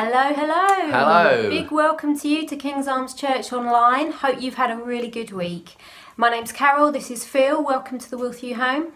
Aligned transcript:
Hello, 0.00 0.32
hello. 0.32 0.92
Hello. 0.92 1.50
Big 1.50 1.72
welcome 1.72 2.16
to 2.20 2.28
you 2.28 2.46
to 2.46 2.54
King's 2.54 2.86
Arms 2.86 3.14
Church 3.14 3.52
Online. 3.52 4.12
Hope 4.12 4.40
you've 4.40 4.54
had 4.54 4.70
a 4.70 4.76
really 4.76 5.08
good 5.08 5.32
week. 5.32 5.74
My 6.16 6.30
name's 6.30 6.52
Carol, 6.52 6.92
this 6.92 7.10
is 7.10 7.24
Phil. 7.24 7.64
Welcome 7.64 7.98
to 7.98 8.08
the 8.08 8.16
Wilthew 8.16 8.54
home. 8.54 8.92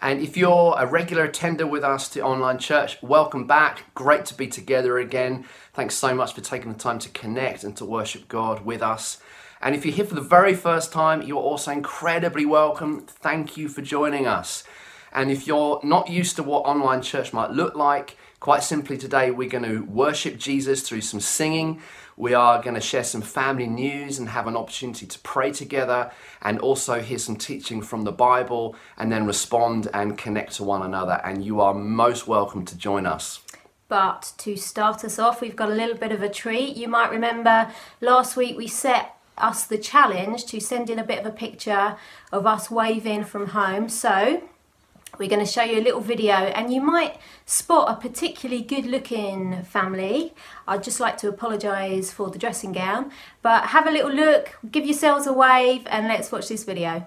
And 0.00 0.22
if 0.22 0.34
you're 0.34 0.74
a 0.78 0.86
regular 0.86 1.24
attender 1.24 1.66
with 1.66 1.84
us 1.84 2.08
to 2.08 2.22
online 2.22 2.56
church, 2.56 2.96
welcome 3.02 3.46
back. 3.46 3.94
Great 3.94 4.24
to 4.24 4.34
be 4.34 4.46
together 4.46 4.96
again. 4.96 5.44
Thanks 5.74 5.94
so 5.94 6.14
much 6.14 6.32
for 6.32 6.40
taking 6.40 6.72
the 6.72 6.78
time 6.78 7.00
to 7.00 7.10
connect 7.10 7.62
and 7.62 7.76
to 7.76 7.84
worship 7.84 8.26
God 8.26 8.64
with 8.64 8.80
us. 8.80 9.18
And 9.60 9.74
if 9.74 9.84
you're 9.84 9.94
here 9.94 10.06
for 10.06 10.14
the 10.14 10.22
very 10.22 10.54
first 10.54 10.90
time, 10.90 11.20
you're 11.20 11.36
also 11.36 11.70
incredibly 11.70 12.46
welcome. 12.46 13.02
Thank 13.02 13.58
you 13.58 13.68
for 13.68 13.82
joining 13.82 14.26
us. 14.26 14.64
And 15.12 15.30
if 15.30 15.46
you're 15.46 15.80
not 15.84 16.08
used 16.08 16.36
to 16.36 16.42
what 16.42 16.64
online 16.64 17.02
church 17.02 17.34
might 17.34 17.50
look 17.50 17.74
like, 17.74 18.16
quite 18.44 18.62
simply 18.62 18.98
today 18.98 19.30
we're 19.30 19.48
going 19.48 19.64
to 19.64 19.80
worship 19.84 20.36
Jesus 20.36 20.86
through 20.86 21.00
some 21.00 21.18
singing. 21.18 21.80
We 22.14 22.34
are 22.34 22.60
going 22.60 22.74
to 22.74 22.80
share 22.82 23.02
some 23.02 23.22
family 23.22 23.66
news 23.66 24.18
and 24.18 24.28
have 24.28 24.46
an 24.46 24.54
opportunity 24.54 25.06
to 25.06 25.18
pray 25.20 25.50
together 25.50 26.12
and 26.42 26.58
also 26.58 27.00
hear 27.00 27.16
some 27.16 27.36
teaching 27.36 27.80
from 27.80 28.02
the 28.02 28.12
Bible 28.12 28.76
and 28.98 29.10
then 29.10 29.24
respond 29.24 29.88
and 29.94 30.18
connect 30.18 30.56
to 30.56 30.62
one 30.62 30.82
another. 30.82 31.22
And 31.24 31.42
you 31.42 31.62
are 31.62 31.72
most 31.72 32.28
welcome 32.28 32.66
to 32.66 32.76
join 32.76 33.06
us. 33.06 33.40
But 33.88 34.34
to 34.36 34.58
start 34.58 35.06
us 35.06 35.18
off, 35.18 35.40
we've 35.40 35.56
got 35.56 35.70
a 35.70 35.74
little 35.74 35.96
bit 35.96 36.12
of 36.12 36.20
a 36.20 36.28
treat. 36.28 36.76
You 36.76 36.88
might 36.88 37.10
remember 37.10 37.72
last 38.02 38.36
week 38.36 38.58
we 38.58 38.66
set 38.66 39.16
us 39.38 39.64
the 39.64 39.78
challenge 39.78 40.44
to 40.48 40.60
send 40.60 40.90
in 40.90 40.98
a 40.98 41.04
bit 41.04 41.20
of 41.20 41.24
a 41.24 41.34
picture 41.34 41.96
of 42.30 42.46
us 42.46 42.70
waving 42.70 43.24
from 43.24 43.46
home. 43.48 43.88
So 43.88 44.42
we're 45.18 45.28
going 45.28 45.44
to 45.44 45.50
show 45.50 45.62
you 45.62 45.80
a 45.80 45.84
little 45.84 46.00
video 46.00 46.34
and 46.34 46.72
you 46.72 46.80
might 46.80 47.18
spot 47.46 47.90
a 47.90 48.00
particularly 48.00 48.62
good 48.62 48.86
looking 48.86 49.62
family. 49.62 50.34
I'd 50.66 50.82
just 50.82 51.00
like 51.00 51.16
to 51.18 51.28
apologise 51.28 52.12
for 52.12 52.30
the 52.30 52.38
dressing 52.38 52.72
gown, 52.72 53.12
but 53.42 53.66
have 53.66 53.86
a 53.86 53.90
little 53.90 54.12
look, 54.12 54.58
give 54.70 54.84
yourselves 54.84 55.26
a 55.26 55.32
wave 55.32 55.86
and 55.86 56.08
let's 56.08 56.32
watch 56.32 56.48
this 56.48 56.64
video. 56.64 57.06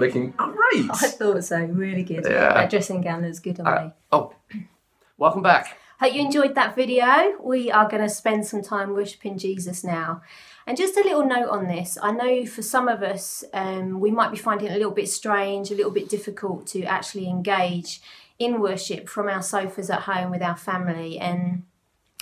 Looking 0.00 0.30
great. 0.32 0.90
I 0.90 1.08
thought 1.08 1.44
so, 1.44 1.58
really 1.64 2.02
good. 2.02 2.24
Yeah. 2.24 2.54
That 2.54 2.70
dressing 2.70 3.00
gown 3.00 3.22
looks 3.22 3.38
good 3.38 3.60
on 3.60 3.66
Uh, 3.66 3.84
me. 3.84 3.90
oh, 4.12 4.32
welcome 5.18 5.42
back. 5.42 5.76
Hope 6.00 6.14
you 6.14 6.22
enjoyed 6.22 6.54
that 6.54 6.74
video. 6.74 7.34
We 7.42 7.70
are 7.70 7.86
going 7.88 8.02
to 8.02 8.08
spend 8.08 8.46
some 8.46 8.62
time 8.62 8.94
worshipping 8.94 9.36
Jesus 9.36 9.84
now. 9.84 10.22
And 10.66 10.76
just 10.78 10.96
a 10.96 11.02
little 11.02 11.26
note 11.26 11.48
on 11.50 11.66
this 11.66 11.98
I 12.02 12.10
know 12.12 12.46
for 12.46 12.62
some 12.62 12.88
of 12.88 13.02
us, 13.02 13.44
um, 13.52 14.00
we 14.00 14.10
might 14.10 14.30
be 14.30 14.38
finding 14.38 14.68
it 14.68 14.72
a 14.72 14.76
little 14.78 14.92
bit 14.92 15.08
strange, 15.08 15.70
a 15.70 15.74
little 15.74 15.90
bit 15.92 16.08
difficult 16.08 16.66
to 16.68 16.82
actually 16.84 17.28
engage 17.28 18.00
in 18.38 18.60
worship 18.60 19.08
from 19.08 19.28
our 19.28 19.42
sofas 19.42 19.90
at 19.90 20.00
home 20.02 20.30
with 20.30 20.42
our 20.42 20.56
family. 20.56 21.18
And 21.18 21.64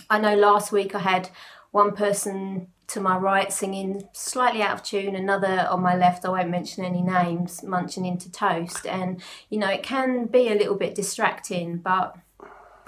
I 0.09 0.19
know 0.19 0.35
last 0.35 0.71
week 0.73 0.93
I 0.93 0.99
had 0.99 1.29
one 1.71 1.95
person 1.95 2.67
to 2.87 2.99
my 2.99 3.15
right 3.17 3.53
singing 3.53 4.03
slightly 4.13 4.63
out 4.63 4.73
of 4.73 4.83
tune, 4.83 5.15
another 5.15 5.67
on 5.69 5.81
my 5.81 5.95
left, 5.95 6.25
I 6.25 6.29
won't 6.29 6.49
mention 6.49 6.83
any 6.83 7.03
names, 7.03 7.61
munching 7.61 8.05
into 8.05 8.31
toast. 8.31 8.87
And, 8.87 9.21
you 9.49 9.59
know, 9.59 9.69
it 9.69 9.83
can 9.83 10.25
be 10.25 10.47
a 10.47 10.55
little 10.55 10.75
bit 10.75 10.95
distracting, 10.95 11.77
but 11.77 12.17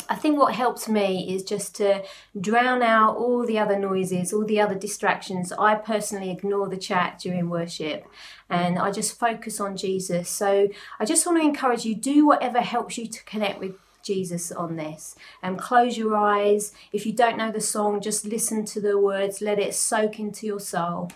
I 0.10 0.16
think 0.16 0.38
what 0.38 0.56
helps 0.56 0.90
me 0.90 1.34
is 1.34 1.44
just 1.44 1.76
to 1.76 2.04
drown 2.40 2.82
out 2.82 3.16
all 3.16 3.46
the 3.46 3.60
other 3.60 3.80
noises, 3.80 4.34
all 4.34 4.44
the 4.44 4.60
other 4.60 4.76
distractions. 4.76 5.54
I 5.54 5.76
personally 5.76 6.32
ignore 6.32 6.68
the 6.68 6.78
chat 6.78 7.20
during 7.20 7.50
worship 7.50 8.06
and 8.50 8.78
I 8.78 8.92
just 8.92 9.18
focus 9.18 9.62
on 9.62 9.78
Jesus. 9.78 10.28
So 10.28 10.68
I 11.00 11.06
just 11.06 11.26
want 11.26 11.40
to 11.40 11.48
encourage 11.48 11.86
you 11.86 11.96
do 11.96 12.26
whatever 12.26 12.60
helps 12.60 12.98
you 12.98 13.08
to 13.08 13.24
connect 13.24 13.60
with 13.60 13.76
Jesus 14.04 14.52
on 14.52 14.76
this. 14.76 15.16
And 15.42 15.58
close 15.58 15.98
your 15.98 16.16
eyes. 16.16 16.74
If 16.92 17.06
you 17.06 17.14
don't 17.14 17.38
know 17.38 17.52
the 17.52 17.62
song, 17.62 18.02
just 18.02 18.26
listen 18.26 18.66
to 18.66 18.82
the 18.82 18.98
words, 18.98 19.42
let 19.42 19.60
it 19.60 19.74
soak 19.74 20.20
into 20.20 20.46
your 20.46 20.60
soul. 20.60 21.12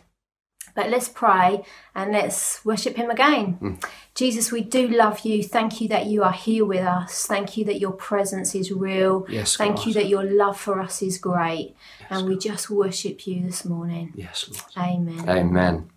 But 0.75 0.89
let's 0.89 1.07
pray 1.07 1.63
and 1.95 2.11
let's 2.11 2.63
worship 2.65 2.97
Him 2.97 3.09
again. 3.09 3.53
Hmm. 3.53 3.73
Jesus, 4.13 4.51
we 4.51 4.61
do 4.61 4.87
love 4.87 5.21
you. 5.21 5.41
Thank 5.41 5.79
you 5.79 5.87
that 5.87 6.07
you 6.07 6.23
are 6.23 6.33
here 6.33 6.65
with 6.65 6.85
us. 6.85 7.25
Thank 7.25 7.55
you 7.55 7.63
that 7.65 7.79
your 7.79 7.93
presence 7.93 8.53
is 8.55 8.71
real. 8.71 9.25
Yes, 9.29 9.55
Thank 9.55 9.77
God. 9.77 9.85
you 9.85 9.93
that 9.93 10.09
your 10.09 10.23
love 10.23 10.59
for 10.59 10.81
us 10.81 11.01
is 11.01 11.17
great. 11.17 11.75
Yes, 11.99 12.09
and 12.09 12.27
we 12.27 12.37
just 12.37 12.69
worship 12.69 13.25
you 13.25 13.41
this 13.41 13.63
morning. 13.63 14.11
Yes, 14.15 14.49
Lord. 14.75 14.89
Amen. 14.89 15.89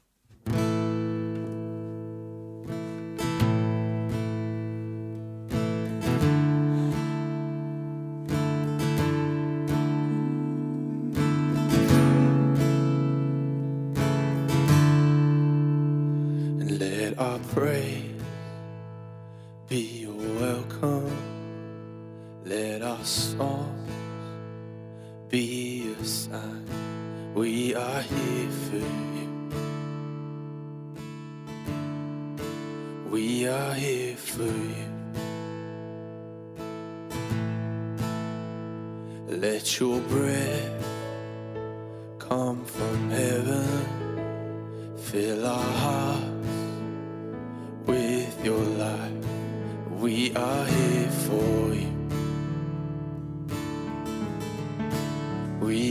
Amen. 0.46 1.07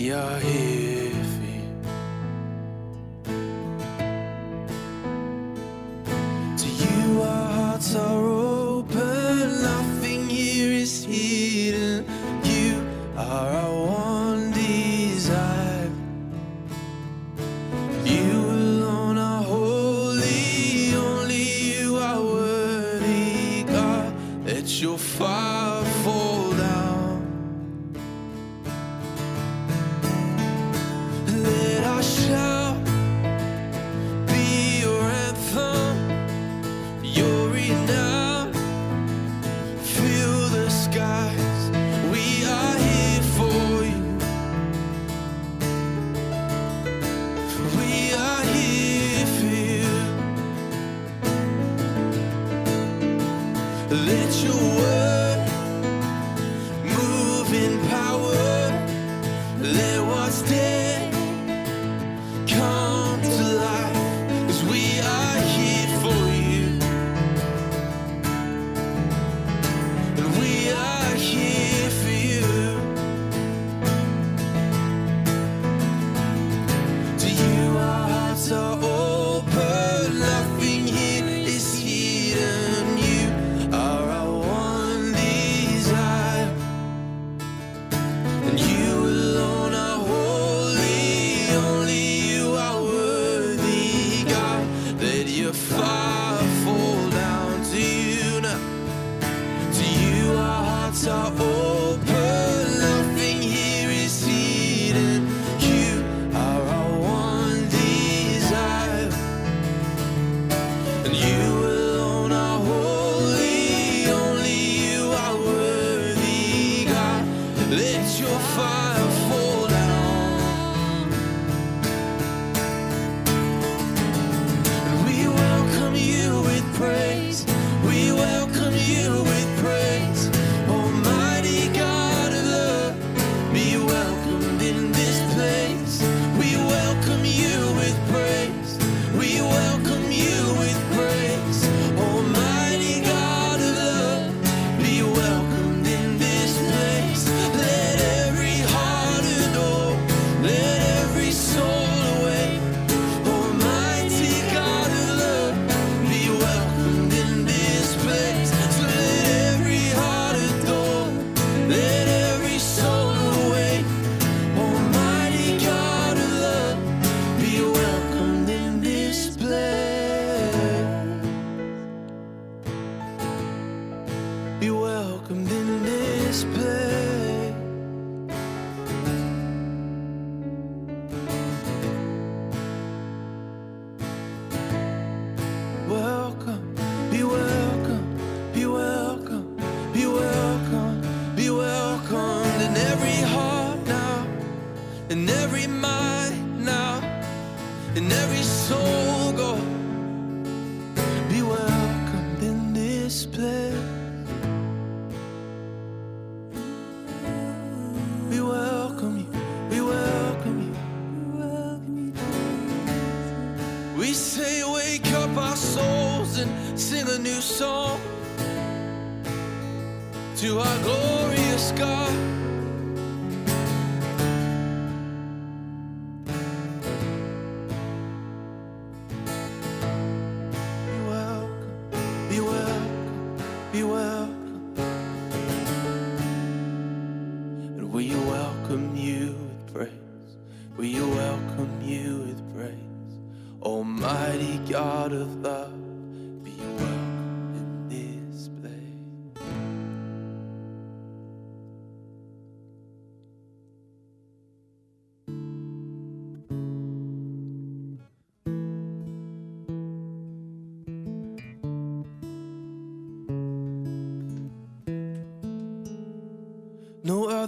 We 0.07 0.13
are 0.13 0.40
here 0.40 1.12
for 1.34 1.47
you. 1.56 1.68
To 6.61 6.67
you, 6.82 7.22
our 7.23 7.52
hearts 7.52 7.93
are 7.93 8.07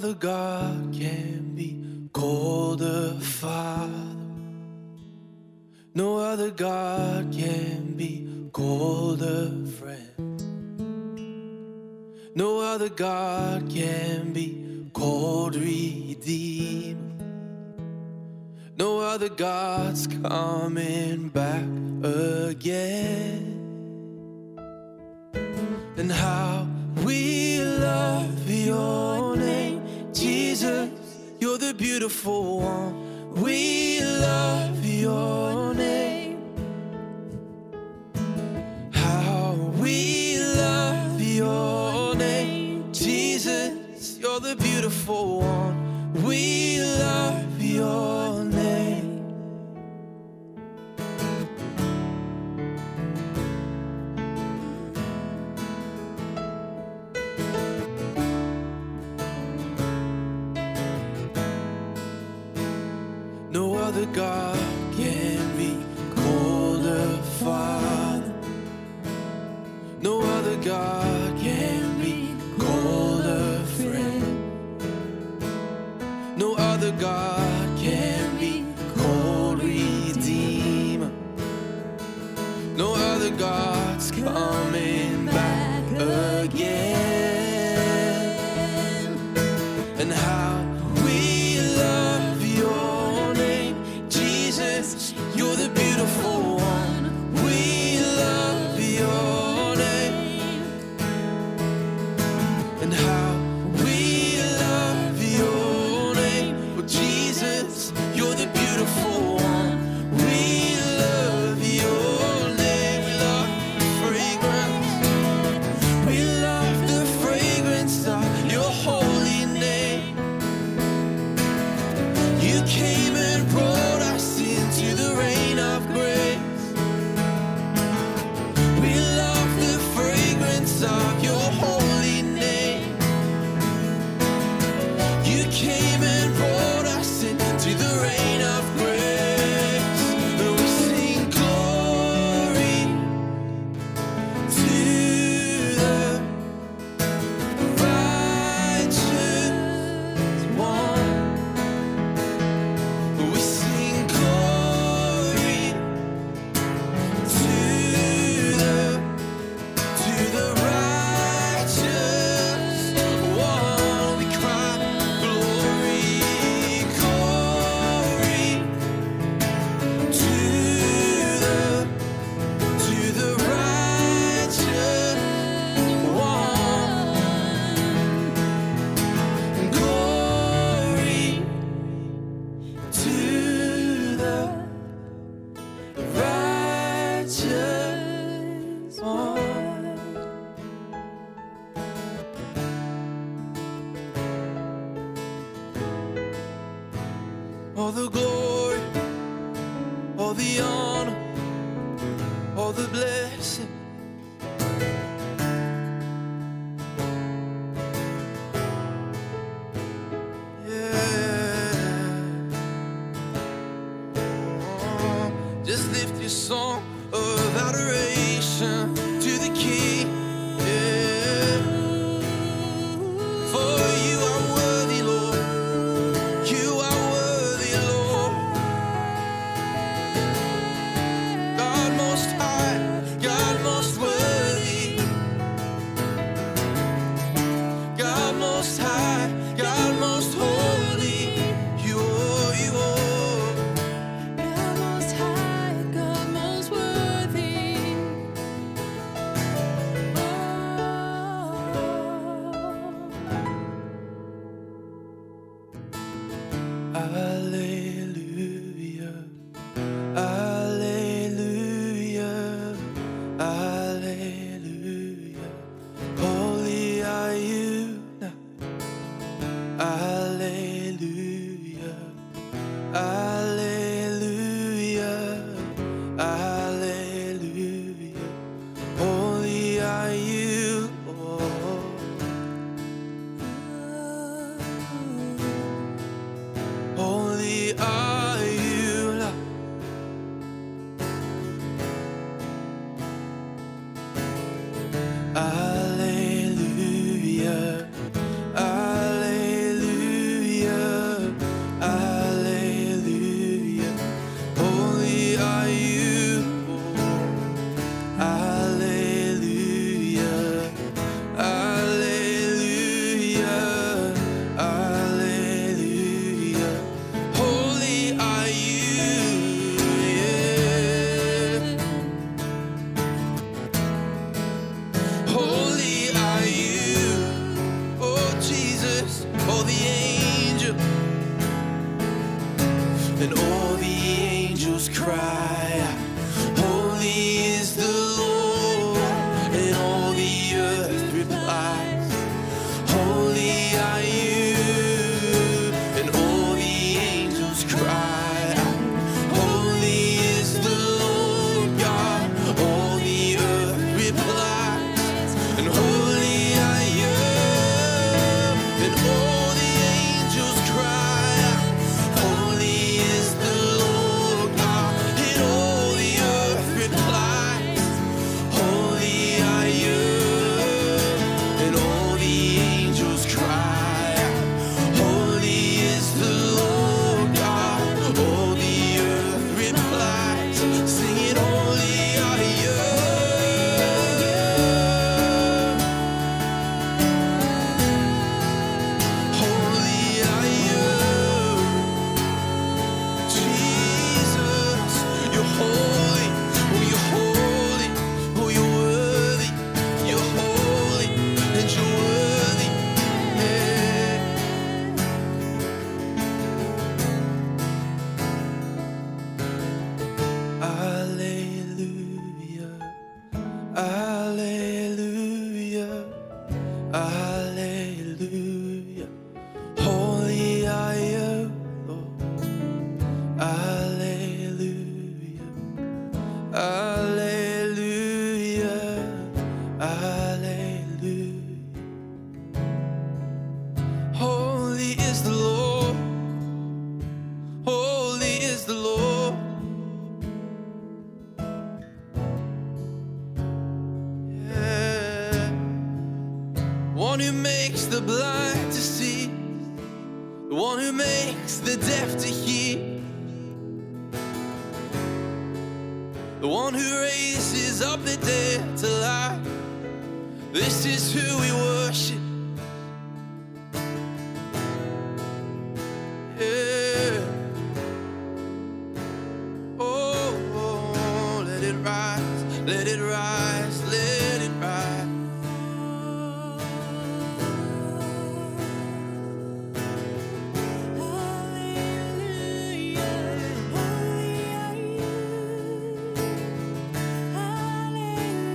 Father 0.09 0.21
God 0.21 0.91
can 0.91 1.53
be 1.53 2.09
called 2.13 2.81
a 2.81 3.13
Father. 3.19 4.15
No 5.93 6.17
other 6.17 6.49
God 6.49 7.31
can 7.31 7.93
be 7.95 8.49
called 8.51 9.21
a 9.21 9.51
friend. 9.77 10.41
No 12.33 12.59
other 12.59 12.89
God 12.89 13.69
can 13.69 14.33
be 14.33 14.89
called 14.93 15.55
redeemed. 15.55 17.21
No 18.77 19.01
other 19.01 19.29
God's 19.29 20.07
coming 20.07 21.29
back 21.29 21.69
again. 22.01 23.45
And 25.97 26.11
how 26.11 26.58
beautiful 31.99 32.59
one. 32.61 33.33
We 33.41 33.99
love 33.99 34.85
your 34.85 35.73
name. 35.73 36.39
How 38.93 39.53
we 39.81 40.39
love 40.39 41.21
your 41.21 42.15
name. 42.15 42.93
Jesus, 42.93 44.17
you're 44.17 44.39
the 44.39 44.55
beautiful 44.55 45.38
one. 45.38 45.38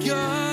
God 0.04 0.43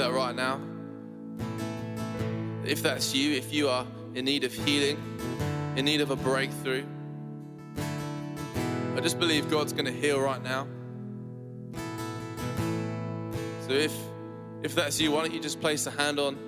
that 0.00 0.12
right 0.14 0.34
now. 0.34 0.58
If 2.64 2.82
that's 2.82 3.14
you, 3.14 3.36
if 3.36 3.52
you 3.52 3.68
are 3.68 3.86
in 4.14 4.24
need 4.24 4.44
of 4.44 4.52
healing, 4.54 4.96
in 5.76 5.84
need 5.84 6.00
of 6.00 6.10
a 6.10 6.16
breakthrough, 6.16 6.86
I 8.96 9.00
just 9.02 9.18
believe 9.18 9.50
God's 9.50 9.74
going 9.74 9.84
to 9.84 9.92
heal 9.92 10.18
right 10.18 10.42
now. 10.42 10.66
So 13.66 13.72
if 13.72 13.94
if 14.62 14.74
that's 14.74 14.98
you, 14.98 15.12
why 15.12 15.20
don't 15.20 15.34
you 15.34 15.40
just 15.40 15.60
place 15.60 15.86
a 15.86 15.90
hand 15.90 16.18
on 16.18 16.38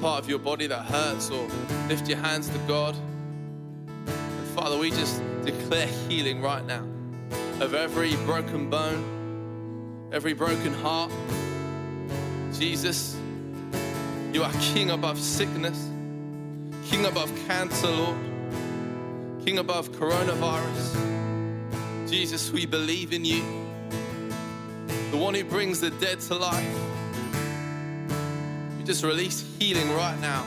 part 0.00 0.22
of 0.22 0.30
your 0.30 0.38
body 0.38 0.66
that 0.66 0.86
hurts 0.86 1.30
or 1.30 1.46
lift 1.88 2.08
your 2.08 2.18
hands 2.18 2.48
to 2.48 2.58
God. 2.60 2.96
And 4.06 4.48
Father, 4.54 4.78
we 4.78 4.90
just 4.90 5.22
declare 5.44 5.88
healing 6.08 6.40
right 6.40 6.64
now 6.64 6.86
of 7.60 7.74
every 7.74 8.16
broken 8.24 8.70
bone, 8.70 10.08
every 10.10 10.32
broken 10.32 10.72
heart. 10.72 11.12
Jesus, 12.62 13.16
you 14.32 14.44
are 14.44 14.52
King 14.60 14.90
above 14.90 15.18
sickness, 15.18 15.90
King 16.84 17.06
above 17.06 17.28
cancer, 17.48 17.88
Lord, 17.88 18.16
King 19.44 19.58
above 19.58 19.90
coronavirus. 19.90 22.08
Jesus, 22.08 22.52
we 22.52 22.64
believe 22.64 23.12
in 23.12 23.24
you, 23.24 23.42
the 25.10 25.16
one 25.16 25.34
who 25.34 25.42
brings 25.42 25.80
the 25.80 25.90
dead 25.90 26.20
to 26.20 26.36
life. 26.36 26.78
We 28.78 28.84
just 28.84 29.02
release 29.02 29.44
healing 29.58 29.92
right 29.94 30.20
now 30.20 30.46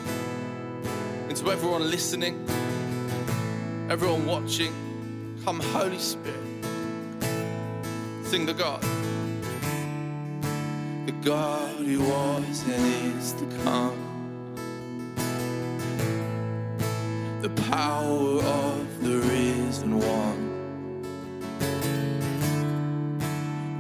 into 1.28 1.52
everyone 1.52 1.92
listening, 1.92 2.48
everyone 3.90 4.26
watching. 4.26 4.74
Come, 5.44 5.60
Holy 5.60 6.00
Spirit. 6.00 6.40
Sing 8.24 8.46
the 8.46 8.54
God. 8.54 8.82
The 11.08 11.12
God 11.22 11.75
who 11.86 12.00
was 12.00 12.64
and 12.68 13.16
is 13.16 13.34
to 13.34 13.46
come. 13.64 14.02
The 17.42 17.50
power 17.70 18.42
of 18.42 19.04
the 19.04 19.20
risen 19.20 20.00
one. 20.00 20.44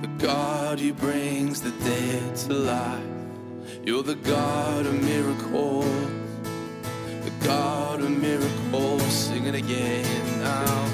The 0.01 0.07
God 0.23 0.79
who 0.79 0.93
brings 0.93 1.61
the 1.63 1.71
dead 1.71 2.35
to 2.35 2.53
life. 2.53 3.01
You're 3.83 4.03
the 4.03 4.15
God 4.15 4.85
of 4.85 4.93
miracles. 5.03 5.85
The 7.23 7.33
God 7.43 8.01
of 8.01 8.11
miracles. 8.11 9.01
Sing 9.03 9.45
it 9.47 9.55
again 9.55 10.39
now. 10.39 10.84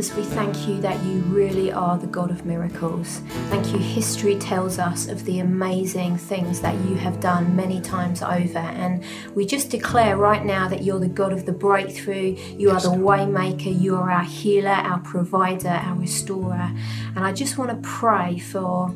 Jesus, 0.00 0.16
we 0.16 0.22
thank 0.22 0.66
you 0.66 0.80
that 0.80 0.98
you 1.04 1.20
really 1.24 1.70
are 1.70 1.98
the 1.98 2.06
God 2.06 2.30
of 2.30 2.46
miracles. 2.46 3.20
Thank 3.50 3.70
you. 3.70 3.78
History 3.78 4.38
tells 4.38 4.78
us 4.78 5.08
of 5.08 5.26
the 5.26 5.40
amazing 5.40 6.16
things 6.16 6.62
that 6.62 6.74
you 6.86 6.94
have 6.94 7.20
done 7.20 7.54
many 7.54 7.82
times 7.82 8.22
over. 8.22 8.60
And 8.60 9.04
we 9.34 9.44
just 9.44 9.68
declare 9.68 10.16
right 10.16 10.42
now 10.42 10.68
that 10.68 10.84
you're 10.84 11.00
the 11.00 11.06
God 11.06 11.34
of 11.34 11.44
the 11.44 11.52
breakthrough. 11.52 12.34
You 12.56 12.70
are 12.70 12.80
the 12.80 12.88
waymaker. 12.88 13.78
You 13.78 13.94
are 13.96 14.10
our 14.10 14.24
healer, 14.24 14.70
our 14.70 15.00
provider, 15.00 15.68
our 15.68 15.96
restorer. 15.96 16.72
And 17.14 17.18
I 17.18 17.32
just 17.32 17.58
want 17.58 17.70
to 17.70 17.86
pray 17.86 18.38
for 18.38 18.94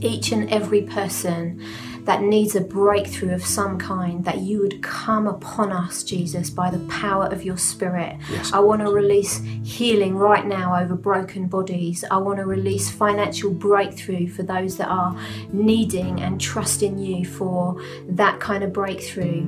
each 0.00 0.30
and 0.30 0.48
every 0.52 0.82
person 0.82 1.60
that 2.04 2.22
needs 2.22 2.56
a 2.56 2.60
breakthrough 2.60 3.32
of 3.32 3.44
some 3.44 3.78
kind, 3.78 4.24
that 4.24 4.38
you 4.38 4.60
would 4.60 4.82
come 4.82 5.26
upon 5.26 5.70
us, 5.70 6.02
Jesus, 6.02 6.50
by 6.50 6.70
the 6.70 6.80
power 6.88 7.26
of 7.26 7.44
your 7.44 7.56
Spirit. 7.56 8.16
Yes. 8.30 8.52
I 8.52 8.58
want 8.58 8.82
to 8.82 8.90
release 8.90 9.40
healing 9.64 10.16
right 10.16 10.44
now 10.44 10.76
over 10.76 10.96
broken 10.96 11.46
bodies. 11.46 12.04
I 12.10 12.16
want 12.16 12.38
to 12.38 12.46
release 12.46 12.90
financial 12.90 13.52
breakthrough 13.52 14.28
for 14.28 14.42
those 14.42 14.76
that 14.78 14.88
are 14.88 15.16
needing 15.52 16.20
and 16.20 16.40
trusting 16.40 16.98
you 16.98 17.24
for 17.24 17.80
that 18.08 18.40
kind 18.40 18.64
of 18.64 18.72
breakthrough. 18.72 19.46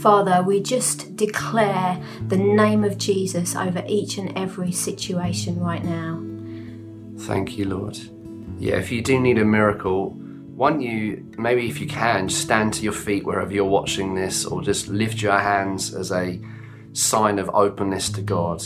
Father, 0.00 0.42
we 0.42 0.60
just 0.60 1.16
declare 1.16 2.00
the 2.28 2.36
name 2.36 2.84
of 2.84 2.98
Jesus 2.98 3.56
over 3.56 3.82
each 3.88 4.18
and 4.18 4.36
every 4.38 4.70
situation 4.70 5.58
right 5.58 5.82
now. 5.82 6.22
Thank 7.24 7.56
you, 7.56 7.64
Lord. 7.64 7.98
Yeah, 8.58 8.76
if 8.76 8.92
you 8.92 9.02
do 9.02 9.18
need 9.18 9.38
a 9.38 9.44
miracle, 9.44 10.16
don't 10.58 10.80
you, 10.80 11.24
maybe 11.36 11.68
if 11.68 11.80
you 11.80 11.86
can, 11.86 12.28
stand 12.28 12.72
to 12.74 12.82
your 12.82 12.92
feet 12.92 13.24
wherever 13.26 13.52
you're 13.52 13.64
watching 13.64 14.14
this, 14.14 14.44
or 14.44 14.62
just 14.62 14.88
lift 14.88 15.20
your 15.20 15.38
hands 15.38 15.94
as 15.94 16.10
a 16.12 16.40
sign 16.92 17.38
of 17.38 17.50
openness 17.52 18.08
to 18.10 18.22
God. 18.22 18.62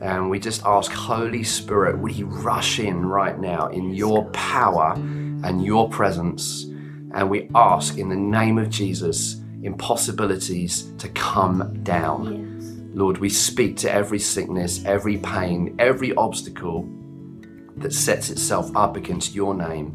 And 0.00 0.30
we 0.30 0.38
just 0.38 0.64
ask, 0.64 0.92
Holy 0.92 1.42
Spirit, 1.44 1.98
would 1.98 2.14
you 2.16 2.26
rush 2.26 2.78
in 2.78 3.06
right 3.06 3.38
now 3.38 3.68
in 3.68 3.94
your 3.94 4.24
power 4.30 4.94
and 4.94 5.64
your 5.64 5.88
presence? 5.88 6.64
And 7.14 7.28
we 7.28 7.48
ask 7.54 7.98
in 7.98 8.08
the 8.08 8.16
name 8.16 8.58
of 8.58 8.70
Jesus, 8.70 9.40
impossibilities 9.62 10.92
to 10.98 11.08
come 11.10 11.82
down. 11.82 12.90
Lord, 12.94 13.18
we 13.18 13.28
speak 13.28 13.76
to 13.78 13.90
every 13.90 14.18
sickness, 14.18 14.84
every 14.84 15.18
pain, 15.18 15.74
every 15.78 16.14
obstacle 16.14 16.88
that 17.76 17.92
sets 17.92 18.30
itself 18.30 18.70
up 18.76 18.96
against 18.96 19.34
your 19.34 19.54
name, 19.54 19.94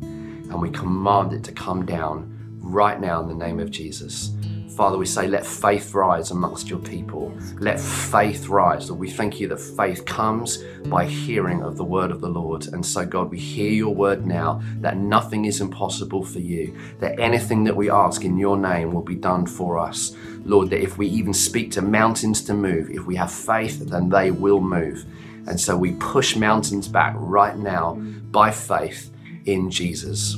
and 0.49 0.61
we 0.61 0.69
command 0.69 1.33
it 1.33 1.43
to 1.45 1.51
come 1.51 1.85
down 1.85 2.33
right 2.59 2.99
now 2.99 3.21
in 3.21 3.27
the 3.27 3.45
name 3.45 3.59
of 3.59 3.71
Jesus. 3.71 4.31
Father, 4.77 4.99
we 4.99 5.07
say, 5.07 5.27
let 5.27 5.43
faith 5.43 5.95
rise 5.95 6.29
amongst 6.29 6.69
your 6.69 6.77
people. 6.77 7.35
Let 7.59 7.79
faith 7.79 8.47
rise. 8.47 8.91
Lord, 8.91 8.99
we 8.99 9.09
thank 9.09 9.39
you 9.39 9.47
that 9.47 9.59
faith 9.59 10.05
comes 10.05 10.57
by 10.85 11.05
hearing 11.05 11.63
of 11.63 11.77
the 11.77 11.83
word 11.83 12.11
of 12.11 12.21
the 12.21 12.29
Lord. 12.29 12.67
And 12.67 12.85
so, 12.85 13.03
God, 13.03 13.31
we 13.31 13.39
hear 13.39 13.71
your 13.71 13.95
word 13.95 14.27
now 14.27 14.61
that 14.81 14.95
nothing 14.95 15.45
is 15.45 15.61
impossible 15.61 16.23
for 16.23 16.37
you, 16.37 16.77
that 16.99 17.19
anything 17.19 17.63
that 17.63 17.75
we 17.75 17.89
ask 17.89 18.23
in 18.23 18.37
your 18.37 18.55
name 18.55 18.93
will 18.93 19.01
be 19.01 19.15
done 19.15 19.47
for 19.47 19.79
us. 19.79 20.15
Lord, 20.45 20.69
that 20.69 20.83
if 20.83 20.99
we 20.99 21.07
even 21.07 21.33
speak 21.33 21.71
to 21.71 21.81
mountains 21.81 22.43
to 22.43 22.53
move, 22.53 22.91
if 22.91 23.03
we 23.07 23.15
have 23.15 23.31
faith, 23.31 23.79
then 23.79 24.09
they 24.09 24.29
will 24.29 24.61
move. 24.61 25.05
And 25.47 25.59
so 25.59 25.75
we 25.75 25.93
push 25.93 26.35
mountains 26.35 26.87
back 26.87 27.15
right 27.17 27.57
now 27.57 27.95
by 27.95 28.51
faith 28.51 29.09
in 29.47 29.71
Jesus. 29.71 30.35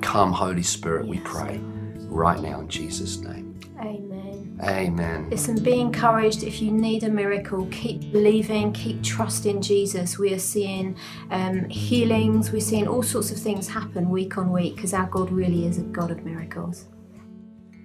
Come, 0.00 0.32
Holy 0.32 0.62
Spirit, 0.62 1.06
we 1.06 1.18
pray 1.20 1.60
right 2.06 2.40
now 2.40 2.60
in 2.60 2.68
Jesus' 2.68 3.18
name. 3.18 3.58
Amen. 3.80 4.58
Amen. 4.62 5.28
Listen, 5.30 5.62
be 5.62 5.80
encouraged. 5.80 6.42
If 6.42 6.62
you 6.62 6.70
need 6.70 7.02
a 7.04 7.10
miracle, 7.10 7.68
keep 7.70 8.12
believing, 8.12 8.72
keep 8.72 9.02
trusting 9.02 9.60
Jesus. 9.60 10.18
We 10.18 10.32
are 10.34 10.38
seeing 10.38 10.96
um, 11.30 11.68
healings, 11.68 12.50
we're 12.52 12.60
seeing 12.60 12.88
all 12.88 13.02
sorts 13.02 13.30
of 13.30 13.38
things 13.38 13.68
happen 13.68 14.08
week 14.08 14.38
on 14.38 14.50
week 14.50 14.76
because 14.76 14.94
our 14.94 15.06
God 15.06 15.30
really 15.30 15.66
is 15.66 15.78
a 15.78 15.82
God 15.82 16.10
of 16.10 16.24
miracles. 16.24 16.86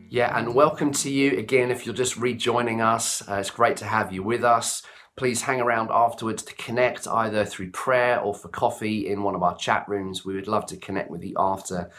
Yeah, 0.09 0.37
and 0.37 0.53
welcome 0.53 0.91
to 0.93 1.09
you 1.09 1.39
again. 1.39 1.71
If 1.71 1.87
you're 1.87 1.95
just 1.95 2.17
rejoining 2.17 2.81
us, 2.81 3.27
uh, 3.27 3.35
it's 3.35 3.49
great 3.49 3.77
to 3.77 3.85
have 3.85 4.13
you 4.13 4.21
with 4.21 4.43
us. 4.43 4.83
Please 5.15 5.43
hang 5.43 5.61
around 5.61 5.89
afterwards 5.91 6.41
to 6.43 6.55
connect 6.55 7.07
either 7.07 7.45
through 7.45 7.69
prayer 7.69 8.19
or 8.19 8.33
for 8.33 8.47
coffee 8.47 9.07
in 9.07 9.21
one 9.23 9.35
of 9.35 9.43
our 9.43 9.55
chat 9.55 9.87
rooms. 9.87 10.25
We 10.25 10.33
would 10.33 10.47
love 10.47 10.65
to 10.67 10.77
connect 10.77 11.11
with 11.11 11.23
you 11.23 11.35
after 11.37 11.91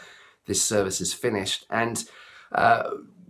this 0.47 0.61
service 0.61 0.99
is 0.99 1.13
finished. 1.13 1.65
And 1.69 2.03
uh, 2.51 2.89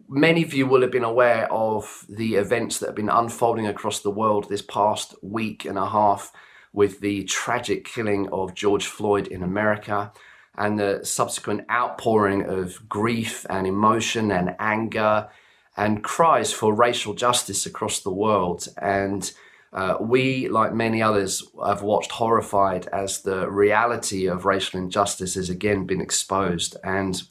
many 0.09 0.43
of 0.43 0.53
you 0.53 0.65
will 0.65 0.81
have 0.81 0.91
been 0.91 1.03
aware 1.03 1.51
of 1.51 2.05
the 2.09 2.35
events 2.35 2.79
that 2.79 2.87
have 2.87 2.95
been 2.95 3.09
unfolding 3.09 3.67
across 3.67 3.99
the 3.99 4.09
world 4.09 4.49
this 4.49 4.61
past 4.61 5.15
week 5.21 5.65
and 5.65 5.77
a 5.77 5.89
half 5.89 6.31
with 6.73 6.99
the 6.99 7.23
tragic 7.23 7.85
killing 7.85 8.27
of 8.29 8.53
George 8.53 8.87
Floyd 8.87 9.27
in 9.27 9.43
America 9.43 10.11
and 10.57 10.79
the 10.79 11.01
subsequent 11.03 11.61
outpouring 11.69 12.43
of 12.45 12.87
grief 12.87 13.45
and 13.49 13.67
emotion 13.67 14.31
and 14.31 14.55
anger 14.59 15.29
and 15.77 16.03
cries 16.03 16.53
for 16.53 16.73
racial 16.73 17.13
justice 17.13 17.65
across 17.65 17.99
the 17.99 18.11
world. 18.11 18.67
And 18.77 19.31
uh, 19.75 19.97
we, 19.99 20.47
like 20.47 20.73
many 20.73 21.01
others, 21.01 21.43
have 21.63 21.81
watched 21.81 22.11
horrified 22.11 22.87
as 22.93 23.21
the 23.21 23.51
reality 23.51 24.25
of 24.25 24.45
racial 24.45 24.79
injustice 24.79 25.35
has 25.35 25.49
again 25.49 25.85
been 25.85 25.99
exposed. 25.99 26.77
And 26.81 27.21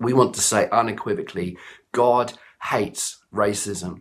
we 0.00 0.12
want 0.12 0.34
to 0.34 0.40
say 0.40 0.68
unequivocally 0.70 1.56
God 1.92 2.32
hates 2.64 3.22
racism. 3.32 4.00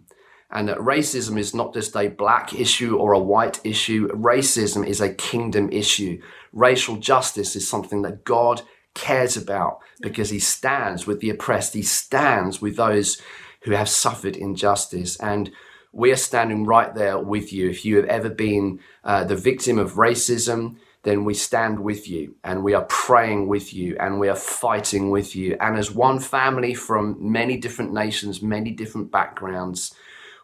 And 0.49 0.67
that 0.69 0.79
racism 0.79 1.37
is 1.37 1.53
not 1.53 1.75
just 1.75 1.95
a 1.95 2.07
black 2.07 2.51
issue 2.53 2.97
or 2.97 3.13
a 3.13 3.19
white 3.19 3.61
issue, 3.63 4.09
racism 4.09 4.85
is 4.85 4.99
a 4.99 5.13
kingdom 5.13 5.69
issue. 5.71 6.19
Racial 6.51 6.97
justice 6.97 7.55
is 7.55 7.69
something 7.69 8.01
that 8.01 8.25
God 8.25 8.63
cares 8.95 9.37
about 9.37 9.79
because 10.01 10.31
he 10.31 10.39
stands 10.39 11.05
with 11.05 11.19
the 11.19 11.29
oppressed, 11.29 11.75
he 11.75 11.83
stands 11.83 12.59
with 12.59 12.75
those 12.75 13.21
who 13.65 13.71
have 13.71 13.87
suffered 13.87 14.35
injustice. 14.35 15.15
And 15.19 15.51
we 15.91 16.11
are 16.11 16.17
standing 16.17 16.65
right 16.65 16.93
there 16.95 17.19
with 17.19 17.51
you. 17.51 17.69
If 17.69 17.83
you 17.83 17.97
have 17.97 18.05
ever 18.05 18.29
been 18.29 18.79
uh, 19.03 19.23
the 19.25 19.35
victim 19.35 19.77
of 19.77 19.93
racism, 19.93 20.77
then 21.03 21.25
we 21.25 21.33
stand 21.33 21.79
with 21.79 22.07
you 22.07 22.35
and 22.43 22.63
we 22.63 22.73
are 22.73 22.85
praying 22.85 23.47
with 23.47 23.73
you 23.73 23.97
and 23.99 24.19
we 24.19 24.29
are 24.29 24.35
fighting 24.35 25.09
with 25.09 25.35
you. 25.35 25.57
And 25.59 25.77
as 25.77 25.91
one 25.91 26.19
family 26.19 26.73
from 26.73 27.17
many 27.19 27.57
different 27.57 27.91
nations, 27.91 28.41
many 28.41 28.71
different 28.71 29.11
backgrounds, 29.11 29.93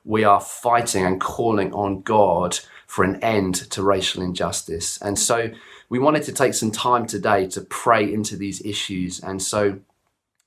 we 0.03 0.23
are 0.23 0.41
fighting 0.41 1.05
and 1.05 1.21
calling 1.21 1.73
on 1.73 2.01
God 2.01 2.60
for 2.88 3.03
an 3.03 3.23
end 3.23 3.55
to 3.71 3.83
racial 3.83 4.23
injustice. 4.23 4.97
And 5.01 5.19
so 5.19 5.51
we 5.89 5.99
wanted 5.99 6.23
to 6.23 6.31
take 6.31 6.53
some 6.53 6.71
time 6.71 7.05
today 7.05 7.47
to 7.47 7.62
pray 7.62 8.12
into 8.12 8.36
these 8.36 8.62
issues. 8.65 9.19
And 9.19 9.41
so 9.41 9.79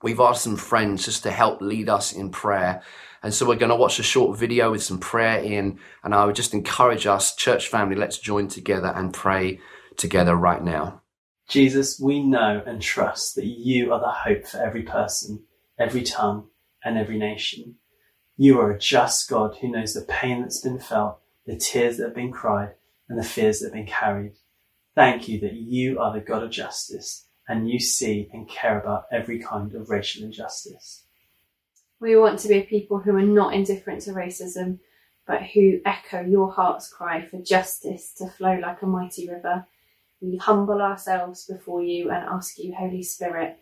we've 0.03 0.21
asked 0.21 0.43
some 0.43 0.57
friends 0.57 1.05
just 1.05 1.23
to 1.23 1.31
help 1.31 1.61
lead 1.61 1.89
us 1.89 2.13
in 2.13 2.31
prayer. 2.31 2.83
And 3.23 3.35
so 3.35 3.47
we're 3.47 3.57
going 3.57 3.71
to 3.71 3.77
watch 3.77 3.99
a 3.99 4.03
short 4.03 4.39
video 4.39 4.71
with 4.71 4.83
some 4.83 4.99
prayer 4.99 5.41
in. 5.41 5.79
And 6.03 6.15
I 6.15 6.25
would 6.25 6.37
just 6.37 6.55
encourage 6.55 7.07
us, 7.07 7.35
church 7.35 7.69
family, 7.69 7.97
let's 7.97 8.19
join 8.19 8.49
together 8.49 8.93
and 8.95 9.13
pray 9.13 9.61
together 9.97 10.35
right 10.35 10.63
now. 10.63 11.03
Jesus, 11.49 12.01
we 12.01 12.23
know 12.23 12.63
and 12.65 12.81
trust 12.81 13.35
that 13.35 13.47
you 13.47 13.93
are 13.93 14.01
the 14.01 14.11
hope 14.11 14.47
for 14.47 14.59
every 14.59 14.83
person, 14.83 15.43
every 15.79 16.03
tongue, 16.03 16.49
and 16.85 16.97
every 16.97 17.19
nation. 17.19 17.75
You 18.37 18.59
are 18.61 18.71
a 18.71 18.79
just 18.79 19.29
God 19.29 19.57
who 19.61 19.71
knows 19.71 19.93
the 19.93 20.03
pain 20.03 20.41
that's 20.41 20.61
been 20.61 20.79
felt, 20.79 21.19
the 21.47 21.57
tears 21.57 21.97
that 21.97 22.05
have 22.05 22.15
been 22.15 22.33
cried, 22.33 22.75
and 23.09 23.19
the 23.19 23.25
fears 23.25 23.59
that 23.59 23.67
have 23.67 23.75
been 23.75 23.87
carried. 23.87 24.35
Thank 24.95 25.29
you 25.29 25.41
that 25.41 25.55
you 25.55 25.99
are 25.99 26.13
the 26.13 26.21
God 26.21 26.43
of 26.43 26.51
justice 26.51 27.27
and 27.49 27.69
you 27.69 27.81
see 27.81 28.31
and 28.33 28.49
care 28.49 28.81
about 28.81 29.07
every 29.11 29.41
kind 29.41 29.75
of 29.75 29.91
racial 29.91 30.25
injustice. 30.25 31.05
We 32.01 32.17
want 32.17 32.39
to 32.41 32.49
be 32.49 32.63
people 32.63 32.99
who 32.99 33.15
are 33.17 33.23
not 33.23 33.55
indifferent 33.55 34.03
to 34.03 34.13
racism, 34.13 34.79
but 35.27 35.43
who 35.43 35.81
echo 35.85 36.23
your 36.23 36.51
heart's 36.51 36.89
cry 36.89 37.27
for 37.27 37.41
justice 37.43 38.13
to 38.15 38.29
flow 38.29 38.59
like 38.59 38.81
a 38.83 38.87
mighty 38.87 39.29
river. 39.29 39.67
We 40.23 40.37
humble 40.39 40.81
ourselves 40.81 41.47
before 41.47 41.83
you 41.83 42.11
and 42.11 42.25
ask 42.25 42.59
you, 42.59 42.75
Holy 42.75 43.03
Spirit, 43.03 43.59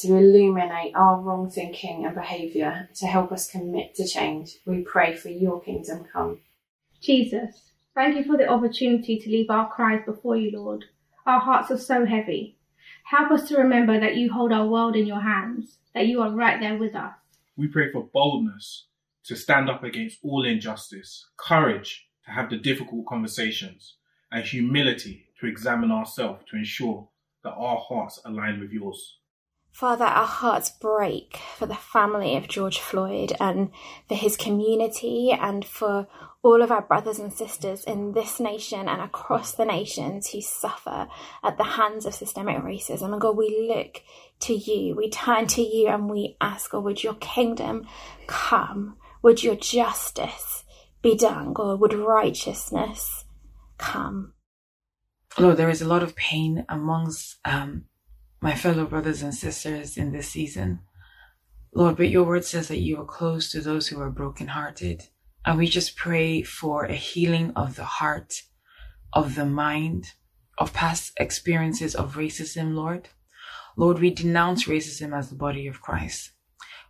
to 0.00 0.16
illuminate 0.16 0.94
our 0.94 1.20
wrong 1.20 1.50
thinking 1.50 2.04
and 2.04 2.14
behaviour 2.14 2.88
to 2.96 3.06
help 3.06 3.32
us 3.32 3.50
commit 3.50 3.94
to 3.94 4.06
change. 4.06 4.56
We 4.66 4.82
pray 4.82 5.16
for 5.16 5.28
your 5.28 5.60
kingdom 5.62 6.04
come. 6.12 6.40
Jesus, 7.00 7.70
thank 7.94 8.16
you 8.16 8.24
for 8.24 8.36
the 8.36 8.48
opportunity 8.48 9.18
to 9.18 9.30
leave 9.30 9.50
our 9.50 9.70
cries 9.70 10.02
before 10.04 10.36
you, 10.36 10.58
Lord. 10.58 10.84
Our 11.26 11.40
hearts 11.40 11.70
are 11.70 11.78
so 11.78 12.04
heavy. 12.04 12.58
Help 13.04 13.30
us 13.30 13.48
to 13.48 13.56
remember 13.58 14.00
that 14.00 14.16
you 14.16 14.32
hold 14.32 14.50
our 14.50 14.66
world 14.66 14.96
in 14.96 15.06
your 15.06 15.20
hands, 15.20 15.76
that 15.94 16.06
you 16.06 16.22
are 16.22 16.30
right 16.30 16.58
there 16.58 16.78
with 16.78 16.94
us. 16.94 17.12
We 17.56 17.68
pray 17.68 17.92
for 17.92 18.08
boldness 18.12 18.86
to 19.24 19.36
stand 19.36 19.68
up 19.68 19.84
against 19.84 20.18
all 20.22 20.44
injustice, 20.44 21.26
courage 21.36 22.08
to 22.24 22.30
have 22.30 22.48
the 22.48 22.56
difficult 22.56 23.06
conversations, 23.06 23.96
and 24.32 24.44
humility 24.44 25.26
to 25.40 25.46
examine 25.46 25.92
ourselves 25.92 26.44
to 26.50 26.56
ensure 26.56 27.08
that 27.42 27.52
our 27.52 27.76
hearts 27.76 28.20
align 28.24 28.58
with 28.58 28.72
yours. 28.72 29.18
Father, 29.74 30.04
our 30.04 30.24
hearts 30.24 30.70
break 30.70 31.40
for 31.56 31.66
the 31.66 31.74
family 31.74 32.36
of 32.36 32.46
George 32.46 32.78
Floyd 32.78 33.32
and 33.40 33.72
for 34.06 34.14
his 34.14 34.36
community 34.36 35.32
and 35.32 35.64
for 35.64 36.06
all 36.44 36.62
of 36.62 36.70
our 36.70 36.82
brothers 36.82 37.18
and 37.18 37.32
sisters 37.32 37.82
in 37.82 38.12
this 38.12 38.38
nation 38.38 38.88
and 38.88 39.00
across 39.00 39.52
the 39.52 39.64
nations 39.64 40.30
who 40.30 40.40
suffer 40.40 41.08
at 41.42 41.58
the 41.58 41.64
hands 41.64 42.06
of 42.06 42.14
systemic 42.14 42.58
racism. 42.58 43.10
And 43.10 43.20
God, 43.20 43.36
we 43.36 43.68
look 43.68 44.00
to 44.42 44.54
you, 44.54 44.94
we 44.94 45.10
turn 45.10 45.48
to 45.48 45.62
you 45.62 45.88
and 45.88 46.08
we 46.08 46.36
ask, 46.40 46.70
God, 46.70 46.84
would 46.84 47.02
your 47.02 47.14
kingdom 47.14 47.88
come? 48.28 48.96
Would 49.22 49.42
your 49.42 49.56
justice 49.56 50.62
be 51.02 51.16
done, 51.16 51.52
God? 51.52 51.80
Would 51.80 51.94
righteousness 51.94 53.24
come? 53.76 54.34
Lord, 55.36 55.56
there 55.56 55.68
is 55.68 55.82
a 55.82 55.88
lot 55.88 56.04
of 56.04 56.14
pain 56.14 56.64
amongst 56.68 57.38
um, 57.44 57.86
my 58.44 58.54
fellow 58.54 58.84
brothers 58.84 59.22
and 59.22 59.34
sisters 59.34 59.96
in 59.96 60.12
this 60.12 60.28
season. 60.28 60.78
Lord, 61.74 61.96
but 61.96 62.10
your 62.10 62.24
word 62.24 62.44
says 62.44 62.68
that 62.68 62.80
you 62.80 63.00
are 63.00 63.06
close 63.06 63.50
to 63.50 63.62
those 63.62 63.88
who 63.88 63.98
are 64.02 64.10
brokenhearted. 64.10 65.04
And 65.46 65.56
we 65.56 65.66
just 65.66 65.96
pray 65.96 66.42
for 66.42 66.84
a 66.84 66.92
healing 66.92 67.52
of 67.56 67.76
the 67.76 67.84
heart, 67.84 68.42
of 69.14 69.34
the 69.34 69.46
mind, 69.46 70.08
of 70.58 70.74
past 70.74 71.12
experiences 71.18 71.94
of 71.94 72.16
racism, 72.16 72.74
Lord. 72.74 73.08
Lord, 73.78 73.98
we 73.98 74.10
denounce 74.10 74.66
racism 74.66 75.16
as 75.16 75.30
the 75.30 75.36
body 75.36 75.66
of 75.66 75.80
Christ. 75.80 76.32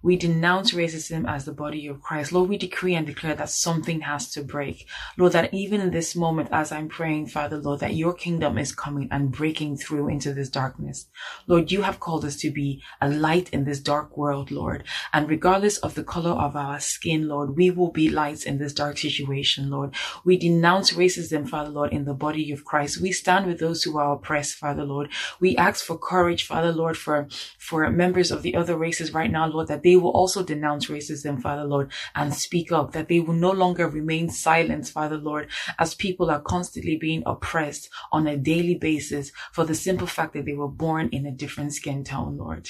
We 0.05 0.17
denounce 0.17 0.73
racism 0.73 1.27
as 1.27 1.47
the 1.47 1.53
body 1.53 1.87
of 1.87 2.03
Christ. 2.03 2.31
Lord, 2.31 2.51
we 2.51 2.59
decree 2.59 2.95
and 2.95 3.07
declare 3.07 3.35
that 3.37 3.49
something 3.49 4.03
has 4.03 4.31
to 4.33 4.43
break. 4.43 4.87
Lord, 5.17 5.33
that 5.33 5.55
even 5.55 5.81
in 5.81 5.93
this 5.93 6.15
moment, 6.15 6.51
as 6.53 6.71
I'm 6.71 6.89
praying, 6.91 7.29
Father, 7.29 7.57
Lord, 7.57 7.81
that 7.81 7.95
your 7.95 8.13
kingdom 8.13 8.59
is 8.59 8.75
coming 8.75 9.09
and 9.11 9.33
breaking 9.33 9.79
through 9.79 10.09
into 10.09 10.35
this 10.35 10.51
darkness. 10.51 11.07
Lord, 11.47 11.73
you 11.73 11.81
have 11.81 12.01
called 12.01 12.27
us 12.27 12.37
to 12.37 12.51
be 12.51 12.83
a 13.01 13.09
light 13.09 13.49
in 13.49 13.65
this 13.65 13.81
dark 13.81 14.15
world, 14.19 14.51
Lord. 14.51 14.85
And 15.15 15.27
regardless 15.27 15.79
of 15.79 15.95
the 15.95 16.05
color 16.05 16.33
of 16.33 16.55
our 16.55 16.81
skin, 16.81 17.27
Lord, 17.27 17.57
we 17.57 17.71
will 17.71 17.91
be 17.91 18.11
lights 18.11 18.45
in 18.45 18.59
this 18.59 18.75
dark 18.75 18.99
situation, 18.99 19.71
Lord. 19.71 19.95
We 20.23 20.37
denounce 20.37 20.93
racism, 20.93 21.49
Father, 21.49 21.71
Lord, 21.71 21.95
in 21.95 22.05
the 22.05 22.13
body 22.13 22.53
of 22.53 22.67
Christ. 22.67 23.01
We 23.01 23.13
stand 23.13 23.47
with 23.47 23.59
those 23.59 23.83
who 23.85 23.97
are 23.97 24.13
oppressed, 24.13 24.57
Father, 24.57 24.85
Lord. 24.85 25.09
We 25.41 25.57
ask 25.57 25.83
for 25.83 25.97
courage, 25.97 26.47
Father, 26.47 26.73
Lord, 26.73 26.99
for, 26.99 27.27
for 27.59 27.89
members 27.89 28.31
of 28.31 28.43
the 28.43 28.55
other 28.55 28.77
races 28.77 29.15
right 29.15 29.31
now, 29.31 29.47
Lord, 29.47 29.69
that 29.69 29.83
they 29.83 29.94
will 29.97 30.11
also 30.11 30.43
denounce 30.43 30.87
racism, 30.87 31.41
Father 31.41 31.65
Lord, 31.65 31.93
and 32.15 32.35
speak 32.35 32.73
up, 32.73 32.93
that 32.93 33.09
they 33.09 33.21
will 33.21 33.35
no 33.35 33.51
longer 33.51 33.89
remain 33.89 34.29
silent, 34.29 34.89
Father 34.89 35.19
Lord, 35.19 35.49
as 35.79 35.95
people 35.95 36.31
are 36.31 36.41
constantly 36.41 36.97
being 36.97 37.23
oppressed 37.27 37.89
on 38.13 38.27
a 38.27 38.37
daily 38.37 38.75
basis 38.75 39.33
for 39.53 39.65
the 39.65 39.75
simple 39.75 40.07
fact 40.07 40.33
that 40.35 40.45
they 40.45 40.55
were 40.55 40.69
born 40.69 41.09
in 41.11 41.27
a 41.27 41.33
different 41.33 41.73
skin 41.75 42.05
tone, 42.05 42.37
Lord. 42.37 42.69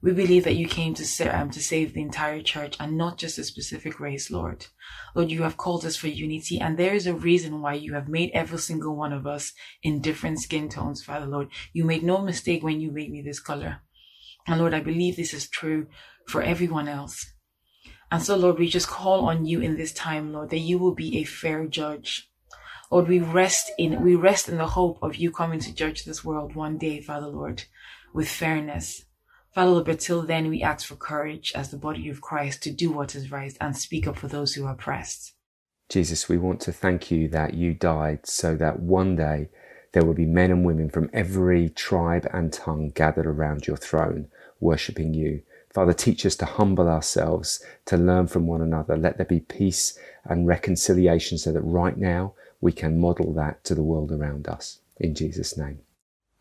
We 0.00 0.12
believe 0.12 0.44
that 0.44 0.54
you 0.54 0.68
came 0.68 0.94
to, 0.94 1.04
sa- 1.04 1.32
um, 1.32 1.50
to 1.50 1.60
save 1.60 1.92
the 1.92 2.02
entire 2.02 2.40
church 2.40 2.76
and 2.78 2.96
not 2.96 3.18
just 3.18 3.36
a 3.36 3.42
specific 3.42 3.98
race, 3.98 4.30
Lord. 4.30 4.66
Lord, 5.16 5.32
you 5.32 5.42
have 5.42 5.56
called 5.56 5.84
us 5.84 5.96
for 5.96 6.06
unity, 6.06 6.60
and 6.60 6.78
there 6.78 6.94
is 6.94 7.08
a 7.08 7.14
reason 7.14 7.60
why 7.60 7.74
you 7.74 7.94
have 7.94 8.08
made 8.08 8.30
every 8.32 8.58
single 8.58 8.94
one 8.94 9.12
of 9.12 9.26
us 9.26 9.52
in 9.82 10.00
different 10.00 10.38
skin 10.38 10.68
tones, 10.68 11.02
Father 11.02 11.26
Lord. 11.26 11.48
You 11.72 11.84
made 11.84 12.04
no 12.04 12.18
mistake 12.18 12.62
when 12.62 12.80
you 12.80 12.92
made 12.92 13.10
me 13.10 13.22
this 13.22 13.40
color. 13.40 13.80
And 14.46 14.60
Lord, 14.60 14.72
I 14.72 14.80
believe 14.80 15.16
this 15.16 15.34
is 15.34 15.48
true 15.48 15.88
for 16.28 16.42
everyone 16.42 16.88
else. 16.88 17.32
And 18.10 18.22
so, 18.22 18.36
Lord, 18.36 18.58
we 18.58 18.68
just 18.68 18.88
call 18.88 19.28
on 19.28 19.44
you 19.44 19.60
in 19.60 19.76
this 19.76 19.92
time, 19.92 20.32
Lord, 20.32 20.50
that 20.50 20.58
you 20.58 20.78
will 20.78 20.94
be 20.94 21.18
a 21.18 21.24
fair 21.24 21.66
judge. 21.66 22.30
Lord, 22.90 23.08
we 23.08 23.18
rest 23.18 23.70
in 23.78 24.02
we 24.02 24.14
rest 24.14 24.48
in 24.48 24.56
the 24.56 24.66
hope 24.66 24.98
of 25.02 25.16
you 25.16 25.30
coming 25.30 25.60
to 25.60 25.74
judge 25.74 26.04
this 26.04 26.24
world 26.24 26.54
one 26.54 26.78
day, 26.78 27.02
Father 27.02 27.26
Lord, 27.26 27.64
with 28.14 28.28
fairness. 28.28 29.04
Father 29.54 29.70
Lord, 29.72 29.86
but 29.86 30.00
till 30.00 30.22
then 30.22 30.48
we 30.48 30.62
ask 30.62 30.86
for 30.86 30.96
courage 30.96 31.52
as 31.54 31.70
the 31.70 31.76
body 31.76 32.08
of 32.08 32.20
Christ 32.20 32.62
to 32.62 32.72
do 32.72 32.90
what 32.90 33.14
is 33.14 33.30
right 33.30 33.54
and 33.60 33.76
speak 33.76 34.06
up 34.06 34.16
for 34.16 34.28
those 34.28 34.54
who 34.54 34.64
are 34.64 34.72
oppressed. 34.72 35.34
Jesus, 35.90 36.28
we 36.28 36.38
want 36.38 36.60
to 36.60 36.72
thank 36.72 37.10
you 37.10 37.28
that 37.28 37.54
you 37.54 37.74
died 37.74 38.20
so 38.24 38.54
that 38.56 38.80
one 38.80 39.16
day 39.16 39.48
there 39.92 40.04
will 40.04 40.14
be 40.14 40.26
men 40.26 40.50
and 40.50 40.64
women 40.64 40.90
from 40.90 41.10
every 41.12 41.70
tribe 41.70 42.28
and 42.32 42.52
tongue 42.52 42.90
gathered 42.94 43.26
around 43.26 43.66
your 43.66 43.76
throne, 43.76 44.28
worshipping 44.60 45.14
you. 45.14 45.42
Father, 45.78 45.92
teach 45.92 46.26
us 46.26 46.34
to 46.34 46.44
humble 46.44 46.88
ourselves, 46.88 47.64
to 47.84 47.96
learn 47.96 48.26
from 48.26 48.48
one 48.48 48.60
another. 48.60 48.96
Let 48.96 49.16
there 49.16 49.24
be 49.24 49.38
peace 49.38 49.96
and 50.24 50.44
reconciliation 50.44 51.38
so 51.38 51.52
that 51.52 51.60
right 51.60 51.96
now 51.96 52.34
we 52.60 52.72
can 52.72 53.00
model 53.00 53.32
that 53.34 53.62
to 53.62 53.76
the 53.76 53.84
world 53.84 54.10
around 54.10 54.48
us. 54.48 54.80
In 54.96 55.14
Jesus' 55.14 55.56
name. 55.56 55.78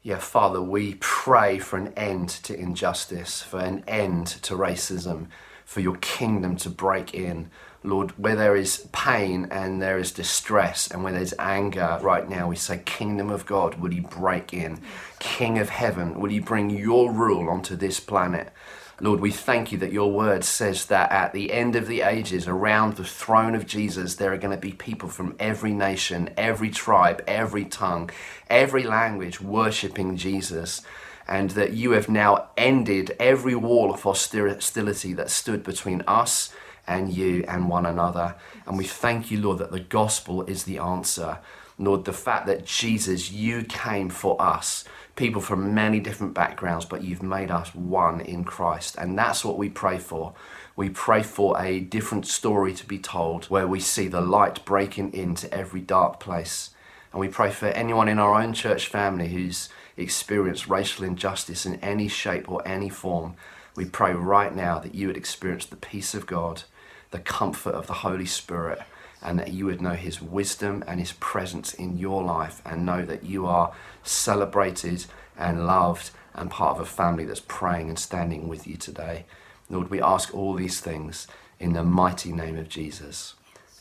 Yeah, 0.02 0.18
Father, 0.18 0.60
we 0.60 0.96
pray 1.02 1.60
for 1.60 1.78
an 1.78 1.94
end 1.94 2.30
to 2.30 2.60
injustice, 2.60 3.44
for 3.44 3.60
an 3.60 3.84
end 3.88 4.26
to 4.42 4.56
racism, 4.56 5.28
for 5.66 5.82
your 5.82 5.98
kingdom 5.98 6.56
to 6.56 6.70
break 6.72 7.14
in. 7.14 7.52
Lord, 7.84 8.18
where 8.18 8.36
there 8.36 8.56
is 8.56 8.90
pain 8.92 9.50
and 9.52 9.80
there 9.80 10.00
is 10.00 10.12
distress 10.12 10.90
and 10.90 11.04
where 11.04 11.14
there's 11.14 11.36
anger 11.38 12.00
right 12.02 12.28
now, 12.28 12.48
we 12.48 12.56
say, 12.56 12.82
Kingdom 12.84 13.30
of 13.30 13.46
God, 13.46 13.76
will 13.76 13.94
you 13.94 14.02
break 14.02 14.52
in? 14.52 14.82
King 15.20 15.60
of 15.60 15.70
heaven, 15.70 16.20
will 16.20 16.32
you 16.32 16.42
bring 16.42 16.72
your 16.72 17.12
rule 17.12 17.52
onto 17.52 17.76
this 17.76 18.00
planet? 18.00 18.52
Lord, 19.00 19.20
we 19.20 19.30
thank 19.30 19.72
you 19.72 19.78
that 19.78 19.94
your 19.94 20.12
word 20.12 20.44
says 20.44 20.88
that 20.88 21.12
at 21.12 21.32
the 21.32 21.54
end 21.54 21.76
of 21.76 21.86
the 21.86 22.02
ages, 22.02 22.48
around 22.48 22.96
the 22.96 23.04
throne 23.04 23.54
of 23.54 23.68
Jesus, 23.68 24.16
there 24.16 24.34
are 24.34 24.40
going 24.40 24.56
to 24.56 24.62
be 24.62 24.72
people 24.72 25.08
from 25.08 25.36
every 25.40 25.72
nation, 25.72 26.32
every 26.36 26.72
tribe, 26.72 27.24
every 27.28 27.64
tongue, 27.64 28.10
every 28.50 28.82
language 28.82 29.40
worshipping 29.40 30.18
Jesus. 30.18 30.82
And 31.28 31.52
that 31.52 31.74
you 31.74 31.92
have 31.92 32.10
now 32.10 32.48
ended 32.58 33.16
every 33.20 33.54
wall 33.54 33.94
of 33.94 34.02
hostility 34.02 35.14
that 35.14 35.30
stood 35.30 35.64
between 35.64 36.02
us 36.08 36.52
and 36.88 37.14
you 37.14 37.46
and 37.48 37.70
one 37.70 37.86
another. 37.86 38.34
And 38.66 38.80
we 38.80 38.86
thank 38.86 39.30
you, 39.30 39.40
Lord, 39.40 39.60
that 39.60 39.72
the 39.72 39.80
gospel 39.80 40.42
is 40.44 40.64
the 40.64 40.80
answer. 40.80 41.38
Lord, 41.78 42.06
the 42.06 42.14
fact 42.14 42.48
that 42.48 42.66
Jesus, 42.66 43.32
you 43.32 43.64
came 43.64 44.10
for 44.10 44.42
us, 44.42 44.86
people 45.18 45.42
from 45.42 45.74
many 45.74 46.00
different 46.00 46.34
backgrounds, 46.34 46.86
but 46.86 47.04
you've 47.04 47.24
made 47.24 47.52
us 47.52 47.76
one 47.76 48.22
in 48.22 48.46
Christ. 48.46 48.96
And 48.98 49.18
that's 49.18 49.44
what 49.44 49.58
we 49.58 49.68
pray 49.68 49.98
for. 49.98 50.34
We 50.76 50.90
pray 50.90 51.24
for 51.24 51.60
a 51.60 51.82
different 51.82 52.28
story 52.28 52.74
to 52.76 52.86
be 52.86 53.00
told 53.00 53.46
where 53.46 53.68
we 53.68 53.80
see 53.80 54.08
the 54.08 54.22
light 54.22 54.64
breaking 54.64 55.14
into 55.14 55.52
every 55.54 55.82
dark 55.82 56.20
place. 56.20 56.70
And 57.12 57.20
we 57.20 57.28
pray 57.28 57.52
for 57.52 57.68
anyone 57.70 58.08
in 58.08 58.20
our 58.20 58.40
own 58.40 58.54
church 58.54 58.88
family 58.88 59.30
who's 59.30 59.70
experienced 59.98 60.68
racial 60.68 61.04
injustice 61.04 61.66
in 61.66 61.76
any 61.78 62.08
shape 62.08 62.50
or 62.50 62.66
any 62.66 62.90
form. 62.90 63.36
We 63.76 63.86
pray 63.86 64.14
right 64.14 64.56
now 64.56 64.80
that 64.80 64.96
you 64.96 65.08
would 65.08 65.18
experience 65.18 65.66
the 65.66 65.76
peace 65.76 66.14
of 66.14 66.28
God, 66.28 66.64
the 67.10 67.20
comfort 67.20 67.74
of 67.74 67.88
the 67.88 67.94
Holy 67.94 68.26
Spirit, 68.28 68.80
and 69.22 69.40
that 69.40 69.52
you 69.54 69.66
would 69.66 69.82
know 69.82 69.94
his 69.94 70.22
wisdom 70.22 70.84
and 70.88 71.00
his 71.00 71.14
presence 71.14 71.74
in 71.74 71.98
your 71.98 72.24
life 72.24 72.62
and 72.66 72.86
know 72.86 73.04
that 73.06 73.24
you 73.24 73.46
are 73.46 73.74
celebrated 74.04 75.06
and 75.38 75.66
loved 75.66 76.12
and 76.34 76.50
part 76.52 76.76
of 76.76 76.82
a 76.82 76.86
family 76.86 77.26
that's 77.26 77.42
praying 77.48 77.90
and 77.90 78.00
standing 78.00 78.48
with 78.48 78.68
you 78.68 78.78
today. 78.78 79.26
Lord, 79.70 79.90
we 79.90 80.02
ask 80.02 80.34
all 80.34 80.54
these 80.54 80.80
things 80.80 81.28
in 81.60 81.74
the 81.74 81.84
mighty 81.84 82.32
name 82.32 82.58
of 82.58 82.70
Jesus. 82.70 83.34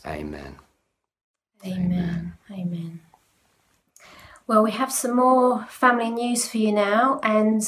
Amen. 0.06 0.56
Amen. 1.64 2.34
Amen. 2.50 3.00
Well, 4.46 4.62
we 4.62 4.70
have 4.70 4.92
some 4.92 5.16
more 5.16 5.64
family 5.64 6.10
news 6.10 6.48
for 6.48 6.58
you 6.58 6.70
now, 6.70 7.18
and 7.22 7.62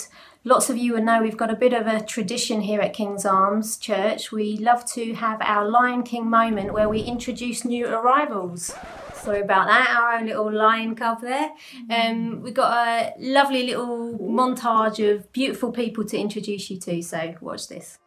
lots 0.44 0.70
of 0.70 0.76
you 0.76 0.94
will 0.94 1.02
know 1.02 1.22
we've 1.22 1.36
got 1.36 1.50
a 1.50 1.56
bit 1.56 1.72
of 1.72 1.86
a 1.86 2.04
tradition 2.04 2.60
here 2.60 2.80
at 2.80 2.92
King's 2.92 3.24
Arms 3.24 3.76
Church. 3.76 4.32
We 4.32 4.56
love 4.56 4.84
to 4.92 5.14
have 5.14 5.40
our 5.42 5.68
Lion 5.68 6.02
King 6.02 6.28
moment 6.28 6.72
where 6.72 6.88
we 6.88 7.00
introduce 7.00 7.64
new 7.64 7.86
arrivals. 7.86 8.74
Sorry 9.14 9.40
about 9.40 9.66
that, 9.66 9.94
our 9.96 10.14
own 10.14 10.26
little 10.26 10.52
lion 10.52 10.94
cub 10.94 11.20
there. 11.20 11.50
Um, 11.90 12.40
we've 12.40 12.54
got 12.54 12.72
a 12.72 13.14
lovely 13.18 13.64
little 13.64 14.16
montage 14.18 14.98
of 15.14 15.30
beautiful 15.32 15.72
people 15.72 16.04
to 16.04 16.18
introduce 16.18 16.70
you 16.70 16.78
to, 16.80 17.02
so 17.02 17.34
watch 17.40 17.68
this. 17.68 17.98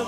Hi 0.00 0.06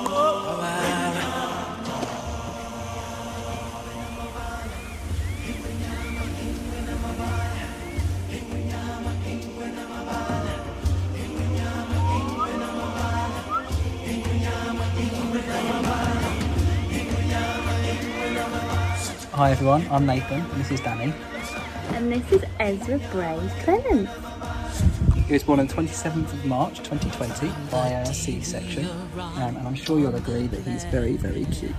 everyone, 19.50 19.86
I'm 19.90 20.06
Nathan, 20.06 20.40
and 20.40 20.60
this 20.60 20.70
is 20.70 20.80
Danny. 20.80 21.12
And 21.88 22.10
this 22.10 22.32
is 22.32 22.42
Ezra 22.58 22.98
Bray 23.10 23.38
Clements. 23.62 24.31
He 25.32 25.36
was 25.36 25.44
born 25.44 25.60
on 25.60 25.66
27th 25.68 26.30
of 26.30 26.44
March 26.44 26.76
2020 26.80 27.50
by 27.70 27.88
a 27.88 28.04
C-section 28.12 28.84
um, 29.18 29.56
and 29.56 29.66
I'm 29.66 29.74
sure 29.74 29.98
you'll 29.98 30.14
agree 30.14 30.46
that 30.46 30.60
he's 30.60 30.84
very, 30.84 31.16
very 31.16 31.46
cute. 31.46 31.74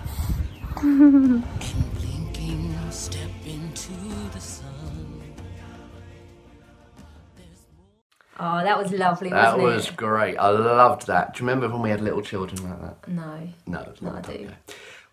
Oh, 8.40 8.64
that 8.64 8.78
was 8.82 8.92
lovely, 8.92 9.30
That 9.30 9.58
wasn't 9.60 9.64
was 9.64 9.88
it? 9.90 9.96
great. 9.96 10.38
I 10.38 10.50
loved 10.50 11.06
that. 11.06 11.36
Do 11.36 11.44
you 11.44 11.48
remember 11.48 11.70
when 11.70 11.84
we 11.84 11.92
had 11.92 12.02
little 12.02 12.24
children 12.24 12.68
like 12.68 12.82
that? 12.82 13.08
No. 13.08 13.48
No, 13.68 13.82
it's 13.88 14.02
No, 14.02 14.10
not 14.14 14.28
I 14.28 14.32
a 14.32 14.32
long 14.32 14.38
do. 14.38 14.46
time 14.46 14.48
ago. 14.48 14.54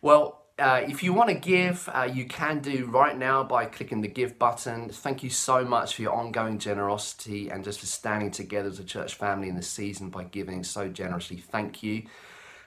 Well, 0.00 0.39
uh, 0.60 0.84
if 0.86 1.02
you 1.02 1.12
want 1.12 1.30
to 1.30 1.34
give, 1.34 1.88
uh, 1.92 2.08
you 2.12 2.26
can 2.26 2.60
do 2.60 2.86
right 2.86 3.16
now 3.16 3.42
by 3.42 3.64
clicking 3.64 4.00
the 4.00 4.08
give 4.08 4.38
button. 4.38 4.88
Thank 4.90 5.22
you 5.22 5.30
so 5.30 5.64
much 5.64 5.94
for 5.94 6.02
your 6.02 6.12
ongoing 6.12 6.58
generosity 6.58 7.48
and 7.48 7.64
just 7.64 7.80
for 7.80 7.86
standing 7.86 8.30
together 8.30 8.68
as 8.68 8.78
a 8.78 8.84
church 8.84 9.14
family 9.14 9.48
in 9.48 9.56
this 9.56 9.68
season 9.68 10.10
by 10.10 10.24
giving 10.24 10.62
so 10.62 10.88
generously. 10.88 11.38
Thank 11.38 11.82
you. 11.82 12.04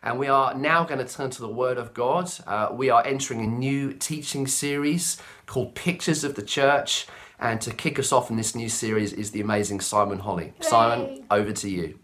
And 0.01 0.19
we 0.19 0.27
are 0.27 0.53
now 0.53 0.83
going 0.83 1.05
to 1.05 1.11
turn 1.11 1.29
to 1.29 1.41
the 1.41 1.47
Word 1.47 1.77
of 1.77 1.93
God. 1.93 2.29
Uh, 2.45 2.69
we 2.73 2.89
are 2.89 3.05
entering 3.05 3.41
a 3.41 3.47
new 3.47 3.93
teaching 3.93 4.47
series 4.47 5.21
called 5.45 5.75
Pictures 5.75 6.23
of 6.23 6.35
the 6.35 6.43
Church. 6.43 7.07
And 7.39 7.61
to 7.61 7.71
kick 7.71 7.99
us 7.99 8.11
off 8.11 8.29
in 8.29 8.35
this 8.35 8.55
new 8.55 8.69
series 8.69 9.13
is 9.13 9.31
the 9.31 9.41
amazing 9.41 9.79
Simon 9.79 10.19
Holley. 10.19 10.53
Simon, 10.59 11.25
over 11.31 11.51
to 11.53 11.69
you. 11.69 11.99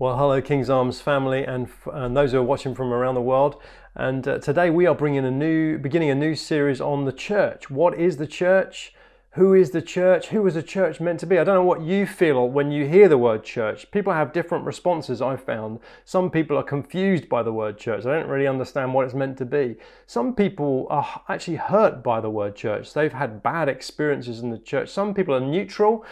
Well, 0.00 0.16
hello, 0.16 0.40
King's 0.40 0.70
Arms 0.70 1.00
family, 1.00 1.44
and, 1.44 1.68
and 1.92 2.16
those 2.16 2.32
who 2.32 2.38
are 2.38 2.42
watching 2.42 2.74
from 2.74 2.90
around 2.90 3.16
the 3.16 3.20
world. 3.20 3.60
And 3.96 4.26
uh, 4.28 4.38
today 4.38 4.70
we 4.70 4.86
are 4.86 4.94
bringing 4.94 5.24
a 5.24 5.32
new, 5.32 5.76
beginning 5.76 6.10
a 6.10 6.14
new 6.14 6.36
series 6.36 6.80
on 6.80 7.06
the 7.06 7.12
church. 7.12 7.70
What 7.70 7.98
is 7.98 8.18
the 8.18 8.26
church? 8.26 8.94
Who 9.34 9.52
is 9.52 9.70
the 9.70 9.82
church? 9.82 10.28
Who 10.28 10.46
is 10.46 10.54
the 10.54 10.62
church 10.62 11.00
meant 11.00 11.18
to 11.20 11.26
be? 11.26 11.38
I 11.38 11.44
don't 11.44 11.56
know 11.56 11.64
what 11.64 11.82
you 11.82 12.06
feel 12.06 12.48
when 12.48 12.70
you 12.70 12.86
hear 12.86 13.08
the 13.08 13.18
word 13.18 13.42
church. 13.42 13.90
People 13.90 14.12
have 14.12 14.32
different 14.32 14.64
responses, 14.64 15.20
I've 15.20 15.42
found. 15.42 15.80
Some 16.04 16.30
people 16.30 16.56
are 16.56 16.62
confused 16.62 17.28
by 17.28 17.42
the 17.42 17.52
word 17.52 17.78
church. 17.78 18.04
They 18.04 18.10
don't 18.10 18.28
really 18.28 18.46
understand 18.46 18.94
what 18.94 19.06
it's 19.06 19.14
meant 19.14 19.38
to 19.38 19.44
be. 19.44 19.76
Some 20.06 20.34
people 20.34 20.86
are 20.88 21.22
actually 21.28 21.56
hurt 21.56 22.02
by 22.02 22.20
the 22.20 22.30
word 22.30 22.54
church. 22.54 22.92
They've 22.92 23.12
had 23.12 23.42
bad 23.42 23.68
experiences 23.68 24.40
in 24.40 24.50
the 24.50 24.58
church. 24.58 24.88
Some 24.88 25.14
people 25.14 25.34
are 25.34 25.40
neutral 25.40 26.04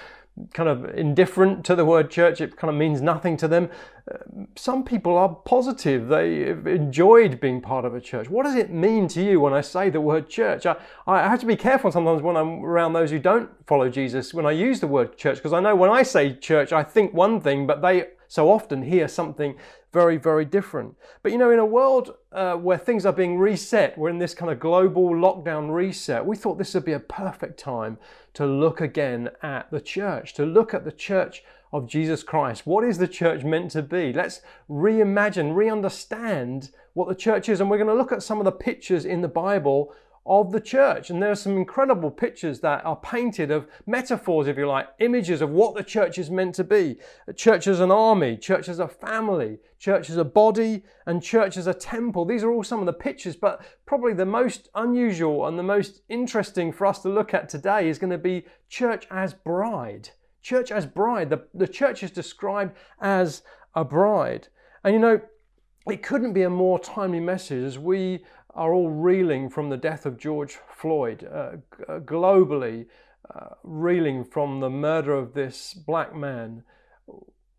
kind 0.55 0.68
of 0.68 0.85
indifferent 0.96 1.64
to 1.66 1.74
the 1.74 1.85
word 1.85 2.11
church. 2.11 2.40
It 2.40 2.57
kind 2.57 2.70
of 2.70 2.77
means 2.77 3.01
nothing 3.01 3.37
to 3.38 3.48
them. 3.48 3.70
Uh, 4.11 4.44
Some 4.57 4.85
people 4.85 5.16
are 5.16 5.29
positive. 5.29 6.09
They 6.09 6.48
enjoyed 6.48 7.40
being 7.40 7.61
part 7.61 7.85
of 7.85 7.94
a 7.94 8.01
church. 8.01 8.29
What 8.31 8.44
does 8.44 8.55
it 8.55 8.70
mean 8.70 9.09
to 9.09 9.22
you 9.22 9.40
when 9.40 9.53
I 9.53 9.61
say 9.61 9.90
the 9.90 10.01
word 10.01 10.29
church? 10.29 10.66
I, 10.66 10.77
I 11.07 11.29
have 11.29 11.40
to 11.40 11.46
be 11.46 11.57
careful 11.57 11.90
sometimes 11.90 12.22
when 12.22 12.37
I'm 12.37 12.64
around 12.64 12.92
those 12.92 13.11
who 13.11 13.18
don't 13.18 13.51
follow 13.66 13.88
Jesus 13.88 14.33
when 14.35 14.46
I 14.46 14.53
use 14.53 14.81
the 14.81 14.87
word 14.87 15.16
church 15.16 15.37
because 15.38 15.53
I 15.53 15.61
know 15.61 15.74
when 15.77 15.90
I 15.90 16.03
say 16.03 16.35
church, 16.35 16.72
I 16.72 16.83
think 16.83 17.12
one 17.14 17.40
thing, 17.40 17.66
but 17.66 17.83
they 17.83 18.09
so 18.28 18.50
often 18.50 18.82
hear 18.82 19.08
something 19.08 19.56
very, 19.92 20.18
very 20.18 20.44
different. 20.44 20.94
But 21.22 21.32
you 21.32 21.38
know, 21.38 21.50
in 21.50 21.58
a 21.58 21.66
world 21.66 22.14
uh, 22.30 22.54
where 22.54 22.78
things 22.78 23.06
are 23.06 23.12
being 23.12 23.38
reset, 23.38 23.96
we're 23.96 24.10
in 24.10 24.18
this 24.18 24.34
kind 24.34 24.52
of 24.52 24.60
global 24.60 25.10
lockdown 25.10 25.74
reset, 25.74 26.24
we 26.24 26.36
thought 26.36 26.58
this 26.58 26.74
would 26.74 26.84
be 26.84 26.92
a 26.92 27.00
perfect 27.00 27.58
time 27.58 27.98
to 28.34 28.46
look 28.46 28.80
again 28.80 29.30
at 29.42 29.70
the 29.70 29.80
church, 29.80 30.34
to 30.34 30.44
look 30.44 30.74
at 30.74 30.84
the 30.84 30.92
church 30.92 31.42
of 31.72 31.88
Jesus 31.88 32.22
Christ. 32.22 32.66
What 32.66 32.84
is 32.84 32.98
the 32.98 33.08
church 33.08 33.44
meant 33.44 33.70
to 33.72 33.82
be? 33.82 34.12
Let's 34.12 34.42
reimagine, 34.70 35.54
re 35.54 35.68
understand 35.68 36.70
what 36.94 37.08
the 37.08 37.14
church 37.14 37.48
is. 37.48 37.60
And 37.60 37.70
we're 37.70 37.78
going 37.78 37.88
to 37.88 37.94
look 37.94 38.12
at 38.12 38.22
some 38.22 38.38
of 38.38 38.44
the 38.44 38.52
pictures 38.52 39.04
in 39.04 39.22
the 39.22 39.28
Bible 39.28 39.94
of 40.26 40.52
the 40.52 40.61
church. 40.61 41.11
And 41.11 41.22
there 41.22 41.31
are 41.31 41.37
some 41.37 41.57
incredible 41.57 42.11
pictures 42.11 42.61
that 42.61 42.85
are 42.85 42.96
painted 42.96 43.50
of 43.50 43.66
metaphors, 43.87 44.46
if 44.46 44.59
you 44.59 44.66
like, 44.66 44.88
images 44.98 45.40
of 45.40 45.50
what 45.50 45.74
the 45.74 45.83
church 45.83 46.18
is 46.18 46.31
meant 46.31 46.54
to 46.57 46.64
be. 46.64 46.96
A 47.26 47.33
church 47.33 47.66
as 47.66 47.81
an 47.81 47.90
army, 47.90 48.37
church 48.37 48.68
as 48.68 48.78
a 48.78 48.88
family, 48.88 49.59
church 49.78 50.11
as 50.11 50.16
a 50.16 50.24
body, 50.24 50.85
and 51.07 51.22
church 51.22 51.57
as 51.57 51.66
a 51.66 51.74
temple. 51.74 52.24
These 52.24 52.42
are 52.42 52.50
all 52.50 52.64
some 52.64 52.81
of 52.81 52.87
the 52.87 52.92
pictures, 52.92 53.37
but 53.37 53.64
probably 53.87 54.12
the 54.12 54.26
most 54.26 54.68
unusual 54.74 55.46
and 55.46 55.59
the 55.59 55.62
most 55.62 56.02
interesting 56.09 56.72
for 56.72 56.87
us 56.87 57.00
to 57.02 57.09
look 57.09 57.33
at 57.33 57.48
today 57.48 57.88
is 57.88 57.98
going 57.98 58.11
to 58.11 58.18
be 58.18 58.44
church 58.68 59.07
as 59.11 59.33
bride. 59.33 60.11
Church 60.42 60.70
as 60.70 60.87
bride. 60.87 61.31
The, 61.31 61.44
the 61.54 61.68
church 61.68 62.02
is 62.02 62.11
described 62.11 62.76
as 63.01 63.42
a 63.74 63.84
bride. 63.84 64.49
And 64.84 64.95
you 64.95 65.01
know, 65.01 65.20
it 65.86 66.03
couldn't 66.03 66.32
be 66.32 66.42
a 66.42 66.51
more 66.51 66.78
timely 66.78 67.20
message 67.20 67.64
as 67.64 67.78
we 67.78 68.24
are 68.59 68.74
all 68.74 68.90
reeling 68.90 69.48
from 69.48 69.70
the 69.70 69.76
death 69.76 70.04
of 70.04 70.18
George 70.18 70.59
Floyd, 70.76 71.26
uh, 71.32 71.59
uh, 71.88 72.00
globally 72.00 72.86
uh, 73.32 73.50
reeling 73.62 74.24
from 74.24 74.59
the 74.59 74.68
murder 74.68 75.12
of 75.12 75.32
this 75.32 75.74
black 75.74 76.14
man. 76.14 76.64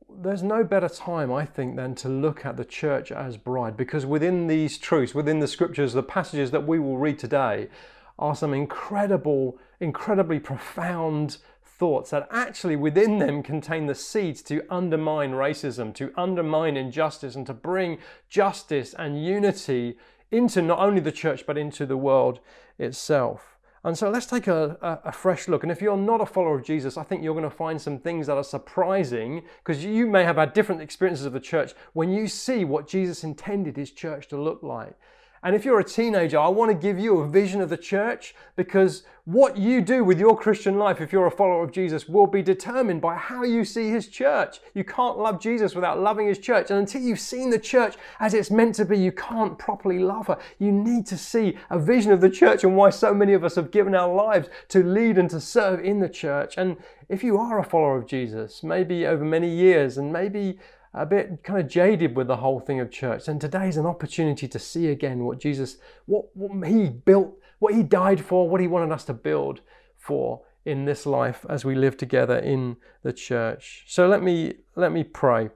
There's 0.10 0.44
no 0.44 0.64
better 0.64 0.90
time, 0.90 1.32
I 1.32 1.46
think, 1.46 1.78
than 1.78 1.96
to 1.96 2.10
look 2.10 2.46
at 2.46 2.58
the 2.58 2.66
church 2.66 3.14
as 3.14 3.38
bride, 3.38 3.78
because 3.78 4.06
within 4.06 4.48
these 4.48 4.78
truths, 4.78 5.16
within 5.16 5.40
the 5.40 5.48
scriptures, 5.48 5.94
the 5.94 6.04
passages 6.04 6.52
that 6.52 6.68
we 6.68 6.80
will 6.80 6.98
read 6.98 7.18
today, 7.18 7.70
are 8.18 8.36
some 8.36 8.54
incredible, 8.54 9.58
incredibly 9.80 10.40
profound 10.40 11.38
thoughts 11.64 12.10
that 12.10 12.28
actually 12.30 12.76
within 12.76 13.20
them 13.20 13.42
contain 13.42 13.86
the 13.86 13.96
seeds 13.96 14.42
to 14.42 14.66
undermine 14.70 15.32
racism, 15.32 15.96
to 15.96 16.12
undermine 16.18 16.76
injustice, 16.76 17.36
and 17.36 17.48
to 17.48 17.54
bring 17.54 17.98
justice 18.28 18.94
and 19.00 19.24
unity 19.24 19.98
into 20.32 20.62
not 20.62 20.80
only 20.80 21.00
the 21.00 21.12
church 21.12 21.46
but 21.46 21.58
into 21.58 21.86
the 21.86 21.98
world 21.98 22.40
itself. 22.78 23.58
And 23.84 23.98
so 23.98 24.10
let's 24.10 24.26
take 24.26 24.48
a, 24.48 24.78
a, 24.82 25.10
a 25.10 25.12
fresh 25.12 25.48
look. 25.48 25.64
And 25.64 25.72
if 25.72 25.82
you're 25.82 25.96
not 25.96 26.20
a 26.20 26.26
follower 26.26 26.56
of 26.56 26.66
Jesus, 26.66 26.98
I 26.98 27.04
think 27.04 27.24
you're 27.24 27.34
going 27.34 27.50
to 27.50 27.56
find 27.56 27.82
some 27.82 27.98
things 27.98 28.28
that 28.28 28.36
are 28.36 28.44
surprising 28.44 29.44
because 29.64 29.86
you 29.86 30.06
may 30.06 30.26
have 30.26 30.36
had 30.36 30.54
different 30.54 30.82
experiences 30.82 31.26
of 31.26 31.32
the 31.32 31.40
church 31.40 31.74
when 31.94 32.12
you 32.12 32.28
see 32.28 32.66
what 32.66 32.88
Jesus 32.88 33.24
intended 33.24 33.78
his 33.78 33.92
church 33.92 34.28
to 34.30 34.42
look 34.42 34.64
like. 34.64 34.96
And 35.44 35.56
if 35.56 35.66
you're 35.66 35.80
a 35.80 35.84
teenager, 35.84 36.38
I 36.38 36.48
want 36.50 36.70
to 36.70 36.76
give 36.76 37.00
you 37.00 37.20
a 37.20 37.28
vision 37.28 37.62
of 37.62 37.70
the 37.70 37.78
church 37.78 38.36
because 38.56 39.04
what 39.26 39.58
you 39.58 39.80
do 39.82 40.04
with 40.04 40.20
your 40.20 40.36
Christian 40.36 40.80
life, 40.80 41.02
if 41.02 41.14
you're 41.14 41.28
a 41.28 41.32
follower 41.32 41.64
of 41.64 41.72
Jesus, 41.72 42.10
will 42.10 42.26
be 42.26 42.42
determined 42.42 43.00
by 43.00 43.16
how 43.16 43.44
you 43.44 43.64
see 43.64 43.90
his 43.90 44.08
church. 44.08 44.60
You 44.74 44.84
can't 44.84 45.20
love 45.20 45.40
Jesus 45.40 45.76
without 45.76 46.00
loving 46.00 46.28
his 46.28 46.40
church. 46.40 46.72
And 46.72 46.80
until 46.80 47.02
you've 47.02 47.20
seen 47.20 47.52
the 47.52 47.60
church 47.60 47.96
as 48.20 48.34
it's 48.34 48.50
meant 48.50 48.76
to 48.76 48.86
be, 48.86 48.98
you 48.98 49.12
can't 49.12 49.58
properly 49.58 50.00
love 50.00 50.28
her. 50.28 50.40
You 50.58 50.72
need 50.72 51.06
to 51.08 51.18
see 51.18 51.58
a 51.70 51.78
vision 51.78 52.12
of 52.12 52.22
the 52.22 52.30
church 52.30 52.64
and 52.64 52.76
why 52.76 52.90
so 52.90 53.14
many 53.14 53.34
of 53.34 53.44
us 53.44 53.56
have 53.56 53.70
given 53.70 53.94
our 53.94 54.12
lives 54.12 54.50
to 54.70 54.84
lead 54.84 55.18
and 55.18 55.30
to 55.30 55.40
serve 55.40 55.80
in 55.80 56.00
the 56.00 56.10
church. 56.10 56.56
And 56.58 56.78
if 57.08 57.24
you 57.24 57.38
are 57.38 57.60
a 57.60 57.64
follower 57.64 57.98
of 57.98 58.08
Jesus, 58.08 58.64
maybe 58.64 59.06
over 59.06 59.24
many 59.24 59.50
years 59.50 59.98
and 59.98 60.12
maybe 60.12 60.58
a 60.94 61.06
bit 61.06 61.44
kind 61.44 61.60
of 61.60 61.68
jaded 61.68 62.16
with 62.16 62.28
the 62.28 62.38
whole 62.38 62.60
thing 62.60 62.80
of 62.80 62.92
church. 62.92 63.28
And 63.28 63.40
today's 63.40 63.78
an 63.78 63.86
opportunity 63.86 64.48
to 64.48 64.60
see 64.60 64.88
again 64.88 65.24
what 65.24 65.40
Jesus, 65.40 65.78
what, 66.06 66.26
what 66.36 66.68
he 66.68 66.90
built, 66.90 67.38
what 67.60 67.74
he 67.74 67.84
died 67.84 68.24
for, 68.24 68.50
what 68.50 68.62
he 68.62 68.68
wanted 68.68 68.92
us 68.94 69.06
to 69.06 69.14
build 69.14 69.62
for 69.98 70.42
in 70.66 70.86
this 70.86 71.06
life 71.06 71.46
as 71.50 71.64
we 71.64 71.76
live 71.76 71.98
together 71.98 72.38
in 72.38 72.78
the 73.04 73.14
church. 73.14 73.86
So 73.88 74.08
let 74.08 74.24
me 74.24 74.56
let 74.76 74.92
me 74.92 75.04
pray. 75.04 75.50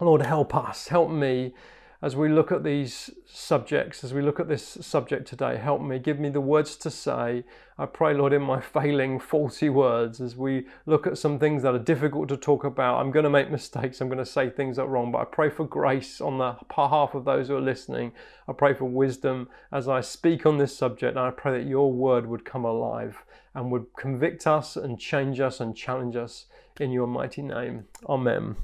Lord, 0.00 0.22
help 0.22 0.54
us, 0.54 0.88
help 0.88 1.10
me 1.10 1.54
as 2.00 2.14
we 2.14 2.28
look 2.28 2.52
at 2.52 2.62
these 2.62 3.10
subjects, 3.26 4.04
as 4.04 4.14
we 4.14 4.22
look 4.22 4.38
at 4.38 4.48
this 4.48 4.78
subject 4.80 5.26
today. 5.26 5.56
Help 5.56 5.82
me, 5.82 5.98
give 5.98 6.20
me 6.20 6.28
the 6.28 6.40
words 6.40 6.76
to 6.76 6.90
say. 6.90 7.44
I 7.76 7.86
pray, 7.86 8.14
Lord, 8.14 8.32
in 8.32 8.42
my 8.42 8.60
failing, 8.74 9.18
faulty 9.18 9.68
words, 9.68 10.20
as 10.20 10.36
we 10.36 10.66
look 10.86 11.08
at 11.08 11.18
some 11.18 11.40
things 11.40 11.64
that 11.64 11.74
are 11.74 11.78
difficult 11.80 12.28
to 12.28 12.36
talk 12.36 12.62
about. 12.62 13.00
I'm 13.00 13.10
going 13.10 13.24
to 13.24 13.30
make 13.30 13.50
mistakes, 13.50 14.00
I'm 14.00 14.08
going 14.08 14.18
to 14.18 14.26
say 14.26 14.48
things 14.48 14.76
that 14.76 14.82
are 14.82 14.88
wrong, 14.88 15.10
but 15.10 15.18
I 15.18 15.24
pray 15.24 15.50
for 15.50 15.66
grace 15.66 16.20
on 16.20 16.38
the 16.38 16.56
behalf 16.74 17.14
of 17.14 17.24
those 17.24 17.48
who 17.48 17.56
are 17.56 17.60
listening. 17.60 18.12
I 18.46 18.52
pray 18.52 18.74
for 18.74 18.84
wisdom 18.84 19.48
as 19.72 19.88
I 19.88 20.00
speak 20.00 20.46
on 20.46 20.58
this 20.58 20.76
subject, 20.76 21.16
and 21.16 21.26
I 21.26 21.30
pray 21.30 21.58
that 21.58 21.68
your 21.68 21.92
word 21.92 22.26
would 22.26 22.44
come 22.44 22.64
alive 22.64 23.24
and 23.54 23.72
would 23.72 23.86
convict 23.98 24.46
us 24.46 24.76
and 24.76 25.00
change 25.00 25.40
us 25.40 25.58
and 25.58 25.76
challenge 25.76 26.14
us 26.14 26.46
in 26.78 26.92
your 26.92 27.08
mighty 27.08 27.42
name. 27.42 27.86
Amen. 28.08 28.54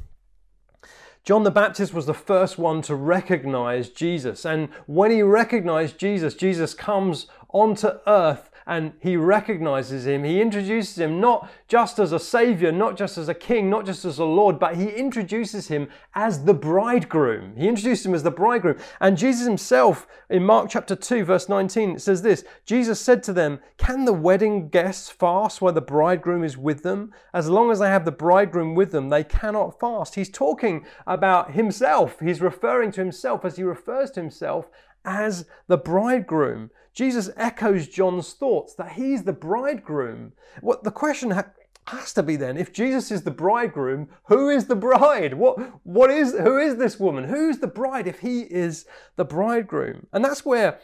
John 1.24 1.42
the 1.42 1.50
Baptist 1.50 1.94
was 1.94 2.04
the 2.04 2.12
first 2.12 2.58
one 2.58 2.82
to 2.82 2.94
recognize 2.94 3.88
Jesus. 3.88 4.44
And 4.44 4.68
when 4.86 5.10
he 5.10 5.22
recognized 5.22 5.96
Jesus, 5.96 6.34
Jesus 6.34 6.74
comes 6.74 7.28
onto 7.48 7.88
earth 8.06 8.50
and 8.66 8.92
he 9.00 9.16
recognizes 9.16 10.06
him. 10.06 10.24
He 10.24 10.40
introduces 10.40 10.98
him 10.98 11.20
not 11.20 11.50
just 11.68 11.98
as 11.98 12.12
a 12.12 12.18
savior, 12.18 12.72
not 12.72 12.96
just 12.96 13.18
as 13.18 13.28
a 13.28 13.34
king, 13.34 13.68
not 13.68 13.86
just 13.86 14.04
as 14.04 14.18
a 14.18 14.24
lord, 14.24 14.58
but 14.58 14.76
he 14.76 14.88
introduces 14.88 15.68
him 15.68 15.88
as 16.14 16.44
the 16.44 16.54
bridegroom. 16.54 17.56
He 17.56 17.68
introduces 17.68 18.06
him 18.06 18.14
as 18.14 18.22
the 18.22 18.30
bridegroom. 18.30 18.78
And 19.00 19.18
Jesus 19.18 19.46
himself, 19.46 20.06
in 20.30 20.44
Mark 20.44 20.70
chapter 20.70 20.96
2, 20.96 21.24
verse 21.24 21.48
19, 21.48 21.96
it 21.96 22.02
says 22.02 22.22
this 22.22 22.44
Jesus 22.64 23.00
said 23.00 23.22
to 23.24 23.32
them, 23.32 23.60
Can 23.76 24.04
the 24.04 24.12
wedding 24.12 24.68
guests 24.68 25.10
fast 25.10 25.60
while 25.60 25.72
the 25.72 25.80
bridegroom 25.80 26.44
is 26.44 26.56
with 26.56 26.82
them? 26.82 27.12
As 27.32 27.48
long 27.48 27.70
as 27.70 27.78
they 27.78 27.88
have 27.88 28.04
the 28.04 28.12
bridegroom 28.12 28.74
with 28.74 28.92
them, 28.92 29.10
they 29.10 29.24
cannot 29.24 29.78
fast. 29.78 30.14
He's 30.14 30.30
talking 30.30 30.86
about 31.06 31.52
himself. 31.52 32.20
He's 32.20 32.40
referring 32.40 32.92
to 32.92 33.00
himself 33.00 33.44
as 33.44 33.56
he 33.56 33.62
refers 33.62 34.10
to 34.12 34.20
himself 34.20 34.68
as 35.04 35.46
the 35.66 35.76
bridegroom. 35.76 36.70
Jesus 36.95 37.28
echoes 37.36 37.88
John's 37.88 38.32
thoughts 38.32 38.74
that 38.74 38.92
he's 38.92 39.24
the 39.24 39.32
bridegroom. 39.32 40.32
What 40.61 40.84
the 40.84 40.92
question 40.92 41.32
ha- 41.32 41.51
has 41.88 42.12
to 42.14 42.22
be 42.22 42.36
then, 42.36 42.57
if 42.57 42.72
Jesus 42.72 43.11
is 43.11 43.22
the 43.22 43.30
bridegroom, 43.30 44.09
who 44.28 44.49
is 44.49 44.66
the 44.66 44.76
bride? 44.76 45.34
What, 45.34 45.59
what 45.82 46.11
is, 46.11 46.32
who 46.32 46.57
is 46.59 46.76
this 46.76 46.99
woman? 46.99 47.24
Who's 47.24 47.59
the 47.59 47.66
bride 47.66 48.07
if 48.07 48.20
he 48.20 48.42
is 48.42 48.86
the 49.16 49.24
bridegroom? 49.24 50.07
And 50.12 50.24
that's 50.24 50.45
where 50.45 50.78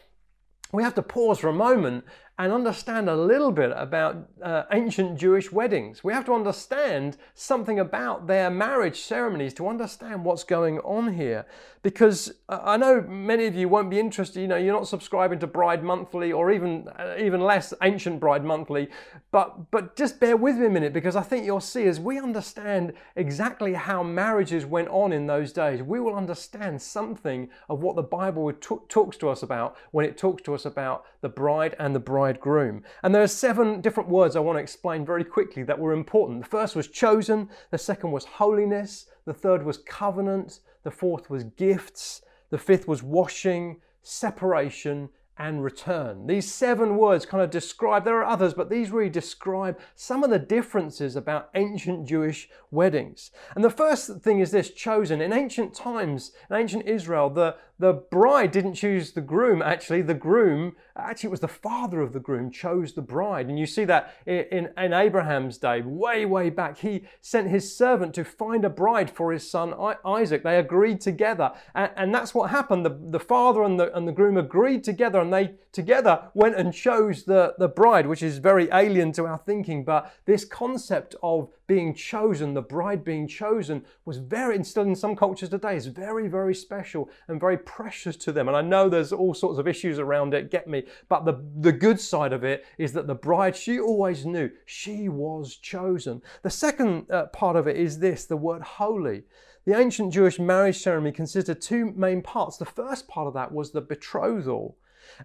we 0.72 0.82
have 0.82 0.94
to 0.96 1.02
pause 1.02 1.38
for 1.38 1.48
a 1.48 1.54
moment 1.54 2.04
and 2.40 2.54
understand 2.54 3.10
a 3.10 3.14
little 3.14 3.52
bit 3.52 3.70
about 3.76 4.16
uh, 4.42 4.62
ancient 4.72 5.18
Jewish 5.18 5.52
weddings. 5.52 6.02
We 6.02 6.14
have 6.14 6.24
to 6.24 6.32
understand 6.32 7.18
something 7.34 7.78
about 7.78 8.28
their 8.28 8.48
marriage 8.48 9.02
ceremonies 9.02 9.52
to 9.54 9.68
understand 9.68 10.24
what's 10.24 10.42
going 10.42 10.78
on 10.78 11.12
here. 11.12 11.44
Because 11.82 12.32
uh, 12.48 12.60
I 12.62 12.78
know 12.78 13.02
many 13.02 13.44
of 13.44 13.54
you 13.54 13.68
won't 13.68 13.90
be 13.90 13.98
interested, 13.98 14.40
you 14.40 14.48
know, 14.48 14.56
you're 14.56 14.72
not 14.72 14.88
subscribing 14.88 15.38
to 15.40 15.46
Bride 15.46 15.84
Monthly 15.84 16.32
or 16.32 16.50
even 16.50 16.88
uh, 16.98 17.14
even 17.18 17.40
less 17.42 17.74
Ancient 17.82 18.20
Bride 18.20 18.44
Monthly, 18.44 18.88
but 19.30 19.70
but 19.70 19.96
just 19.96 20.18
bear 20.18 20.36
with 20.36 20.56
me 20.56 20.66
a 20.66 20.70
minute 20.70 20.94
because 20.94 21.16
I 21.16 21.22
think 21.22 21.44
you'll 21.44 21.60
see 21.60 21.84
as 21.84 22.00
we 22.00 22.18
understand 22.18 22.94
exactly 23.16 23.74
how 23.74 24.02
marriages 24.02 24.64
went 24.64 24.88
on 24.88 25.12
in 25.12 25.26
those 25.26 25.52
days, 25.52 25.82
we 25.82 26.00
will 26.00 26.14
understand 26.14 26.80
something 26.80 27.48
of 27.68 27.80
what 27.80 27.96
the 27.96 28.02
Bible 28.02 28.50
talks 28.52 29.16
to 29.18 29.28
us 29.28 29.42
about 29.42 29.76
when 29.90 30.04
it 30.04 30.18
talks 30.18 30.42
to 30.42 30.54
us 30.54 30.66
about 30.66 31.04
the 31.22 31.28
bride 31.28 31.76
and 31.78 31.94
the 31.94 32.00
bride 32.00 32.29
bridegroom. 32.30 32.82
And 33.02 33.14
there 33.14 33.22
are 33.22 33.28
seven 33.28 33.80
different 33.80 34.08
words 34.08 34.36
I 34.36 34.40
want 34.40 34.56
to 34.56 34.62
explain 34.62 35.04
very 35.04 35.24
quickly 35.24 35.62
that 35.64 35.78
were 35.78 35.92
important. 35.92 36.42
The 36.42 36.48
first 36.48 36.76
was 36.76 36.88
chosen, 36.88 37.48
the 37.70 37.78
second 37.78 38.12
was 38.12 38.24
holiness, 38.24 39.06
the 39.26 39.34
third 39.34 39.64
was 39.64 39.78
covenant, 39.78 40.60
the 40.82 40.90
fourth 40.90 41.28
was 41.28 41.44
gifts, 41.44 42.22
the 42.50 42.58
fifth 42.58 42.86
was 42.86 43.02
washing, 43.02 43.80
separation, 44.02 45.08
and 45.40 45.64
return. 45.64 46.26
These 46.26 46.52
seven 46.52 46.98
words 46.98 47.24
kind 47.24 47.42
of 47.42 47.48
describe, 47.48 48.04
there 48.04 48.18
are 48.18 48.26
others, 48.26 48.52
but 48.52 48.68
these 48.68 48.90
really 48.90 49.08
describe 49.08 49.80
some 49.96 50.22
of 50.22 50.28
the 50.28 50.38
differences 50.38 51.16
about 51.16 51.48
ancient 51.54 52.06
Jewish 52.06 52.50
weddings. 52.70 53.30
And 53.54 53.64
the 53.64 53.70
first 53.70 54.20
thing 54.20 54.40
is 54.40 54.50
this 54.50 54.70
chosen. 54.70 55.22
In 55.22 55.32
ancient 55.32 55.72
times, 55.72 56.32
in 56.50 56.56
ancient 56.56 56.86
Israel, 56.86 57.30
the, 57.30 57.56
the 57.78 57.94
bride 57.94 58.50
didn't 58.50 58.74
choose 58.74 59.12
the 59.12 59.22
groom, 59.22 59.62
actually, 59.62 60.02
the 60.02 60.12
groom, 60.12 60.76
actually, 60.94 61.28
it 61.28 61.30
was 61.30 61.40
the 61.40 61.48
father 61.48 62.02
of 62.02 62.12
the 62.12 62.20
groom 62.20 62.50
chose 62.50 62.92
the 62.92 63.00
bride. 63.00 63.48
And 63.48 63.58
you 63.58 63.64
see 63.64 63.84
that 63.86 64.14
in, 64.26 64.68
in, 64.76 64.92
Abraham's 64.92 65.56
day, 65.56 65.80
way, 65.80 66.26
way 66.26 66.50
back. 66.50 66.76
He 66.76 67.04
sent 67.22 67.48
his 67.48 67.74
servant 67.74 68.14
to 68.16 68.24
find 68.24 68.66
a 68.66 68.68
bride 68.68 69.10
for 69.10 69.32
his 69.32 69.50
son 69.50 69.72
Isaac. 70.04 70.42
They 70.42 70.58
agreed 70.58 71.00
together. 71.00 71.52
And, 71.74 71.90
and 71.96 72.14
that's 72.14 72.34
what 72.34 72.50
happened. 72.50 72.84
The, 72.84 72.98
the 73.00 73.18
father 73.18 73.62
and 73.62 73.80
the, 73.80 73.96
and 73.96 74.06
the 74.06 74.12
groom 74.12 74.36
agreed 74.36 74.84
together, 74.84 75.18
and 75.18 75.29
they 75.32 75.54
together 75.72 76.30
went 76.34 76.56
and 76.56 76.72
chose 76.72 77.24
the, 77.24 77.54
the 77.58 77.68
bride, 77.68 78.06
which 78.06 78.22
is 78.22 78.38
very 78.38 78.68
alien 78.72 79.12
to 79.12 79.26
our 79.26 79.38
thinking. 79.38 79.84
But 79.84 80.12
this 80.24 80.44
concept 80.44 81.14
of 81.22 81.48
being 81.66 81.94
chosen, 81.94 82.54
the 82.54 82.62
bride 82.62 83.04
being 83.04 83.28
chosen, 83.28 83.84
was 84.04 84.18
very, 84.18 84.56
and 84.56 84.66
still 84.66 84.82
in 84.82 84.96
some 84.96 85.14
cultures 85.14 85.48
today, 85.48 85.76
is 85.76 85.86
very, 85.86 86.28
very 86.28 86.54
special 86.54 87.08
and 87.28 87.40
very 87.40 87.58
precious 87.58 88.16
to 88.16 88.32
them. 88.32 88.48
And 88.48 88.56
I 88.56 88.62
know 88.62 88.88
there's 88.88 89.12
all 89.12 89.34
sorts 89.34 89.58
of 89.58 89.68
issues 89.68 89.98
around 89.98 90.34
it, 90.34 90.50
get 90.50 90.66
me. 90.66 90.84
But 91.08 91.24
the, 91.24 91.42
the 91.60 91.72
good 91.72 92.00
side 92.00 92.32
of 92.32 92.44
it 92.44 92.64
is 92.78 92.92
that 92.94 93.06
the 93.06 93.14
bride, 93.14 93.56
she 93.56 93.78
always 93.78 94.26
knew 94.26 94.50
she 94.66 95.08
was 95.08 95.56
chosen. 95.56 96.22
The 96.42 96.50
second 96.50 97.10
uh, 97.10 97.26
part 97.26 97.56
of 97.56 97.68
it 97.68 97.76
is 97.76 97.98
this 97.98 98.24
the 98.24 98.36
word 98.36 98.62
holy. 98.62 99.22
The 99.66 99.78
ancient 99.78 100.12
Jewish 100.12 100.38
marriage 100.38 100.78
ceremony 100.78 101.12
consisted 101.12 101.58
of 101.58 101.60
two 101.60 101.92
main 101.92 102.22
parts. 102.22 102.56
The 102.56 102.64
first 102.64 103.06
part 103.06 103.28
of 103.28 103.34
that 103.34 103.52
was 103.52 103.70
the 103.70 103.82
betrothal. 103.82 104.76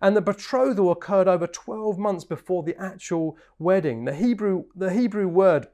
And 0.01 0.15
the 0.15 0.21
betrothal 0.21 0.91
occurred 0.91 1.27
over 1.27 1.47
12 1.47 1.97
months 1.97 2.23
before 2.23 2.63
the 2.63 2.75
actual 2.81 3.37
wedding. 3.59 4.05
The 4.05 4.15
Hebrew, 4.15 4.65
the 4.75 4.93
Hebrew 4.93 5.27
word 5.27 5.67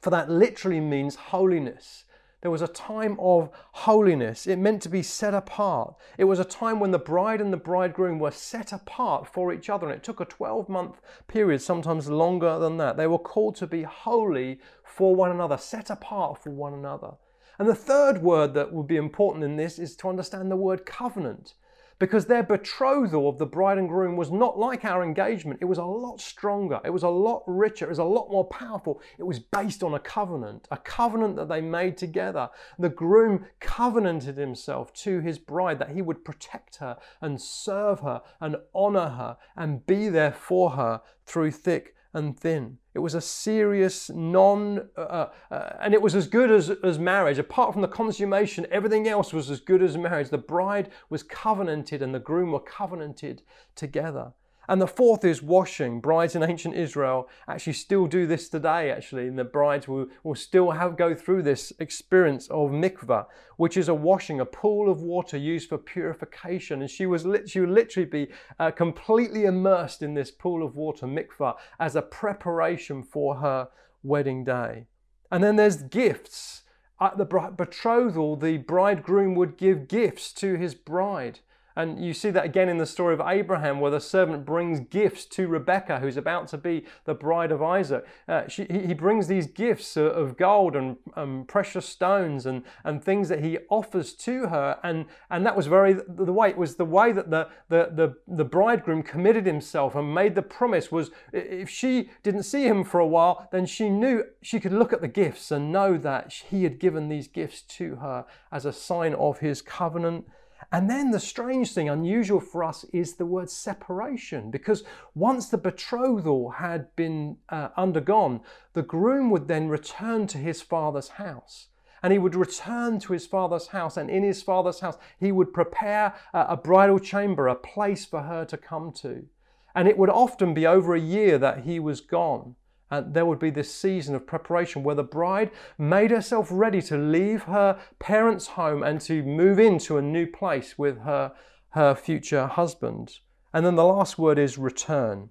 for 0.00 0.10
that 0.10 0.30
literally 0.30 0.80
means 0.80 1.14
holiness. 1.14 2.04
There 2.40 2.50
was 2.50 2.62
a 2.62 2.68
time 2.68 3.18
of 3.20 3.50
holiness. 3.72 4.46
It 4.46 4.58
meant 4.58 4.80
to 4.82 4.88
be 4.88 5.02
set 5.02 5.34
apart. 5.34 5.94
It 6.16 6.24
was 6.24 6.38
a 6.38 6.44
time 6.44 6.80
when 6.80 6.90
the 6.90 6.98
bride 6.98 7.40
and 7.40 7.52
the 7.52 7.58
bridegroom 7.58 8.18
were 8.18 8.30
set 8.30 8.72
apart 8.72 9.26
for 9.26 9.52
each 9.52 9.68
other. 9.68 9.86
And 9.86 9.94
it 9.94 10.02
took 10.02 10.20
a 10.20 10.24
12 10.24 10.68
month 10.68 11.02
period, 11.28 11.60
sometimes 11.60 12.08
longer 12.08 12.58
than 12.58 12.78
that. 12.78 12.96
They 12.96 13.06
were 13.06 13.18
called 13.18 13.56
to 13.56 13.66
be 13.66 13.82
holy 13.82 14.58
for 14.84 15.14
one 15.14 15.30
another, 15.30 15.58
set 15.58 15.90
apart 15.90 16.42
for 16.42 16.50
one 16.50 16.72
another. 16.72 17.12
And 17.58 17.68
the 17.68 17.74
third 17.74 18.22
word 18.22 18.54
that 18.54 18.72
would 18.72 18.86
be 18.86 18.96
important 18.96 19.44
in 19.44 19.56
this 19.56 19.78
is 19.78 19.94
to 19.96 20.08
understand 20.08 20.50
the 20.50 20.56
word 20.56 20.86
covenant 20.86 21.52
because 22.00 22.24
their 22.24 22.42
betrothal 22.42 23.28
of 23.28 23.38
the 23.38 23.46
bride 23.46 23.78
and 23.78 23.88
groom 23.88 24.16
was 24.16 24.32
not 24.32 24.58
like 24.58 24.84
our 24.84 25.04
engagement. 25.04 25.60
It 25.60 25.66
was 25.66 25.78
a 25.78 25.84
lot 25.84 26.18
stronger. 26.18 26.80
It 26.82 26.90
was 26.90 27.02
a 27.02 27.08
lot 27.08 27.44
richer. 27.46 27.84
It 27.84 27.90
was 27.90 27.98
a 27.98 28.04
lot 28.04 28.30
more 28.30 28.46
powerful. 28.46 29.00
It 29.18 29.24
was 29.24 29.38
based 29.38 29.84
on 29.84 29.92
a 29.92 30.00
covenant, 30.00 30.66
a 30.70 30.78
covenant 30.78 31.36
that 31.36 31.50
they 31.50 31.60
made 31.60 31.98
together. 31.98 32.48
The 32.78 32.88
groom 32.88 33.44
covenanted 33.60 34.38
himself 34.38 34.92
to 34.94 35.20
his 35.20 35.38
bride 35.38 35.78
that 35.78 35.90
he 35.90 36.00
would 36.00 36.24
protect 36.24 36.76
her 36.76 36.96
and 37.20 37.40
serve 37.40 38.00
her 38.00 38.22
and 38.40 38.56
honor 38.74 39.10
her 39.10 39.36
and 39.54 39.86
be 39.86 40.08
there 40.08 40.32
for 40.32 40.70
her 40.70 41.02
through 41.26 41.50
thick 41.50 41.94
and 42.12 42.38
thin. 42.38 42.78
It 42.94 42.98
was 42.98 43.14
a 43.14 43.20
serious 43.20 44.10
non, 44.10 44.88
uh, 44.96 45.00
uh, 45.00 45.30
uh, 45.50 45.72
and 45.80 45.94
it 45.94 46.02
was 46.02 46.14
as 46.14 46.26
good 46.26 46.50
as, 46.50 46.70
as 46.70 46.98
marriage. 46.98 47.38
Apart 47.38 47.72
from 47.72 47.82
the 47.82 47.88
consummation, 47.88 48.66
everything 48.70 49.06
else 49.08 49.32
was 49.32 49.50
as 49.50 49.60
good 49.60 49.82
as 49.82 49.96
marriage. 49.96 50.30
The 50.30 50.38
bride 50.38 50.90
was 51.08 51.22
covenanted 51.22 52.02
and 52.02 52.14
the 52.14 52.18
groom 52.18 52.52
were 52.52 52.60
covenanted 52.60 53.42
together. 53.76 54.32
And 54.70 54.80
the 54.80 54.86
fourth 54.86 55.24
is 55.24 55.42
washing. 55.42 56.00
Brides 56.00 56.36
in 56.36 56.44
ancient 56.44 56.76
Israel 56.76 57.28
actually 57.48 57.72
still 57.72 58.06
do 58.06 58.24
this 58.28 58.48
today, 58.48 58.92
actually. 58.92 59.26
And 59.26 59.36
the 59.36 59.42
brides 59.42 59.88
will, 59.88 60.06
will 60.22 60.36
still 60.36 60.70
have 60.70 60.96
go 60.96 61.12
through 61.12 61.42
this 61.42 61.72
experience 61.80 62.46
of 62.50 62.70
mikvah, 62.70 63.26
which 63.56 63.76
is 63.76 63.88
a 63.88 63.94
washing, 63.94 64.38
a 64.38 64.46
pool 64.46 64.88
of 64.88 65.02
water 65.02 65.36
used 65.36 65.68
for 65.68 65.76
purification. 65.76 66.82
And 66.82 66.88
she 66.88 67.04
was 67.04 67.26
she 67.50 67.58
would 67.58 67.70
literally 67.70 68.08
be 68.08 68.28
uh, 68.60 68.70
completely 68.70 69.44
immersed 69.44 70.02
in 70.02 70.14
this 70.14 70.30
pool 70.30 70.64
of 70.64 70.76
water, 70.76 71.04
mikvah, 71.04 71.56
as 71.80 71.96
a 71.96 72.02
preparation 72.02 73.02
for 73.02 73.34
her 73.38 73.68
wedding 74.04 74.44
day. 74.44 74.86
And 75.32 75.42
then 75.42 75.56
there's 75.56 75.82
gifts. 75.82 76.62
At 77.00 77.18
the 77.18 77.24
betrothal, 77.24 78.36
the 78.36 78.58
bridegroom 78.58 79.34
would 79.34 79.56
give 79.56 79.88
gifts 79.88 80.32
to 80.34 80.54
his 80.54 80.76
bride. 80.76 81.40
And 81.76 82.04
you 82.04 82.12
see 82.12 82.30
that 82.30 82.44
again 82.44 82.68
in 82.68 82.78
the 82.78 82.86
story 82.86 83.14
of 83.14 83.20
Abraham, 83.24 83.80
where 83.80 83.90
the 83.90 84.00
servant 84.00 84.44
brings 84.44 84.80
gifts 84.80 85.24
to 85.26 85.48
Rebekah, 85.48 86.00
who's 86.00 86.16
about 86.16 86.48
to 86.48 86.58
be 86.58 86.84
the 87.04 87.14
bride 87.14 87.52
of 87.52 87.62
Isaac. 87.62 88.06
Uh, 88.28 88.48
she, 88.48 88.66
he 88.68 88.94
brings 88.94 89.28
these 89.28 89.46
gifts 89.46 89.96
of 89.96 90.36
gold 90.36 90.76
and 90.76 90.96
um, 91.14 91.44
precious 91.46 91.86
stones 91.86 92.46
and, 92.46 92.62
and 92.84 93.02
things 93.02 93.28
that 93.28 93.42
he 93.42 93.58
offers 93.68 94.14
to 94.14 94.48
her. 94.48 94.78
And, 94.82 95.06
and 95.30 95.46
that 95.46 95.56
was 95.56 95.66
very 95.66 95.94
the 96.08 96.32
way 96.32 96.50
it 96.50 96.58
was 96.58 96.76
the 96.76 96.84
way 96.84 97.12
that 97.12 97.30
the, 97.30 97.48
the, 97.68 97.90
the, 97.92 98.16
the 98.26 98.44
bridegroom 98.44 99.02
committed 99.02 99.46
himself 99.46 99.94
and 99.94 100.14
made 100.14 100.34
the 100.34 100.42
promise 100.42 100.90
was 100.90 101.10
if 101.32 101.68
she 101.68 102.10
didn't 102.22 102.42
see 102.42 102.66
him 102.66 102.84
for 102.84 103.00
a 103.00 103.06
while, 103.06 103.48
then 103.52 103.66
she 103.66 103.88
knew 103.88 104.24
she 104.42 104.60
could 104.60 104.72
look 104.72 104.92
at 104.92 105.00
the 105.00 105.08
gifts 105.08 105.50
and 105.50 105.72
know 105.72 105.96
that 105.96 106.32
he 106.32 106.64
had 106.64 106.78
given 106.78 107.08
these 107.08 107.28
gifts 107.28 107.62
to 107.62 107.96
her 107.96 108.24
as 108.50 108.64
a 108.64 108.72
sign 108.72 109.14
of 109.14 109.38
his 109.38 109.62
covenant 109.62 110.26
and 110.72 110.88
then 110.88 111.10
the 111.10 111.20
strange 111.20 111.72
thing, 111.72 111.88
unusual 111.88 112.40
for 112.40 112.62
us, 112.62 112.84
is 112.92 113.14
the 113.14 113.26
word 113.26 113.50
separation, 113.50 114.50
because 114.50 114.84
once 115.14 115.48
the 115.48 115.58
betrothal 115.58 116.50
had 116.50 116.94
been 116.94 117.38
uh, 117.48 117.70
undergone, 117.76 118.40
the 118.72 118.82
groom 118.82 119.30
would 119.30 119.48
then 119.48 119.68
return 119.68 120.26
to 120.28 120.38
his 120.38 120.62
father's 120.62 121.08
house. 121.08 121.66
And 122.02 122.12
he 122.12 122.18
would 122.18 122.34
return 122.34 122.98
to 123.00 123.12
his 123.12 123.26
father's 123.26 123.68
house, 123.68 123.96
and 123.96 124.08
in 124.08 124.22
his 124.22 124.42
father's 124.42 124.80
house, 124.80 124.96
he 125.18 125.32
would 125.32 125.52
prepare 125.52 126.14
a, 126.32 126.46
a 126.50 126.56
bridal 126.56 126.98
chamber, 126.98 127.48
a 127.48 127.54
place 127.56 128.04
for 128.04 128.22
her 128.22 128.44
to 128.46 128.56
come 128.56 128.92
to. 129.02 129.26
And 129.74 129.88
it 129.88 129.98
would 129.98 130.08
often 130.08 130.54
be 130.54 130.66
over 130.66 130.94
a 130.94 131.00
year 131.00 131.36
that 131.38 131.64
he 131.64 131.78
was 131.78 132.00
gone. 132.00 132.54
And 132.90 133.14
there 133.14 133.26
would 133.26 133.38
be 133.38 133.50
this 133.50 133.72
season 133.72 134.14
of 134.14 134.26
preparation 134.26 134.82
where 134.82 134.94
the 134.94 135.04
bride 135.04 135.50
made 135.78 136.10
herself 136.10 136.48
ready 136.50 136.82
to 136.82 136.96
leave 136.96 137.44
her 137.44 137.80
parents' 137.98 138.48
home 138.48 138.82
and 138.82 139.00
to 139.02 139.22
move 139.22 139.58
into 139.58 139.96
a 139.96 140.02
new 140.02 140.26
place 140.26 140.76
with 140.76 141.02
her, 141.02 141.32
her 141.70 141.94
future 141.94 142.46
husband. 142.46 143.20
And 143.52 143.64
then 143.64 143.76
the 143.76 143.84
last 143.84 144.18
word 144.18 144.38
is 144.38 144.58
return. 144.58 145.30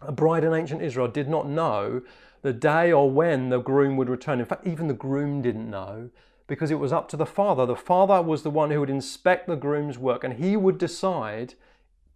A 0.00 0.12
bride 0.12 0.44
in 0.44 0.52
ancient 0.52 0.82
Israel 0.82 1.08
did 1.08 1.28
not 1.28 1.48
know 1.48 2.02
the 2.42 2.52
day 2.52 2.92
or 2.92 3.10
when 3.10 3.48
the 3.48 3.60
groom 3.60 3.96
would 3.96 4.10
return. 4.10 4.38
In 4.38 4.46
fact, 4.46 4.66
even 4.66 4.86
the 4.86 4.94
groom 4.94 5.40
didn't 5.40 5.70
know 5.70 6.10
because 6.46 6.70
it 6.70 6.78
was 6.78 6.92
up 6.92 7.08
to 7.08 7.16
the 7.16 7.24
father. 7.24 7.64
The 7.64 7.76
father 7.76 8.20
was 8.20 8.42
the 8.42 8.50
one 8.50 8.70
who 8.70 8.80
would 8.80 8.90
inspect 8.90 9.46
the 9.46 9.56
groom's 9.56 9.98
work 9.98 10.24
and 10.24 10.34
he 10.34 10.56
would 10.56 10.76
decide 10.76 11.54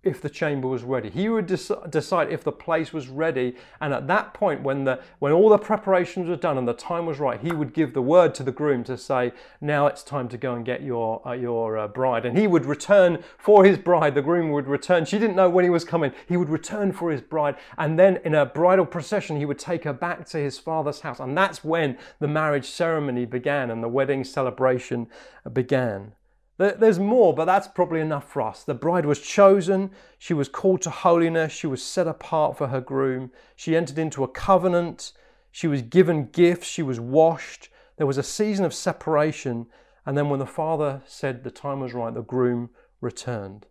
if 0.03 0.23
the 0.23 0.31
chamber 0.31 0.69
was 0.69 0.85
ready. 0.85 1.11
He 1.11 1.29
would 1.29 1.49
dec- 1.49 1.91
decide 1.91 2.31
if 2.31 2.45
the 2.45 2.53
place 2.53 2.93
was 2.93 3.09
ready, 3.09 3.57
and 3.81 3.93
at 3.93 4.07
that 4.07 4.33
point, 4.33 4.63
when 4.63 4.85
the 4.85 5.01
when 5.19 5.33
all 5.33 5.49
the 5.49 5.59
preparations 5.59 6.29
were 6.29 6.37
done 6.37 6.57
and 6.57 6.69
the 6.69 6.73
time 6.73 7.05
was 7.05 7.19
right, 7.19 7.41
he 7.41 7.53
would 7.53 7.75
give 7.75 7.95
the 7.95 8.03
word 8.03 8.35
to 8.37 8.43
the 8.43 8.53
groom 8.53 8.85
to 8.85 8.97
say, 8.97 9.33
"Now 9.61 9.87
it's 9.87 10.05
time 10.05 10.29
to 10.29 10.39
go 10.39 10.55
and 10.55 10.65
get 10.65 10.83
your 10.83 11.27
uh, 11.27 11.33
your 11.33 11.79
uh, 11.79 11.89
bride." 11.89 12.25
And 12.25 12.39
he 12.39 12.47
would 12.47 12.65
return 12.65 13.23
for 13.37 13.65
his 13.65 13.77
bride. 13.77 14.15
The 14.15 14.23
groom 14.23 14.51
would 14.53 14.69
return. 14.69 15.05
She 15.05 15.19
didn't 15.19 15.37
know 15.37 15.51
when 15.51 15.65
he 15.65 15.71
was 15.71 15.85
coming. 15.85 16.13
He 16.29 16.37
would 16.37 16.49
return 16.49 16.93
for 16.93 17.11
his 17.11 17.21
bride, 17.21 17.57
and 17.77 17.99
then 17.99 18.21
in 18.25 18.35
a 18.35 18.47
bridal 18.47 18.87
procession, 18.87 19.37
he 19.37 19.45
would 19.45 19.59
take 19.59 19.85
her 19.85 19.93
back 19.93 20.27
to 20.29 20.39
his 20.39 20.59
father's 20.59 21.01
house, 21.01 21.19
and 21.19 21.37
that's 21.37 21.65
when 21.65 21.99
the 22.21 22.29
marriage 22.29 22.67
ceremony 22.67 23.25
began 23.25 23.71
and 23.71 23.83
the 23.83 23.89
wedding 23.89 24.23
celebration 24.23 25.09
began. 25.53 26.13
There's 26.59 26.99
more, 26.99 27.33
but 27.33 27.45
that's 27.45 27.69
probably 27.69 28.01
enough 28.01 28.29
for 28.29 28.43
us. 28.43 28.65
The 28.65 28.75
bride 28.75 29.07
was 29.07 29.21
chosen, 29.21 29.93
she 30.19 30.35
was 30.35 30.49
called 30.49 30.83
to 30.83 30.91
holiness, 30.91 31.53
she 31.53 31.69
was 31.69 31.83
set 31.83 32.09
apart 32.09 32.59
for 32.59 32.67
her 32.67 32.81
groom, 32.81 33.31
she 33.55 33.77
entered 33.77 33.97
into 33.97 34.25
a 34.25 34.29
covenant, 34.29 35.13
she 35.53 35.69
was 35.69 35.83
given 35.83 36.31
gifts, 36.31 36.67
she 36.67 36.83
was 36.83 36.99
washed. 36.99 37.69
There 37.97 38.09
was 38.09 38.19
a 38.19 38.25
season 38.25 38.65
of 38.65 38.75
separation, 38.75 39.67
and 40.05 40.19
then 40.19 40.31
when 40.31 40.41
the 40.41 40.47
father 40.47 41.03
said 41.07 41.45
the 41.45 41.51
time 41.53 41.79
was 41.79 41.95
right, 41.95 42.13
the 42.13 42.23
groom 42.23 42.71
returned. 43.01 43.67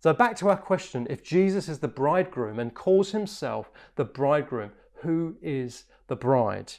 So, 0.00 0.12
back 0.12 0.36
to 0.38 0.48
our 0.48 0.56
question 0.56 1.06
if 1.08 1.22
Jesus 1.22 1.68
is 1.68 1.78
the 1.78 1.88
bridegroom 1.88 2.58
and 2.58 2.74
calls 2.74 3.12
himself 3.12 3.70
the 3.94 4.04
bridegroom, 4.04 4.72
who 5.02 5.36
is 5.40 5.84
the 6.08 6.16
bride? 6.16 6.74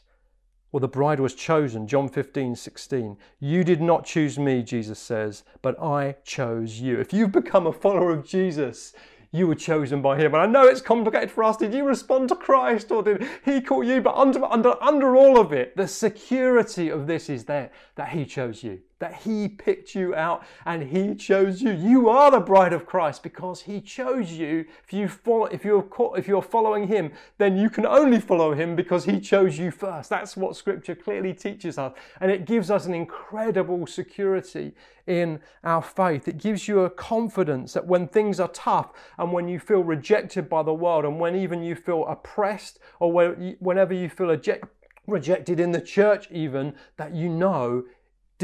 Well, 0.76 0.82
the 0.82 0.90
bride 0.90 1.22
was 1.22 1.34
chosen, 1.36 1.88
John 1.88 2.10
15, 2.10 2.54
16. 2.54 3.16
You 3.40 3.64
did 3.64 3.80
not 3.82 4.04
choose 4.04 4.38
me, 4.38 4.62
Jesus 4.62 5.00
says, 5.00 5.46
but 5.62 5.82
I 5.82 6.18
chose 6.26 6.82
you. 6.82 7.00
If 7.00 7.14
you've 7.14 7.32
become 7.32 7.66
a 7.66 7.72
follower 7.72 8.12
of 8.12 8.28
Jesus, 8.28 8.92
you 9.32 9.48
were 9.48 9.56
chosen 9.56 10.02
by 10.02 10.18
him. 10.18 10.34
And 10.34 10.44
I 10.44 10.46
know 10.46 10.66
it's 10.66 10.82
complicated 10.82 11.32
for 11.32 11.46
us. 11.46 11.56
Did 11.56 11.74
you 11.74 11.86
respond 11.86 12.28
to 12.28 12.36
Christ 12.36 12.92
or 12.92 13.04
did 13.04 13.26
he 13.46 13.62
call 13.62 13.86
you? 13.86 14.02
But 14.02 14.16
under, 14.16 14.44
under, 14.44 14.76
under 14.84 15.16
all 15.16 15.40
of 15.40 15.54
it, 15.54 15.78
the 15.78 15.88
security 15.88 16.90
of 16.90 17.08
this 17.08 17.30
is 17.30 17.46
there 17.46 17.72
that 17.96 18.10
he 18.10 18.26
chose 18.26 18.62
you, 18.62 18.82
that 19.00 19.14
he 19.24 19.48
picked 19.48 19.94
you 19.94 20.16
out 20.16 20.44
and 20.66 20.84
he 20.84 21.16
chose 21.16 21.62
you. 21.62 21.72
You 21.72 22.10
are 22.10 22.32
the 22.32 22.40
bride 22.40 22.74
of 22.74 22.86
Christ 22.86 23.24
because 23.24 23.62
he 23.62 23.82
chose 23.82 24.32
you. 24.32 24.66
If 24.84 24.94
you 24.94 25.08
follow, 25.08 25.46
if 25.46 25.66
you're 25.66 25.88
if 26.16 26.28
you're 26.28 26.42
following 26.42 26.88
him, 26.88 27.12
then 27.38 27.58
you 27.58 27.70
can 27.70 27.86
only 27.86 28.20
follow 28.20 28.54
him 28.54 28.76
because 28.76 29.06
he 29.06 29.20
chose 29.20 29.58
you 29.58 29.72
first. 29.72 30.10
That's 30.10 30.38
what 30.38 30.56
scripture 30.56 30.96
clearly 30.96 31.34
teaches 31.34 31.78
us. 31.78 31.94
And 32.22 32.32
it 32.32 32.46
gives 32.46 32.72
us 32.72 32.86
an 32.86 32.94
incredible 32.94 33.86
security 33.86 34.74
in 35.08 35.40
our 35.64 35.82
faith. 35.82 36.28
It 36.28 36.38
gives 36.38 36.68
you 36.68 36.82
a 36.82 36.90
confidence 36.90 37.74
that 37.74 37.86
when 37.86 38.08
things 38.08 38.40
are 38.40 38.48
tough 38.48 38.92
and 39.18 39.32
when 39.32 39.48
you 39.48 39.60
feel 39.60 39.84
rejected 39.84 40.50
by 40.50 40.64
the 40.64 40.74
world 40.74 41.06
and 41.06 41.20
when 41.20 41.36
even 41.36 41.64
you 41.64 41.76
feel 41.76 42.06
oppressed 42.08 42.80
or 43.00 43.12
whenever 43.60 43.94
you 43.94 44.10
feel 44.10 44.32
eject, 44.32 44.66
rejected 45.08 45.60
in 45.60 45.72
the 45.72 45.82
church, 45.82 46.30
even, 46.32 46.74
that 46.98 47.14
you 47.14 47.30
know 47.30 47.84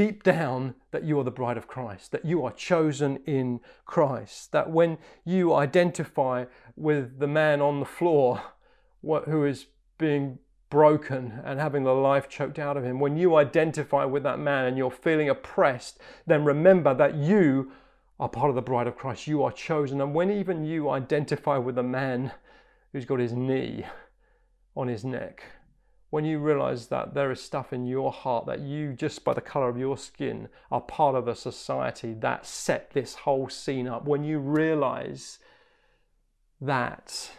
deep 0.01 0.23
down 0.23 0.73
that 0.89 1.03
you 1.03 1.19
are 1.19 1.23
the 1.23 1.29
bride 1.29 1.57
of 1.57 1.67
Christ, 1.67 2.11
that 2.11 2.25
you 2.25 2.43
are 2.43 2.51
chosen 2.51 3.17
in 3.27 3.59
Christ, 3.85 4.51
that 4.51 4.71
when 4.71 4.97
you 5.25 5.53
identify 5.53 6.45
with 6.75 7.19
the 7.19 7.27
man 7.27 7.61
on 7.61 7.79
the 7.79 7.85
floor 7.85 8.41
who 9.03 9.45
is 9.45 9.67
being 9.99 10.39
broken 10.71 11.39
and 11.45 11.59
having 11.59 11.83
the 11.83 11.93
life 11.93 12.27
choked 12.27 12.57
out 12.57 12.77
of 12.77 12.83
him, 12.83 12.99
when 12.99 13.15
you 13.15 13.35
identify 13.35 14.03
with 14.03 14.23
that 14.23 14.39
man 14.39 14.65
and 14.65 14.75
you're 14.75 14.89
feeling 14.89 15.29
oppressed, 15.29 15.99
then 16.25 16.43
remember 16.45 16.95
that 16.95 17.13
you 17.13 17.71
are 18.19 18.27
part 18.27 18.49
of 18.49 18.55
the 18.55 18.61
bride 18.63 18.87
of 18.87 18.97
Christ. 18.97 19.27
You 19.27 19.43
are 19.43 19.51
chosen. 19.51 20.01
And 20.01 20.15
when 20.15 20.31
even 20.31 20.65
you 20.65 20.89
identify 20.89 21.57
with 21.57 21.75
the 21.75 21.83
man 21.83 22.31
who's 22.91 23.05
got 23.05 23.19
his 23.19 23.33
knee 23.33 23.85
on 24.75 24.87
his 24.87 25.05
neck, 25.05 25.43
when 26.11 26.25
you 26.25 26.39
realize 26.39 26.87
that 26.87 27.13
there 27.13 27.31
is 27.31 27.41
stuff 27.41 27.71
in 27.71 27.87
your 27.87 28.11
heart 28.11 28.45
that 28.45 28.59
you, 28.59 28.91
just 28.91 29.23
by 29.23 29.33
the 29.33 29.41
color 29.41 29.69
of 29.69 29.77
your 29.77 29.97
skin, 29.97 30.49
are 30.69 30.81
part 30.81 31.15
of 31.15 31.25
a 31.25 31.33
society 31.33 32.13
that 32.13 32.45
set 32.45 32.91
this 32.91 33.15
whole 33.15 33.47
scene 33.47 33.87
up, 33.87 34.05
when 34.05 34.23
you 34.23 34.37
realize 34.37 35.39
that 36.59 37.31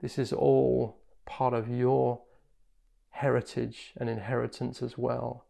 this 0.00 0.16
is 0.16 0.32
all 0.32 0.96
part 1.26 1.52
of 1.52 1.68
your 1.68 2.20
heritage 3.10 3.92
and 3.96 4.08
inheritance 4.08 4.80
as 4.80 4.96
well, 4.96 5.44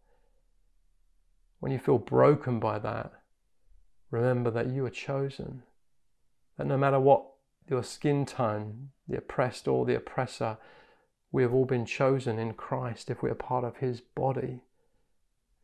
when 1.59 1.71
you 1.71 1.77
feel 1.77 1.99
broken 1.99 2.59
by 2.59 2.79
that, 2.79 3.11
remember 4.09 4.49
that 4.49 4.71
you 4.71 4.83
are 4.85 4.89
chosen. 4.89 5.61
That 6.57 6.65
no 6.65 6.77
matter 6.77 6.99
what 6.99 7.25
your 7.69 7.83
skin 7.83 8.25
tone, 8.25 8.89
the 9.07 9.19
oppressed 9.19 9.67
or 9.67 9.85
the 9.85 9.95
oppressor, 9.95 10.57
we 11.31 11.43
have 11.43 11.53
all 11.53 11.65
been 11.65 11.85
chosen 11.85 12.39
in 12.39 12.53
Christ 12.53 13.09
if 13.09 13.21
we 13.21 13.29
are 13.29 13.35
part 13.35 13.63
of 13.63 13.77
His 13.77 14.01
body. 14.01 14.61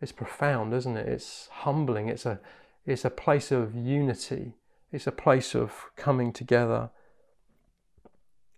It's 0.02 0.12
profound, 0.12 0.74
isn't 0.74 0.98
it? 0.98 1.08
It's 1.08 1.48
humbling. 1.52 2.10
It's 2.10 2.26
a, 2.26 2.40
it's 2.86 3.06
a 3.06 3.10
place 3.10 3.52
of 3.52 3.76
unity. 3.76 4.56
It's 4.92 5.08
a 5.08 5.12
place 5.12 5.56
of 5.56 5.86
coming 5.96 6.34
together. 6.34 6.90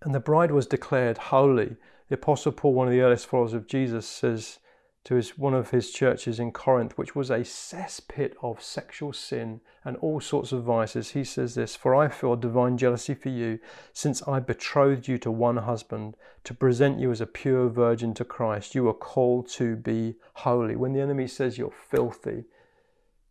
And 0.02 0.14
the 0.14 0.20
bride 0.20 0.52
was 0.52 0.68
declared 0.68 1.18
holy. 1.18 1.78
The 2.10 2.16
Apostle 2.16 2.52
Paul, 2.52 2.74
one 2.74 2.88
of 2.88 2.94
the 2.94 3.02
earliest 3.02 3.28
followers 3.28 3.54
of 3.54 3.68
Jesus, 3.68 4.08
says 4.08 4.60
to 5.06 5.14
his, 5.14 5.38
one 5.38 5.54
of 5.54 5.70
his 5.70 5.92
churches 5.92 6.40
in 6.40 6.52
Corinth, 6.52 6.98
which 6.98 7.16
was 7.16 7.30
a 7.30 7.40
cesspit 7.40 8.34
of 8.42 8.62
sexual 8.62 9.14
sin 9.14 9.62
and 9.84 9.96
all 9.98 10.20
sorts 10.20 10.52
of 10.52 10.64
vices, 10.64 11.12
he 11.12 11.24
says 11.24 11.54
this 11.54 11.76
For 11.76 11.94
I 11.96 12.08
feel 12.08 12.36
divine 12.36 12.76
jealousy 12.78 13.14
for 13.14 13.30
you, 13.30 13.60
since 13.94 14.28
I 14.28 14.40
betrothed 14.40 15.08
you 15.08 15.20
to 15.20 15.30
one 15.30 15.58
husband, 15.58 16.18
to 16.44 16.56
present 16.56 17.00
you 17.00 17.12
as 17.12 17.22
a 17.22 17.28
pure 17.28 17.70
virgin 17.70 18.16
to 18.16 18.26
Christ. 18.26 18.74
You 18.74 18.90
are 18.90 18.94
called 18.94 19.48
to 19.52 19.76
be 19.76 20.16
holy. 20.34 20.76
When 20.76 20.94
the 20.94 21.02
enemy 21.02 21.28
says 21.28 21.60
you're 21.60 21.72
filthy, 21.72 22.46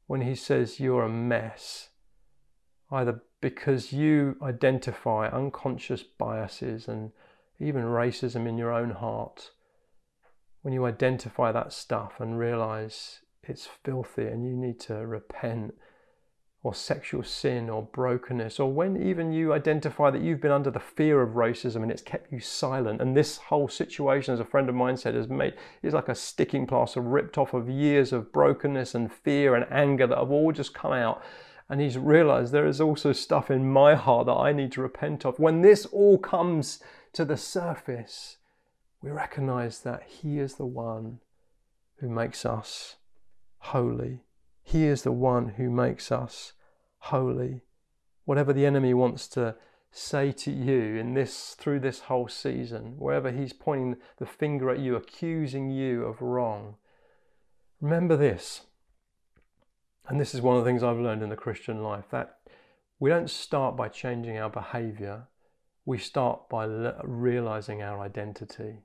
when 0.07 0.20
he 0.20 0.37
says 0.37 0.79
you're 0.79 1.03
a 1.03 1.09
mess, 1.09 1.89
either 2.93 3.20
because 3.41 3.93
you 3.93 4.37
identify 4.41 5.27
unconscious 5.27 6.05
biases 6.05 6.87
and 6.87 7.11
even 7.59 7.83
racism 7.83 8.47
in 8.49 8.59
your 8.59 8.72
own 8.72 8.91
heart 8.91 9.51
when 10.65 10.73
you 10.73 10.87
identify 10.87 11.53
that 11.53 11.75
stuff 11.75 12.15
and 12.21 12.39
realize 12.39 13.21
it's 13.43 13.69
filthy 13.85 14.27
and 14.27 14.47
you 14.47 14.57
need 14.57 14.81
to 14.81 14.95
repent, 15.07 15.75
or 16.62 16.75
sexual 16.75 17.23
sin 17.23 17.69
or 17.69 17.83
brokenness, 17.93 18.59
or 18.59 18.73
when 18.73 18.97
even 18.97 19.31
you 19.31 19.53
identify 19.53 20.11
that 20.11 20.23
you've 20.23 20.41
been 20.41 20.51
under 20.51 20.71
the 20.71 20.81
fear 20.81 21.21
of 21.21 21.35
racism 21.35 21.83
and 21.83 21.91
it's 21.91 22.01
kept 22.01 22.33
you 22.33 22.41
silent, 22.41 23.03
and 23.03 23.15
this 23.15 23.37
whole 23.37 23.69
situation, 23.69 24.33
as 24.33 24.41
a 24.41 24.45
friend 24.47 24.71
of 24.71 24.75
mine 24.75 24.97
said, 24.97 25.15
has 25.15 25.29
made 25.29 25.53
is 25.83 25.93
like 25.93 26.09
a 26.09 26.15
sticking 26.15 26.67
plaster 26.67 27.03
ripped 27.03 27.37
off 27.37 27.53
of 27.53 27.69
years 27.69 28.11
of 28.15 28.33
brokenness 28.33 28.95
and 28.95 29.12
fear 29.12 29.55
and 29.55 29.71
anger 29.71 30.07
that 30.07 30.17
have 30.17 30.31
all 30.31 30.51
just 30.51 30.73
come 30.73 30.93
out. 30.95 31.23
And 31.69 31.79
he's 31.79 31.99
realized 31.99 32.53
there 32.53 32.67
is 32.67 32.81
also 32.81 33.12
stuff 33.12 33.51
in 33.51 33.71
my 33.71 33.97
heart 33.97 34.25
that 34.29 34.33
I 34.33 34.55
need 34.55 34.73
to 34.73 34.81
repent 34.81 35.27
of. 35.27 35.39
When 35.39 35.61
this 35.61 35.85
all 35.85 36.17
comes 36.17 36.83
to 37.12 37.27
the 37.27 37.37
surface, 37.37 38.39
we 39.05 39.11
recognize 39.11 39.80
that 39.80 40.05
He 40.05 40.38
is 40.38 40.55
the 40.55 40.64
one 40.64 41.18
who 41.98 42.09
makes 42.09 42.46
us 42.46 42.96
holy. 43.59 44.20
He 44.62 44.84
is 44.84 45.02
the 45.02 45.12
one 45.12 45.50
who 45.50 45.68
makes 45.70 46.11
us 46.11 46.55
holy. 47.00 47.61
Whatever 48.24 48.55
the 48.55 48.64
enemy 48.64 48.94
wants 48.94 49.28
to 49.28 49.57
say 49.90 50.32
to 50.32 50.50
you 50.50 50.96
in 50.96 51.12
this 51.12 51.55
through 51.59 51.80
this 51.80 52.00
whole 52.00 52.28
season, 52.28 52.94
wherever 52.98 53.30
he's 53.30 53.52
pointing 53.52 53.96
the 54.16 54.24
finger 54.24 54.70
at 54.70 54.78
you, 54.78 54.96
accusing 54.96 55.70
you 55.70 56.05
of 56.05 56.22
wrong, 56.22 56.76
remember 57.82 58.16
this. 58.16 58.62
And 60.09 60.18
this 60.18 60.34
is 60.34 60.40
one 60.40 60.57
of 60.57 60.64
the 60.64 60.70
things 60.70 60.82
I've 60.82 60.98
learned 60.98 61.22
in 61.22 61.28
the 61.28 61.36
Christian 61.36 61.82
life 61.82 62.07
that 62.11 62.38
we 62.98 63.11
don't 63.11 63.30
start 63.30 63.76
by 63.76 63.88
changing 63.88 64.38
our 64.38 64.50
behavior, 64.50 65.28
we 65.84 65.98
start 65.98 66.48
by 66.48 66.64
realizing 67.05 67.82
our 67.82 68.00
identity. 68.00 68.78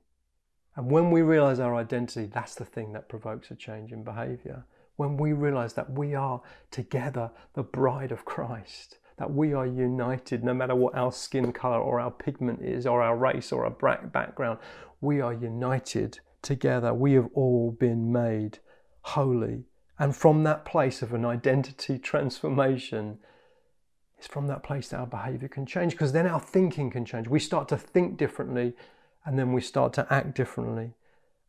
And 0.76 0.90
when 0.90 1.10
we 1.10 1.22
realize 1.22 1.58
our 1.60 1.74
identity, 1.74 2.26
that's 2.26 2.54
the 2.54 2.64
thing 2.64 2.92
that 2.92 3.08
provokes 3.08 3.50
a 3.50 3.54
change 3.54 3.92
in 3.92 4.04
behavior. 4.04 4.64
When 4.96 5.16
we 5.16 5.32
realize 5.32 5.74
that 5.74 5.92
we 5.92 6.14
are 6.14 6.40
together 6.70 7.30
the 7.54 7.62
bride 7.62 8.12
of 8.12 8.24
Christ, 8.24 8.98
that 9.16 9.32
we 9.32 9.52
are 9.52 9.66
united 9.66 10.44
no 10.44 10.54
matter 10.54 10.74
what 10.74 10.94
our 10.94 11.12
skin 11.12 11.52
color 11.52 11.78
or 11.78 12.00
our 12.00 12.10
pigment 12.10 12.62
is, 12.62 12.86
or 12.86 13.02
our 13.02 13.16
race 13.16 13.52
or 13.52 13.64
our 13.64 13.98
background, 14.06 14.58
we 15.00 15.20
are 15.20 15.32
united 15.32 16.20
together. 16.42 16.94
We 16.94 17.12
have 17.14 17.28
all 17.34 17.72
been 17.72 18.12
made 18.12 18.58
holy. 19.02 19.64
And 19.98 20.16
from 20.16 20.44
that 20.44 20.64
place 20.64 21.02
of 21.02 21.12
an 21.12 21.24
identity 21.24 21.98
transformation, 21.98 23.18
it's 24.16 24.26
from 24.26 24.46
that 24.46 24.62
place 24.62 24.88
that 24.88 25.00
our 25.00 25.06
behavior 25.06 25.48
can 25.48 25.66
change 25.66 25.92
because 25.92 26.12
then 26.12 26.26
our 26.26 26.40
thinking 26.40 26.90
can 26.90 27.04
change. 27.04 27.28
We 27.28 27.40
start 27.40 27.68
to 27.68 27.76
think 27.76 28.16
differently 28.16 28.74
and 29.24 29.38
then 29.38 29.52
we 29.52 29.60
start 29.60 29.92
to 29.94 30.06
act 30.12 30.34
differently. 30.34 30.94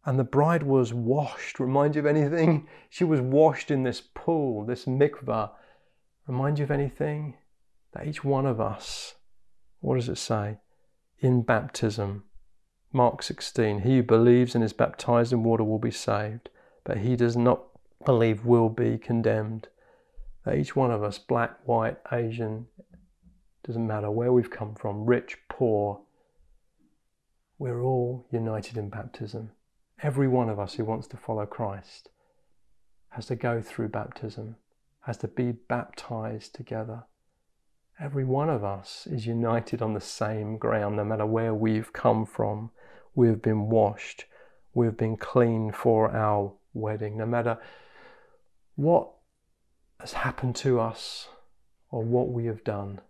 And 0.05 0.17
the 0.17 0.23
bride 0.23 0.63
was 0.63 0.93
washed. 0.93 1.59
Remind 1.59 1.95
you 1.95 1.99
of 1.99 2.05
anything? 2.05 2.67
She 2.89 3.03
was 3.03 3.21
washed 3.21 3.71
in 3.71 3.83
this 3.83 4.01
pool, 4.01 4.65
this 4.65 4.85
mikvah. 4.85 5.51
Remind 6.27 6.59
you 6.59 6.63
of 6.65 6.71
anything? 6.71 7.35
that 7.93 8.07
each 8.07 8.23
one 8.23 8.45
of 8.45 8.59
us, 8.59 9.15
what 9.79 9.95
does 9.95 10.09
it 10.09 10.17
say? 10.17 10.57
In 11.19 11.41
baptism, 11.41 12.23
Mark 12.93 13.23
16, 13.23 13.81
he 13.81 13.97
who 13.97 14.03
believes 14.03 14.55
and 14.55 14.63
is 14.63 14.73
baptized 14.73 15.33
in 15.33 15.43
water 15.43 15.63
will 15.63 15.79
be 15.79 15.91
saved, 15.91 16.49
but 16.83 16.97
he 16.97 17.15
does 17.15 17.37
not 17.37 17.63
believe 18.05 18.45
will 18.45 18.69
be 18.69 18.97
condemned. 18.97 19.67
That 20.45 20.57
each 20.57 20.75
one 20.75 20.91
of 20.91 21.03
us, 21.03 21.19
black, 21.19 21.57
white, 21.65 21.97
Asian, 22.11 22.67
doesn't 23.63 23.85
matter 23.85 24.09
where 24.09 24.33
we've 24.33 24.49
come 24.49 24.73
from, 24.73 25.05
rich, 25.05 25.37
poor, 25.49 26.01
we're 27.61 27.83
all 27.83 28.25
united 28.31 28.75
in 28.75 28.89
baptism. 28.89 29.51
Every 30.01 30.27
one 30.27 30.49
of 30.49 30.59
us 30.59 30.73
who 30.73 30.83
wants 30.83 31.05
to 31.09 31.15
follow 31.15 31.45
Christ 31.45 32.09
has 33.09 33.27
to 33.27 33.35
go 33.35 33.61
through 33.61 33.89
baptism, 33.89 34.55
has 35.01 35.17
to 35.17 35.27
be 35.27 35.51
baptized 35.51 36.55
together. 36.55 37.03
Every 37.99 38.25
one 38.25 38.49
of 38.49 38.63
us 38.63 39.05
is 39.05 39.27
united 39.27 39.79
on 39.79 39.93
the 39.93 40.01
same 40.01 40.57
ground, 40.57 40.95
no 40.95 41.03
matter 41.03 41.27
where 41.27 41.53
we've 41.53 41.93
come 41.93 42.25
from. 42.25 42.71
We've 43.13 43.43
been 43.43 43.69
washed, 43.69 44.25
we've 44.73 44.97
been 44.97 45.15
clean 45.15 45.71
for 45.71 46.11
our 46.15 46.53
wedding, 46.73 47.15
no 47.15 47.27
matter 47.27 47.59
what 48.73 49.07
has 49.99 50.13
happened 50.13 50.55
to 50.55 50.79
us 50.79 51.27
or 51.91 52.01
what 52.03 52.29
we 52.29 52.47
have 52.47 52.63
done. 52.63 53.01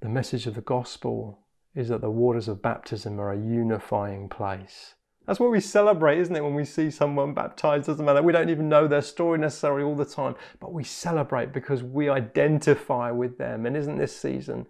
The 0.00 0.08
message 0.08 0.46
of 0.46 0.54
the 0.54 0.62
gospel 0.62 1.43
is 1.74 1.88
that 1.88 2.00
the 2.00 2.10
waters 2.10 2.48
of 2.48 2.62
baptism 2.62 3.20
are 3.20 3.32
a 3.32 3.36
unifying 3.36 4.28
place. 4.28 4.94
That's 5.26 5.40
what 5.40 5.50
we 5.50 5.60
celebrate, 5.60 6.18
isn't 6.18 6.36
it? 6.36 6.44
When 6.44 6.54
we 6.54 6.66
see 6.66 6.90
someone 6.90 7.32
baptized, 7.32 7.86
doesn't 7.86 8.04
matter. 8.04 8.22
We 8.22 8.32
don't 8.32 8.50
even 8.50 8.68
know 8.68 8.86
their 8.86 9.02
story 9.02 9.38
necessarily 9.38 9.82
all 9.82 9.96
the 9.96 10.04
time, 10.04 10.36
but 10.60 10.72
we 10.72 10.84
celebrate 10.84 11.52
because 11.52 11.82
we 11.82 12.10
identify 12.10 13.10
with 13.10 13.38
them. 13.38 13.64
And 13.64 13.76
isn't 13.76 13.96
this 13.96 14.14
season, 14.14 14.66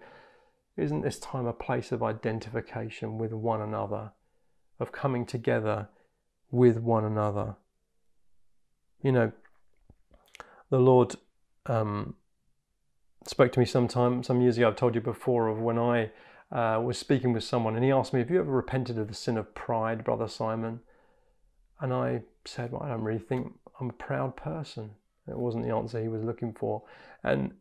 isn't 0.77 1.03
this 1.03 1.19
time 1.19 1.47
a 1.47 1.53
place 1.53 1.91
of 1.91 2.03
identification 2.03 3.19
with 3.19 3.33
one 3.33 3.61
another, 3.61 4.13
of 4.79 4.93
coming 4.93 5.27
together 5.27 5.89
with 6.53 6.79
one 6.79 7.05
another? 7.05 7.57
You 9.03 9.11
know, 9.11 9.33
the 10.71 10.79
Lord 10.79 11.17
um, 11.67 12.15
spoke 13.27 13.51
to 13.53 13.61
me 13.61 13.67
sometime, 13.67 14.23
some 14.23 14.41
years 14.41 14.57
ago, 14.57 14.69
I've 14.69 14.77
told 14.77 14.95
you 14.95 15.01
before, 15.01 15.49
of 15.49 15.59
when 15.59 15.79
I 15.79 16.11
uh, 16.53 16.81
was 16.83 16.99
speaking 16.99 17.33
with 17.33 17.45
someone 17.45 17.75
and 17.75 17.85
he 17.85 17.91
asked 17.91 18.13
me, 18.13 18.21
Have 18.21 18.31
you 18.31 18.41
ever 18.41 18.53
repented 18.53 18.99
of 18.99 19.09
the 19.09 19.15
sin 19.15 19.37
of 19.37 19.55
pride, 19.55 20.05
Brother 20.05 20.29
Simon? 20.29 20.81
And 21.81 21.93
I 21.93 22.23
said, 22.45 22.73
Well, 22.73 22.83
I 22.83 22.89
don't 22.89 23.03
really 23.03 23.19
think 23.19 23.53
I'm 23.81 23.91
a 23.91 23.95
proud 23.95 24.37
person. 24.37 24.91
It 25.27 25.37
wasn't 25.37 25.65
the 25.65 25.75
answer 25.75 26.01
he 26.01 26.09
was 26.09 26.23
looking 26.23 26.53
for. 26.53 26.83
And 27.23 27.55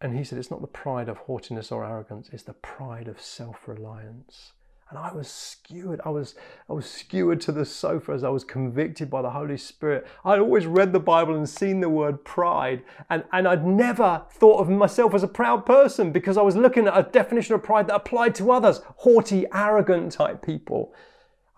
and 0.00 0.16
he 0.16 0.24
said, 0.24 0.38
It's 0.38 0.50
not 0.50 0.60
the 0.60 0.66
pride 0.66 1.08
of 1.08 1.18
haughtiness 1.18 1.72
or 1.72 1.84
arrogance, 1.84 2.30
it's 2.32 2.44
the 2.44 2.54
pride 2.54 3.08
of 3.08 3.20
self 3.20 3.66
reliance. 3.66 4.52
And 4.90 4.98
I 4.98 5.12
was 5.12 5.28
skewered. 5.28 6.00
I 6.02 6.08
was, 6.08 6.34
I 6.68 6.72
was 6.72 6.88
skewered 6.88 7.42
to 7.42 7.52
the 7.52 7.66
sofa 7.66 8.12
as 8.12 8.24
I 8.24 8.30
was 8.30 8.42
convicted 8.42 9.10
by 9.10 9.20
the 9.20 9.30
Holy 9.30 9.58
Spirit. 9.58 10.06
I'd 10.24 10.38
always 10.38 10.64
read 10.64 10.94
the 10.94 11.00
Bible 11.00 11.36
and 11.36 11.46
seen 11.46 11.80
the 11.80 11.90
word 11.90 12.24
pride, 12.24 12.82
and, 13.10 13.24
and 13.30 13.46
I'd 13.46 13.66
never 13.66 14.22
thought 14.30 14.60
of 14.60 14.70
myself 14.70 15.12
as 15.12 15.22
a 15.22 15.28
proud 15.28 15.66
person 15.66 16.10
because 16.10 16.38
I 16.38 16.42
was 16.42 16.56
looking 16.56 16.86
at 16.86 16.96
a 16.96 17.02
definition 17.02 17.54
of 17.54 17.62
pride 17.62 17.88
that 17.88 17.96
applied 17.96 18.34
to 18.36 18.50
others 18.50 18.80
haughty, 18.96 19.44
arrogant 19.52 20.12
type 20.12 20.40
people. 20.40 20.94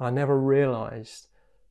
I 0.01 0.11
never 0.11 0.37
realized 0.37 1.29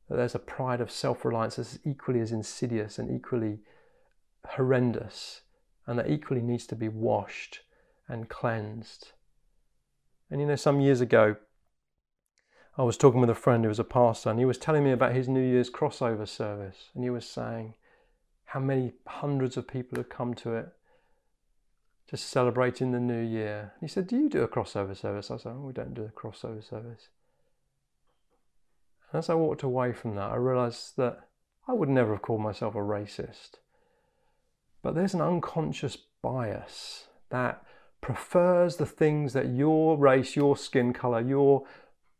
that 0.08 0.16
there's 0.16 0.34
a 0.34 0.40
pride 0.40 0.80
of 0.80 0.90
self 0.90 1.26
reliance 1.26 1.56
that's 1.56 1.78
equally 1.84 2.20
as 2.20 2.32
insidious 2.32 2.98
and 2.98 3.14
equally 3.14 3.58
horrendous, 4.46 5.42
and 5.86 5.98
that 5.98 6.08
equally 6.08 6.40
needs 6.40 6.66
to 6.68 6.76
be 6.76 6.88
washed 6.88 7.60
and 8.08 8.30
cleansed. 8.30 9.12
And 10.30 10.40
you 10.40 10.46
know, 10.46 10.56
some 10.56 10.80
years 10.80 11.02
ago, 11.02 11.36
I 12.80 12.82
was 12.82 12.96
talking 12.96 13.20
with 13.20 13.28
a 13.28 13.34
friend 13.34 13.62
who 13.62 13.68
was 13.68 13.78
a 13.78 13.84
pastor, 13.84 14.30
and 14.30 14.38
he 14.38 14.46
was 14.46 14.56
telling 14.56 14.82
me 14.82 14.90
about 14.90 15.12
his 15.12 15.28
New 15.28 15.46
Year's 15.46 15.68
crossover 15.68 16.26
service. 16.26 16.88
And 16.94 17.04
he 17.04 17.10
was 17.10 17.28
saying 17.28 17.74
how 18.46 18.60
many 18.60 18.92
hundreds 19.06 19.58
of 19.58 19.68
people 19.68 19.98
had 19.98 20.08
come 20.08 20.32
to 20.36 20.54
it 20.54 20.68
just 22.08 22.30
celebrating 22.30 22.90
the 22.90 22.98
new 22.98 23.20
year. 23.20 23.72
And 23.78 23.82
he 23.82 23.86
said, 23.86 24.06
Do 24.06 24.16
you 24.16 24.30
do 24.30 24.40
a 24.40 24.48
crossover 24.48 24.96
service? 24.96 25.30
I 25.30 25.36
said, 25.36 25.52
oh, 25.56 25.66
We 25.66 25.74
don't 25.74 25.92
do 25.92 26.04
a 26.04 26.08
crossover 26.08 26.66
service. 26.66 27.10
And 29.12 29.18
as 29.18 29.28
I 29.28 29.34
walked 29.34 29.62
away 29.62 29.92
from 29.92 30.14
that, 30.14 30.30
I 30.30 30.36
realized 30.36 30.96
that 30.96 31.28
I 31.68 31.74
would 31.74 31.90
never 31.90 32.12
have 32.12 32.22
called 32.22 32.40
myself 32.40 32.74
a 32.74 32.78
racist. 32.78 33.58
But 34.82 34.94
there's 34.94 35.12
an 35.12 35.20
unconscious 35.20 35.98
bias 36.22 37.08
that 37.28 37.62
prefers 38.00 38.76
the 38.76 38.86
things 38.86 39.34
that 39.34 39.50
your 39.50 39.98
race, 39.98 40.34
your 40.34 40.56
skin 40.56 40.94
color, 40.94 41.20
your 41.20 41.66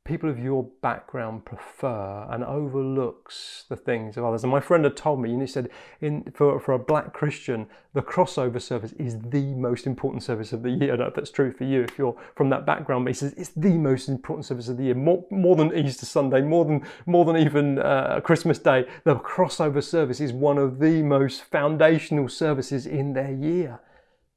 people 0.04 0.30
of 0.30 0.38
your 0.38 0.64
background 0.82 1.44
prefer 1.44 2.26
and 2.30 2.42
overlooks 2.42 3.64
the 3.68 3.76
things 3.76 4.16
of 4.16 4.24
others. 4.24 4.42
And 4.42 4.50
my 4.50 4.58
friend 4.60 4.82
had 4.82 4.96
told 4.96 5.20
me, 5.20 5.30
and 5.32 5.40
he 5.40 5.46
said, 5.46 5.68
in, 6.00 6.24
for, 6.34 6.58
for 6.58 6.72
a 6.72 6.78
black 6.78 7.12
Christian, 7.12 7.66
the 7.92 8.02
crossover 8.02 8.60
service 8.60 8.92
is 8.92 9.18
the 9.20 9.54
most 9.54 9.86
important 9.86 10.22
service 10.22 10.52
of 10.52 10.62
the 10.62 10.70
year. 10.70 10.94
I 10.94 10.96
don't 10.96 11.00
know 11.00 11.06
if 11.06 11.14
that's 11.14 11.30
true 11.30 11.52
for 11.52 11.64
you 11.64 11.82
if 11.82 11.98
you're 11.98 12.16
from 12.34 12.48
that 12.48 12.64
background, 12.64 13.04
but 13.04 13.10
he 13.10 13.14
says 13.14 13.34
it's 13.36 13.50
the 13.50 13.76
most 13.76 14.08
important 14.08 14.46
service 14.46 14.68
of 14.68 14.78
the 14.78 14.84
year, 14.84 14.94
more, 14.94 15.24
more 15.30 15.54
than 15.54 15.76
Easter 15.76 16.06
Sunday, 16.06 16.40
more 16.40 16.64
than, 16.64 16.84
more 17.04 17.24
than 17.24 17.36
even 17.36 17.78
uh, 17.78 18.20
Christmas 18.24 18.58
Day. 18.58 18.86
The 19.04 19.16
crossover 19.16 19.82
service 19.82 20.20
is 20.20 20.32
one 20.32 20.56
of 20.56 20.78
the 20.78 21.02
most 21.02 21.44
foundational 21.44 22.28
services 22.28 22.86
in 22.86 23.12
their 23.12 23.32
year. 23.32 23.80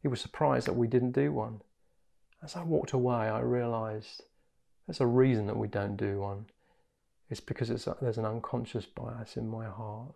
He 0.02 0.10
was 0.10 0.20
surprised 0.20 0.68
that 0.68 0.76
we 0.76 0.88
didn't 0.88 1.14
do 1.14 1.32
one. 1.32 1.62
As 2.44 2.58
I 2.58 2.64
walked 2.64 2.92
away, 2.92 3.16
I 3.16 3.40
realized 3.40 4.24
there's 4.88 5.02
a 5.02 5.08
reason 5.08 5.48
that 5.48 5.58
we 5.58 5.68
don't 5.68 5.96
do 5.96 6.22
one. 6.22 6.46
It's 7.30 7.40
because 7.40 7.70
it's, 7.70 7.88
there's 8.02 8.18
an 8.18 8.26
unconscious 8.26 8.86
bias 8.86 9.38
in 9.38 9.48
my 9.48 9.66
heart. 9.66 10.14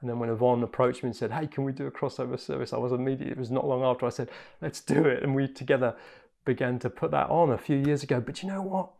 And 0.00 0.10
then 0.10 0.18
when 0.18 0.28
Yvonne 0.28 0.62
approached 0.62 1.02
me 1.02 1.08
and 1.08 1.16
said, 1.16 1.32
Hey, 1.32 1.46
can 1.46 1.64
we 1.64 1.72
do 1.72 1.86
a 1.86 1.90
crossover 1.90 2.38
service? 2.38 2.72
I 2.72 2.76
was 2.76 2.92
immediately, 2.92 3.32
it 3.32 3.38
was 3.38 3.50
not 3.50 3.66
long 3.66 3.82
after 3.82 4.06
I 4.06 4.10
said, 4.10 4.28
Let's 4.60 4.80
do 4.80 5.04
it. 5.04 5.22
And 5.22 5.34
we 5.34 5.48
together 5.48 5.96
began 6.44 6.78
to 6.80 6.90
put 6.90 7.10
that 7.10 7.30
on 7.30 7.50
a 7.50 7.58
few 7.58 7.76
years 7.76 8.02
ago. 8.02 8.20
But 8.20 8.42
you 8.42 8.48
know 8.48 8.62
what? 8.62 8.90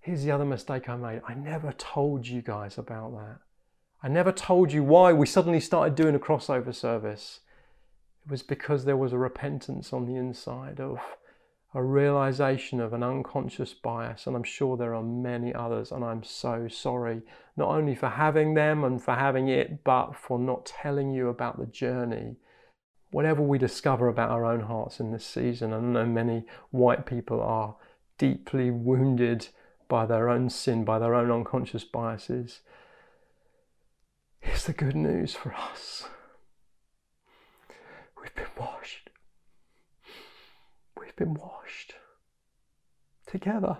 Here's 0.00 0.24
the 0.24 0.32
other 0.32 0.44
mistake 0.44 0.88
I 0.88 0.96
made. 0.96 1.22
I 1.26 1.34
never 1.34 1.72
told 1.72 2.26
you 2.26 2.42
guys 2.42 2.76
about 2.76 3.12
that. 3.12 3.38
I 4.02 4.08
never 4.08 4.32
told 4.32 4.72
you 4.72 4.82
why 4.82 5.12
we 5.12 5.26
suddenly 5.26 5.60
started 5.60 5.94
doing 5.94 6.16
a 6.16 6.18
crossover 6.18 6.74
service. 6.74 7.38
It 8.26 8.30
was 8.32 8.42
because 8.42 8.84
there 8.84 8.96
was 8.96 9.12
a 9.12 9.18
repentance 9.18 9.92
on 9.92 10.06
the 10.06 10.16
inside 10.16 10.80
of 10.80 10.98
a 11.74 11.82
realization 11.82 12.80
of 12.80 12.92
an 12.92 13.02
unconscious 13.02 13.72
bias, 13.72 14.26
and 14.26 14.36
I'm 14.36 14.42
sure 14.42 14.76
there 14.76 14.94
are 14.94 15.02
many 15.02 15.54
others, 15.54 15.90
and 15.90 16.04
I'm 16.04 16.22
so 16.22 16.68
sorry, 16.68 17.22
not 17.56 17.68
only 17.68 17.94
for 17.94 18.08
having 18.08 18.54
them 18.54 18.84
and 18.84 19.02
for 19.02 19.14
having 19.14 19.48
it, 19.48 19.82
but 19.82 20.14
for 20.14 20.38
not 20.38 20.66
telling 20.66 21.10
you 21.12 21.28
about 21.28 21.58
the 21.58 21.66
journey. 21.66 22.36
Whatever 23.10 23.42
we 23.42 23.58
discover 23.58 24.08
about 24.08 24.30
our 24.30 24.44
own 24.44 24.60
hearts 24.60 25.00
in 25.00 25.12
this 25.12 25.24
season, 25.24 25.72
and 25.72 25.96
I 25.96 26.02
know 26.02 26.06
many 26.06 26.44
white 26.70 27.06
people 27.06 27.40
are 27.40 27.76
deeply 28.18 28.70
wounded 28.70 29.48
by 29.88 30.04
their 30.04 30.28
own 30.28 30.50
sin, 30.50 30.84
by 30.84 30.98
their 30.98 31.14
own 31.14 31.30
unconscious 31.30 31.84
biases. 31.84 32.60
Here's 34.40 34.64
the 34.64 34.72
good 34.72 34.96
news 34.96 35.34
for 35.34 35.54
us 35.54 36.04
we've 38.20 38.34
been 38.34 38.44
washed 38.58 39.10
we've 40.98 41.16
been 41.16 41.34
washed 41.34 41.61
together. 43.32 43.78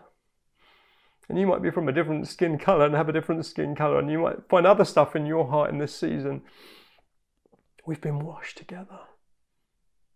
And 1.28 1.38
you 1.38 1.46
might 1.46 1.62
be 1.62 1.70
from 1.70 1.88
a 1.88 1.92
different 1.92 2.26
skin 2.26 2.58
color 2.58 2.86
and 2.86 2.94
have 2.94 3.08
a 3.08 3.12
different 3.12 3.46
skin 3.46 3.76
color, 3.76 4.00
and 4.00 4.10
you 4.10 4.18
might 4.18 4.48
find 4.48 4.66
other 4.66 4.84
stuff 4.84 5.14
in 5.14 5.26
your 5.26 5.46
heart 5.46 5.70
in 5.70 5.78
this 5.78 5.94
season. 5.94 6.42
We've 7.86 8.00
been 8.00 8.18
washed 8.18 8.58
together. 8.58 9.00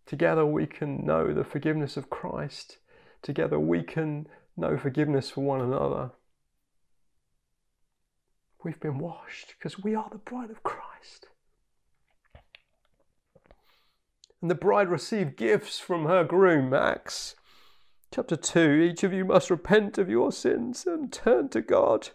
Together 0.05 0.45
we 0.45 0.66
can 0.66 1.05
know 1.05 1.32
the 1.32 1.45
forgiveness 1.45 1.97
of 1.97 2.11
Christ. 2.11 2.78
Together 3.22 3.59
we 3.61 3.82
can 3.82 4.26
know 4.57 4.76
forgiveness 4.76 5.30
for 5.30 5.43
one 5.43 5.61
another. 5.61 6.11
We've 8.64 8.80
been 8.80 8.99
washed 8.99 9.55
because 9.57 9.82
we 9.82 9.95
are 9.95 10.09
the 10.11 10.18
bride 10.18 10.51
of 10.51 10.62
Christ. 10.62 11.28
And 14.41 14.51
the 14.51 14.55
bride 14.55 14.89
received 14.89 15.37
gifts 15.37 15.78
from 15.78 16.07
her 16.07 16.24
groom, 16.24 16.74
Acts 16.74 17.37
chapter 18.12 18.36
2. 18.36 18.88
Each 18.90 19.04
of 19.04 19.12
you 19.12 19.24
must 19.24 19.50
repent 19.50 19.98
of 19.98 20.09
your 20.09 20.32
sins 20.32 20.86
and 20.86 21.12
turn 21.12 21.48
to 21.50 21.61
God 21.61 22.11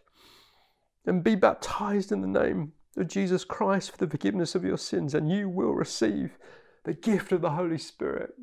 and 1.06 1.24
be 1.24 1.36
baptized 1.36 2.12
in 2.12 2.22
the 2.22 2.28
name 2.28 2.74
of 2.98 3.08
Jesus 3.08 3.44
Christ 3.44 3.92
for 3.92 3.98
the 3.98 4.10
forgiveness 4.10 4.56
of 4.56 4.64
your 4.64 4.78
sins, 4.78 5.14
and 5.14 5.32
you 5.32 5.50
will 5.50 5.74
receive 5.74 6.38
the 6.84 6.94
gift 6.94 7.32
of 7.32 7.42
the 7.42 7.52
Holy 7.52 7.78
Spirit. 7.78 8.34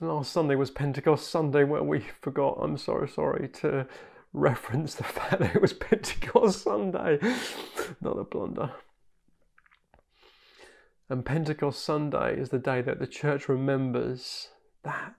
Last 0.00 0.32
Sunday 0.32 0.54
was 0.54 0.70
Pentecost 0.70 1.28
Sunday 1.28 1.64
where 1.64 1.82
we 1.82 2.04
forgot, 2.20 2.58
I'm 2.60 2.78
sorry, 2.78 3.08
sorry, 3.08 3.48
to 3.60 3.86
reference 4.32 4.94
the 4.94 5.04
fact 5.04 5.40
that 5.40 5.56
it 5.56 5.62
was 5.62 5.72
Pentecost 5.72 6.62
Sunday. 6.62 7.18
Not 8.00 8.18
a 8.18 8.24
blunder. 8.24 8.72
And 11.08 11.24
Pentecost 11.24 11.82
Sunday 11.82 12.38
is 12.38 12.50
the 12.50 12.58
day 12.58 12.82
that 12.82 13.00
the 13.00 13.06
church 13.06 13.48
remembers 13.48 14.48
that 14.84 15.14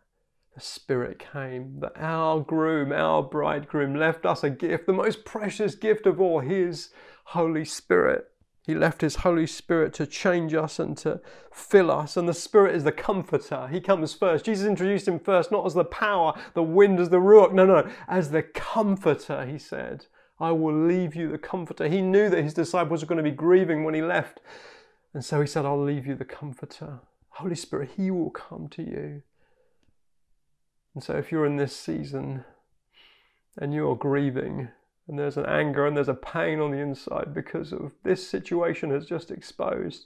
the 0.55 0.61
Spirit 0.61 1.19
came, 1.19 1.79
that 1.79 1.93
our 1.95 2.41
groom, 2.41 2.91
our 2.91 3.23
bridegroom, 3.23 3.95
left 3.95 4.25
us 4.25 4.43
a 4.43 4.49
gift, 4.49 4.87
the 4.87 4.93
most 4.93 5.23
precious 5.23 5.75
gift 5.75 6.05
of 6.05 6.19
all, 6.19 6.39
His 6.39 6.89
Holy 7.25 7.63
Spirit. 7.63 8.25
He 8.65 8.75
left 8.75 9.01
His 9.01 9.15
Holy 9.15 9.47
Spirit 9.47 9.93
to 9.93 10.05
change 10.05 10.53
us 10.53 10.77
and 10.77 10.97
to 10.97 11.21
fill 11.51 11.89
us. 11.89 12.17
And 12.17 12.27
the 12.27 12.33
Spirit 12.33 12.75
is 12.75 12.83
the 12.83 12.91
comforter. 12.91 13.67
He 13.67 13.79
comes 13.79 14.13
first. 14.13 14.45
Jesus 14.45 14.67
introduced 14.67 15.07
Him 15.07 15.19
first, 15.19 15.51
not 15.51 15.65
as 15.65 15.73
the 15.73 15.85
power, 15.85 16.33
the 16.53 16.61
wind, 16.61 16.99
as 16.99 17.09
the 17.09 17.17
ruach. 17.17 17.53
No, 17.53 17.65
no, 17.65 17.89
as 18.07 18.31
the 18.31 18.43
comforter, 18.43 19.45
He 19.45 19.57
said. 19.57 20.07
I 20.39 20.51
will 20.51 20.75
leave 20.75 21.15
you 21.15 21.31
the 21.31 21.37
comforter. 21.37 21.87
He 21.87 22.01
knew 22.01 22.29
that 22.29 22.43
His 22.43 22.53
disciples 22.53 23.01
were 23.01 23.07
going 23.07 23.23
to 23.23 23.29
be 23.29 23.35
grieving 23.35 23.83
when 23.83 23.93
He 23.93 24.01
left. 24.01 24.39
And 25.13 25.23
so 25.23 25.41
He 25.41 25.47
said, 25.47 25.65
I'll 25.65 25.81
leave 25.81 26.05
you 26.05 26.15
the 26.15 26.25
comforter. 26.25 26.99
Holy 27.29 27.55
Spirit, 27.55 27.91
He 27.95 28.11
will 28.11 28.29
come 28.29 28.67
to 28.69 28.83
you. 28.83 29.23
And 30.93 31.03
so 31.03 31.13
if 31.13 31.31
you're 31.31 31.45
in 31.45 31.57
this 31.57 31.75
season 31.75 32.45
and 33.57 33.73
you're 33.73 33.95
grieving, 33.95 34.69
and 35.07 35.17
there's 35.17 35.37
an 35.37 35.45
anger 35.45 35.87
and 35.87 35.97
there's 35.97 36.07
a 36.07 36.13
pain 36.13 36.59
on 36.59 36.71
the 36.71 36.77
inside 36.77 37.33
because 37.33 37.73
of 37.73 37.93
this 38.03 38.27
situation 38.27 38.91
has 38.91 39.05
just 39.05 39.31
exposed 39.31 40.05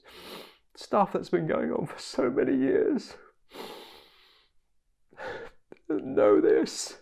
stuff 0.76 1.12
that's 1.12 1.30
been 1.30 1.46
going 1.46 1.72
on 1.72 1.86
for 1.86 2.00
so 2.00 2.30
many 2.30 2.56
years. 2.56 3.16
Know 5.90 6.42
this 6.42 6.98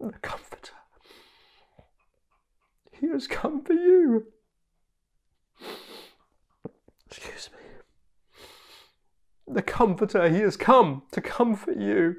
the 0.00 0.12
Comforter. 0.20 0.72
He 2.90 3.08
has 3.08 3.26
come 3.26 3.62
for 3.62 3.72
you. 3.72 4.26
Excuse 7.06 7.50
me. 7.52 7.58
The 9.54 9.62
Comforter, 9.62 10.28
He 10.28 10.40
has 10.40 10.56
come 10.56 11.02
to 11.12 11.20
comfort 11.20 11.78
you 11.78 12.16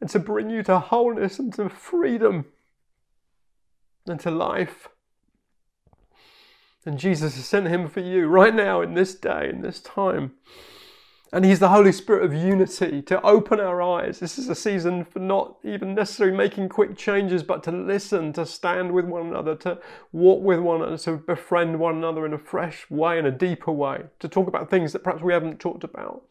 and 0.00 0.08
to 0.10 0.18
bring 0.18 0.50
you 0.50 0.62
to 0.64 0.78
wholeness 0.78 1.38
and 1.38 1.52
to 1.54 1.68
freedom 1.68 2.46
and 4.06 4.20
to 4.20 4.30
life. 4.30 4.88
And 6.84 6.98
Jesus 6.98 7.36
has 7.36 7.44
sent 7.44 7.68
him 7.68 7.88
for 7.88 8.00
you 8.00 8.28
right 8.28 8.54
now, 8.54 8.80
in 8.80 8.94
this 8.94 9.14
day, 9.14 9.50
in 9.50 9.60
this 9.60 9.80
time. 9.80 10.32
And 11.30 11.44
He's 11.44 11.58
the 11.58 11.68
Holy 11.68 11.92
Spirit 11.92 12.24
of 12.24 12.32
unity 12.32 13.02
to 13.02 13.20
open 13.20 13.60
our 13.60 13.82
eyes. 13.82 14.20
This 14.20 14.38
is 14.38 14.48
a 14.48 14.54
season 14.54 15.04
for 15.04 15.18
not 15.18 15.56
even 15.62 15.94
necessarily 15.94 16.34
making 16.34 16.70
quick 16.70 16.96
changes, 16.96 17.42
but 17.42 17.62
to 17.64 17.72
listen, 17.72 18.32
to 18.32 18.46
stand 18.46 18.92
with 18.92 19.04
one 19.04 19.26
another, 19.26 19.54
to 19.56 19.78
walk 20.12 20.42
with 20.42 20.60
one 20.60 20.80
another, 20.80 20.96
to 20.96 21.18
befriend 21.18 21.78
one 21.78 21.96
another 21.96 22.24
in 22.24 22.32
a 22.32 22.38
fresh 22.38 22.88
way, 22.88 23.18
in 23.18 23.26
a 23.26 23.30
deeper 23.30 23.72
way, 23.72 24.04
to 24.20 24.28
talk 24.28 24.48
about 24.48 24.70
things 24.70 24.94
that 24.94 25.04
perhaps 25.04 25.22
we 25.22 25.34
haven't 25.34 25.60
talked 25.60 25.84
about. 25.84 26.22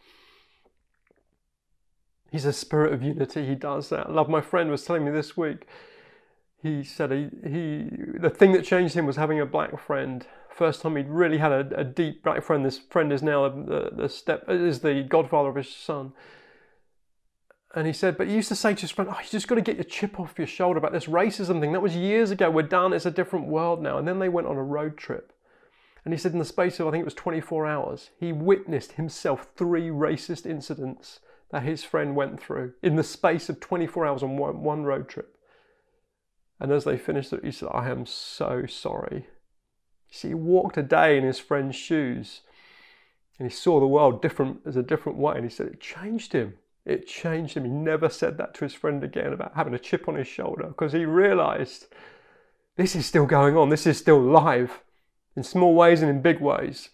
He's 2.32 2.46
a 2.46 2.54
spirit 2.54 2.94
of 2.94 3.04
unity. 3.04 3.46
He 3.46 3.56
does 3.56 3.90
that. 3.90 4.12
Love 4.12 4.30
my 4.30 4.42
friend 4.42 4.70
was 4.70 4.84
telling 4.84 5.06
me 5.06 5.12
this 5.12 5.38
week 5.38 5.66
he 6.62 6.84
said 6.84 7.12
he, 7.12 7.30
he 7.48 7.90
the 8.20 8.30
thing 8.30 8.52
that 8.54 8.66
changed 8.66 8.96
him 8.96 9.06
was 9.06 9.16
having 9.16 9.40
a 9.40 9.46
black 9.46 9.80
friend. 9.80 10.26
First 10.50 10.82
time 10.82 10.96
he'd 10.96 11.08
really 11.08 11.38
had 11.38 11.52
a, 11.52 11.80
a 11.80 11.84
deep 11.84 12.24
black 12.24 12.44
friend. 12.44 12.66
This 12.66 12.80
friend 12.80 13.14
is 13.14 13.22
now 13.22 13.48
the, 13.48 13.92
the 13.92 14.10
step 14.10 14.46
is 14.50 14.80
the 14.80 15.04
godfather 15.04 15.50
of 15.50 15.56
his 15.56 15.70
son. 15.70 16.14
And 17.76 17.86
he 17.86 17.94
said, 17.94 18.18
but 18.18 18.28
he 18.28 18.34
used 18.34 18.48
to 18.48 18.56
say 18.56 18.74
to 18.74 18.82
his 18.82 18.90
friend, 18.90 19.10
"Oh, 19.14 19.20
you 19.20 19.30
just 19.30 19.48
got 19.48 19.56
to 19.56 19.62
get 19.62 19.76
your 19.76 19.84
chip 19.84 20.20
off 20.20 20.38
your 20.38 20.48
shoulder 20.48 20.80
about 20.80 20.94
this 20.94 21.06
racism 21.06 21.60
thing. 21.60 21.74
That 21.74 21.82
was 21.82 21.96
years 21.96 22.32
ago. 22.32 22.50
We're 22.50 22.64
done. 22.64 22.92
It's 22.92 23.06
a 23.06 23.12
different 23.12 23.48
world 23.48 23.82
now." 23.84 24.00
And 24.00 24.08
then 24.08 24.20
they 24.20 24.30
went 24.30 24.48
on 24.48 24.58
a 24.58 24.64
road 24.64 24.98
trip. 24.98 25.34
And 26.04 26.14
he 26.14 26.18
said, 26.18 26.32
in 26.32 26.40
the 26.40 26.46
space 26.46 26.80
of 26.80 26.88
I 26.88 26.92
think 26.92 27.02
it 27.02 27.06
was 27.06 27.14
24 27.16 27.68
hours, 27.68 28.12
he 28.18 28.32
witnessed 28.32 28.94
himself 28.94 29.50
three 29.58 29.90
racist 29.90 30.46
incidents 30.46 31.20
that 31.52 31.64
his 31.64 31.84
friend 31.84 32.16
went 32.16 32.42
through 32.42 32.74
in 32.82 32.96
the 32.96 33.04
space 33.04 33.50
of 33.50 33.60
24 33.60 34.06
hours 34.06 34.24
on 34.24 34.38
one, 34.38 34.62
one 34.64 34.84
road 34.84 35.08
trip. 35.08 35.38
And 36.60 36.72
as 36.72 36.84
they 36.84 36.98
finished 36.98 37.32
it, 37.34 37.46
he 37.46 37.52
said, 37.52 37.70
I 37.72 37.90
am 37.90 38.06
so 38.06 38.66
sorry. 38.66 39.28
See, 40.10 40.30
he 40.30 40.34
walked 40.34 40.78
a 40.78 40.84
day 40.84 41.18
in 41.18 41.24
his 41.24 41.40
friend's 41.40 41.76
shoes 41.76 42.42
and 43.40 43.50
he 43.50 43.56
saw 43.56 43.80
the 43.80 43.88
world 43.88 44.22
different 44.22 44.62
as 44.66 44.76
a 44.76 44.84
different 44.84 45.18
way. 45.18 45.36
And 45.36 45.44
he 45.44 45.50
said 45.50 45.68
it 45.68 45.80
changed 45.80 46.34
him. 46.34 46.56
It 46.86 47.08
changed 47.08 47.56
him. 47.56 47.66
He 47.66 47.70
never 47.70 48.10
said 48.10 48.38
that 48.38 48.54
to 48.56 48.66
his 48.66 48.74
friend 48.74 49.04
again 49.04 49.34
about 49.34 49.56
having 49.56 49.74
a 49.74 49.80
chip 49.80 50.08
on 50.08 50.16
his 50.16 50.28
shoulder 50.28 50.68
because 50.68 50.94
he 50.94 51.06
realized 51.06 51.88
this 52.78 52.96
is 52.96 53.06
still 53.06 53.26
going 53.26 53.56
on. 53.58 53.70
This 53.70 53.86
is 53.86 53.98
still 53.98 54.22
live 54.22 54.82
in 55.36 55.44
small 55.44 55.76
ways 55.76 56.02
and 56.02 56.10
in 56.10 56.22
big 56.22 56.40
ways. 56.40 56.90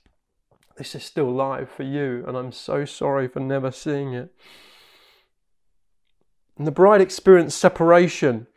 This 0.78 0.96
is 0.96 1.04
still 1.04 1.32
live 1.32 1.70
for 1.70 1.84
you. 1.84 2.24
And 2.28 2.36
I'm 2.36 2.52
so 2.52 2.86
sorry 2.86 3.28
for 3.28 3.40
never 3.40 3.72
seeing 3.72 4.14
it. 4.14 4.34
And 6.58 6.68
the 6.68 6.72
bride 6.72 7.02
experienced 7.02 7.58
separation 7.58 8.48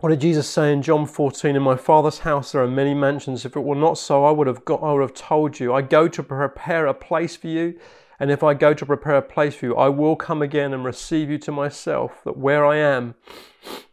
what 0.00 0.10
did 0.10 0.20
Jesus 0.20 0.46
say 0.46 0.74
in 0.74 0.82
John 0.82 1.06
14? 1.06 1.56
In 1.56 1.62
my 1.62 1.74
Father's 1.74 2.18
house 2.18 2.52
there 2.52 2.62
are 2.62 2.68
many 2.68 2.92
mansions. 2.92 3.46
If 3.46 3.56
it 3.56 3.64
were 3.64 3.74
not 3.74 3.96
so, 3.96 4.26
I 4.26 4.30
would 4.30 4.46
have 4.46 4.62
got, 4.66 4.82
I 4.82 4.92
would 4.92 5.00
have 5.00 5.14
told 5.14 5.58
you. 5.58 5.72
I 5.72 5.80
go 5.80 6.06
to 6.06 6.22
prepare 6.22 6.86
a 6.86 6.92
place 6.92 7.34
for 7.34 7.48
you, 7.48 7.80
and 8.20 8.30
if 8.30 8.42
I 8.42 8.52
go 8.52 8.74
to 8.74 8.84
prepare 8.84 9.16
a 9.16 9.22
place 9.22 9.54
for 9.54 9.66
you, 9.66 9.74
I 9.74 9.88
will 9.88 10.14
come 10.14 10.42
again 10.42 10.74
and 10.74 10.84
receive 10.84 11.30
you 11.30 11.38
to 11.38 11.50
myself, 11.50 12.22
that 12.24 12.36
where 12.36 12.66
I 12.66 12.76
am, 12.76 13.14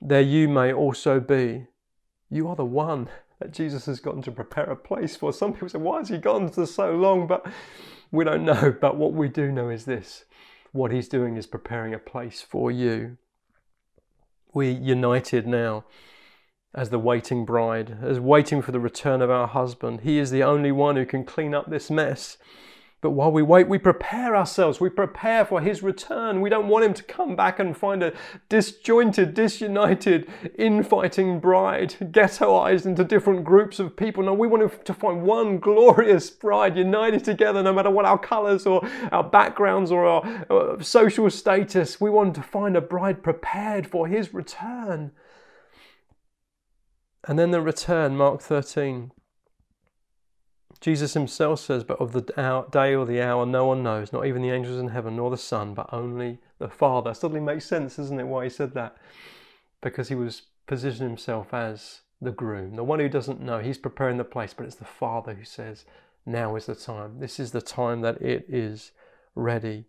there 0.01 0.21
you 0.21 0.49
may 0.49 0.73
also 0.73 1.21
be. 1.21 1.67
You 2.29 2.49
are 2.49 2.57
the 2.57 2.65
one 2.65 3.07
that 3.43 3.51
Jesus 3.51 3.85
has 3.87 3.99
gone 3.99 4.21
to 4.21 4.31
prepare 4.31 4.63
a 4.63 4.75
place 4.75 5.17
for. 5.17 5.33
Some 5.33 5.51
people 5.51 5.67
say, 5.67 5.77
why 5.77 5.99
has 5.99 6.07
he 6.07 6.17
gone 6.17 6.47
for 6.47 6.65
so 6.65 6.91
long? 6.91 7.27
But 7.27 7.45
we 8.09 8.23
don't 8.23 8.45
know. 8.45 8.73
But 8.79 8.95
what 8.95 9.11
we 9.11 9.27
do 9.27 9.51
know 9.51 9.69
is 9.69 9.83
this 9.83 10.23
what 10.71 10.91
he's 10.91 11.09
doing 11.09 11.35
is 11.35 11.45
preparing 11.45 11.93
a 11.93 11.99
place 11.99 12.41
for 12.41 12.71
you. 12.71 13.17
We're 14.53 14.71
united 14.71 15.45
now 15.45 15.83
as 16.73 16.89
the 16.89 16.97
waiting 16.97 17.43
bride, 17.45 17.97
as 18.01 18.19
waiting 18.19 18.61
for 18.61 18.71
the 18.71 18.79
return 18.79 19.21
of 19.21 19.29
our 19.29 19.47
husband. 19.47 20.01
He 20.01 20.19
is 20.19 20.31
the 20.31 20.43
only 20.43 20.71
one 20.71 20.95
who 20.95 21.05
can 21.05 21.25
clean 21.25 21.53
up 21.53 21.69
this 21.69 21.91
mess. 21.91 22.37
But 23.03 23.11
while 23.11 23.33
we 23.33 23.41
wait, 23.41 23.67
we 23.67 23.79
prepare 23.79 24.33
ourselves. 24.33 24.79
We 24.79 24.89
prepare 24.89 25.43
for 25.43 25.59
his 25.59 25.83
return. 25.83 26.39
We 26.39 26.49
don't 26.49 26.69
want 26.69 26.85
him 26.85 26.93
to 26.93 27.03
come 27.03 27.35
back 27.35 27.59
and 27.59 27.75
find 27.75 28.01
a 28.01 28.13
disjointed, 28.47 29.33
disunited, 29.33 30.31
infighting 30.57 31.41
bride, 31.41 31.95
ghettoized 31.99 32.85
into 32.85 33.03
different 33.03 33.43
groups 33.43 33.77
of 33.77 33.97
people. 33.97 34.23
No, 34.23 34.33
we 34.33 34.47
want 34.47 34.63
him 34.63 34.71
to 34.85 34.93
find 34.93 35.23
one 35.23 35.59
glorious 35.59 36.29
bride 36.29 36.77
united 36.77 37.25
together, 37.25 37.61
no 37.61 37.73
matter 37.73 37.91
what 37.91 38.05
our 38.05 38.17
colors 38.17 38.65
or 38.65 38.87
our 39.11 39.23
backgrounds 39.23 39.91
or 39.91 40.05
our, 40.05 40.45
our 40.49 40.81
social 40.81 41.29
status. 41.29 41.99
We 41.99 42.09
want 42.09 42.35
to 42.35 42.41
find 42.41 42.77
a 42.77 42.81
bride 42.81 43.21
prepared 43.21 43.85
for 43.85 44.07
his 44.07 44.33
return. 44.33 45.11
And 47.27 47.37
then 47.37 47.51
the 47.51 47.59
return, 47.59 48.15
Mark 48.15 48.41
13. 48.41 49.11
Jesus 50.83 51.13
himself 51.13 51.61
says, 51.61 51.85
But 51.85 52.01
of 52.01 52.11
the 52.11 52.67
day 52.69 52.93
or 52.93 53.05
the 53.05 53.21
hour 53.21 53.45
no 53.45 53.65
one 53.65 53.83
knows, 53.83 54.11
not 54.11 54.25
even 54.25 54.41
the 54.41 54.49
angels 54.49 54.77
in 54.77 54.89
heaven, 54.89 55.15
nor 55.15 55.31
the 55.31 55.37
Son, 55.37 55.73
but 55.73 55.87
only 55.93 56.39
the 56.59 56.67
Father. 56.67 57.13
Suddenly 57.13 57.39
makes 57.39 57.65
sense, 57.65 57.95
doesn't 57.95 58.19
it, 58.19 58.25
why 58.25 58.43
he 58.43 58.49
said 58.49 58.73
that? 58.73 58.97
Because 59.79 60.09
he 60.09 60.15
was 60.15 60.41
positioning 60.67 61.07
himself 61.07 61.53
as 61.53 62.01
the 62.21 62.31
groom, 62.31 62.75
the 62.75 62.83
one 62.83 62.99
who 62.99 63.07
doesn't 63.07 63.39
know. 63.39 63.59
He's 63.59 63.77
preparing 63.77 64.17
the 64.17 64.25
place, 64.25 64.53
but 64.53 64.65
it's 64.65 64.75
the 64.75 64.83
Father 64.83 65.33
who 65.35 65.45
says, 65.45 65.85
Now 66.25 66.57
is 66.57 66.65
the 66.65 66.75
time. 66.75 67.21
This 67.21 67.39
is 67.39 67.51
the 67.51 67.61
time 67.61 68.01
that 68.01 68.21
it 68.21 68.45
is 68.49 68.91
ready. 69.35 69.85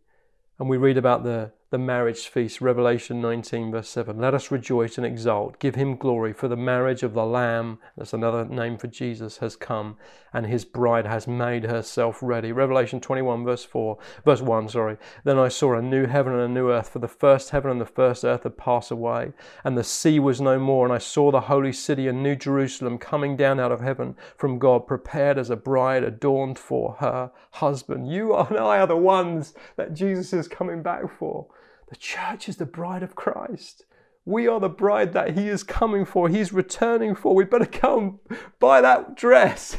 And 0.60 0.68
we 0.68 0.76
read 0.76 0.96
about 0.96 1.24
the 1.24 1.50
the 1.74 1.78
marriage 1.78 2.28
feast, 2.28 2.60
Revelation 2.60 3.20
19, 3.20 3.72
verse 3.72 3.88
7. 3.88 4.16
Let 4.16 4.32
us 4.32 4.52
rejoice 4.52 4.96
and 4.96 5.04
exult, 5.04 5.58
give 5.58 5.74
him 5.74 5.96
glory, 5.96 6.32
for 6.32 6.46
the 6.46 6.54
marriage 6.54 7.02
of 7.02 7.14
the 7.14 7.26
Lamb, 7.26 7.80
that's 7.96 8.12
another 8.12 8.44
name 8.44 8.78
for 8.78 8.86
Jesus, 8.86 9.38
has 9.38 9.56
come, 9.56 9.96
and 10.32 10.46
his 10.46 10.64
bride 10.64 11.04
has 11.04 11.26
made 11.26 11.64
herself 11.64 12.20
ready. 12.22 12.52
Revelation 12.52 13.00
21, 13.00 13.44
verse 13.44 13.64
4, 13.64 13.98
verse 14.24 14.40
1, 14.40 14.68
sorry. 14.68 14.98
Then 15.24 15.36
I 15.36 15.48
saw 15.48 15.74
a 15.74 15.82
new 15.82 16.06
heaven 16.06 16.32
and 16.34 16.42
a 16.42 16.48
new 16.48 16.70
earth, 16.70 16.90
for 16.90 17.00
the 17.00 17.08
first 17.08 17.50
heaven 17.50 17.72
and 17.72 17.80
the 17.80 17.86
first 17.86 18.24
earth 18.24 18.44
had 18.44 18.56
passed 18.56 18.92
away, 18.92 19.32
and 19.64 19.76
the 19.76 19.82
sea 19.82 20.20
was 20.20 20.40
no 20.40 20.60
more. 20.60 20.86
And 20.86 20.94
I 20.94 20.98
saw 20.98 21.32
the 21.32 21.40
holy 21.40 21.72
city 21.72 22.06
and 22.06 22.22
new 22.22 22.36
Jerusalem 22.36 22.98
coming 22.98 23.36
down 23.36 23.58
out 23.58 23.72
of 23.72 23.80
heaven 23.80 24.14
from 24.36 24.60
God, 24.60 24.86
prepared 24.86 25.38
as 25.38 25.50
a 25.50 25.56
bride 25.56 26.04
adorned 26.04 26.56
for 26.56 26.98
her 27.00 27.32
husband. 27.50 28.12
You 28.12 28.32
and 28.36 28.58
I 28.58 28.78
are 28.78 28.86
the 28.86 28.96
ones 28.96 29.54
that 29.74 29.92
Jesus 29.92 30.32
is 30.32 30.46
coming 30.46 30.80
back 30.80 31.10
for. 31.18 31.48
The 31.88 31.96
church 31.96 32.48
is 32.48 32.56
the 32.56 32.66
bride 32.66 33.02
of 33.02 33.14
Christ. 33.14 33.84
We 34.24 34.48
are 34.48 34.60
the 34.60 34.68
bride 34.68 35.12
that 35.12 35.36
He 35.36 35.48
is 35.48 35.62
coming 35.62 36.04
for, 36.04 36.28
He's 36.28 36.52
returning 36.52 37.14
for. 37.14 37.34
We 37.34 37.44
better 37.44 37.66
come 37.66 38.20
buy 38.58 38.80
that 38.80 39.16
dress. 39.16 39.76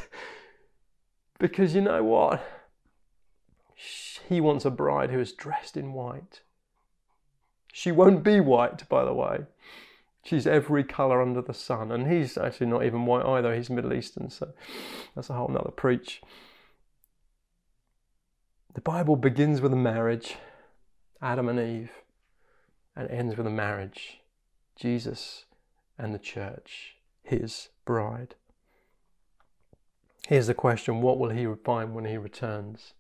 Because 1.40 1.76
you 1.76 1.82
know 1.82 2.04
what? 2.04 2.44
He 4.28 4.42
wants 4.42 4.66
a 4.66 4.72
bride 4.72 5.12
who 5.12 5.20
is 5.20 5.34
dressed 5.34 5.78
in 5.78 5.94
white. 5.94 6.42
She 7.72 7.92
won't 7.92 8.24
be 8.24 8.40
white, 8.40 8.88
by 8.88 9.04
the 9.04 9.14
way. 9.14 9.40
She's 10.24 10.48
every 10.48 10.84
colour 10.84 11.22
under 11.22 11.42
the 11.42 11.54
sun. 11.54 11.92
And 11.92 12.12
he's 12.12 12.38
actually 12.38 12.68
not 12.68 12.86
even 12.86 13.06
white 13.06 13.26
either. 13.26 13.54
He's 13.54 13.70
Middle 13.70 13.94
Eastern, 13.94 14.30
so 14.30 14.54
that's 15.14 15.30
a 15.30 15.34
whole 15.34 15.50
nother 15.50 15.72
preach. 15.72 16.22
The 18.74 18.82
Bible 18.82 19.16
begins 19.16 19.62
with 19.62 19.74
a 19.74 19.78
marriage, 19.78 20.36
Adam 21.26 21.50
and 21.50 21.60
Eve, 21.60 21.92
and 22.96 23.10
ends 23.10 23.36
with 23.36 23.48
a 23.48 23.50
marriage, 23.50 24.20
Jesus 24.76 25.46
and 25.98 26.14
the 26.14 26.20
church, 26.20 26.98
his 27.24 27.70
bride. 27.84 28.36
Here's 30.28 30.46
the 30.46 30.54
question 30.54 31.02
what 31.02 31.18
will 31.18 31.32
he 31.32 31.48
find 31.64 31.96
when 31.96 32.06
he 32.06 32.16
returns? 32.16 32.94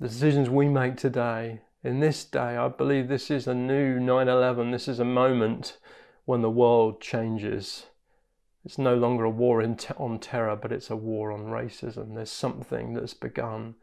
The 0.00 0.08
decisions 0.08 0.48
we 0.48 0.68
make 0.70 0.96
today, 0.96 1.60
in 1.84 2.00
this 2.00 2.24
day, 2.24 2.56
I 2.56 2.68
believe 2.68 3.08
this 3.08 3.30
is 3.30 3.46
a 3.46 3.52
new 3.52 4.00
9 4.00 4.28
11. 4.28 4.70
This 4.70 4.88
is 4.88 4.98
a 4.98 5.04
moment 5.04 5.76
when 6.24 6.40
the 6.40 6.48
world 6.48 7.02
changes. 7.02 7.88
It's 8.64 8.78
no 8.78 8.94
longer 8.94 9.24
a 9.24 9.30
war 9.30 9.60
te- 9.60 9.92
on 9.98 10.18
terror, 10.18 10.56
but 10.56 10.72
it's 10.72 10.88
a 10.88 10.96
war 10.96 11.30
on 11.30 11.42
racism. 11.42 12.14
There's 12.14 12.32
something 12.32 12.94
that's 12.94 13.12
begun, 13.12 13.74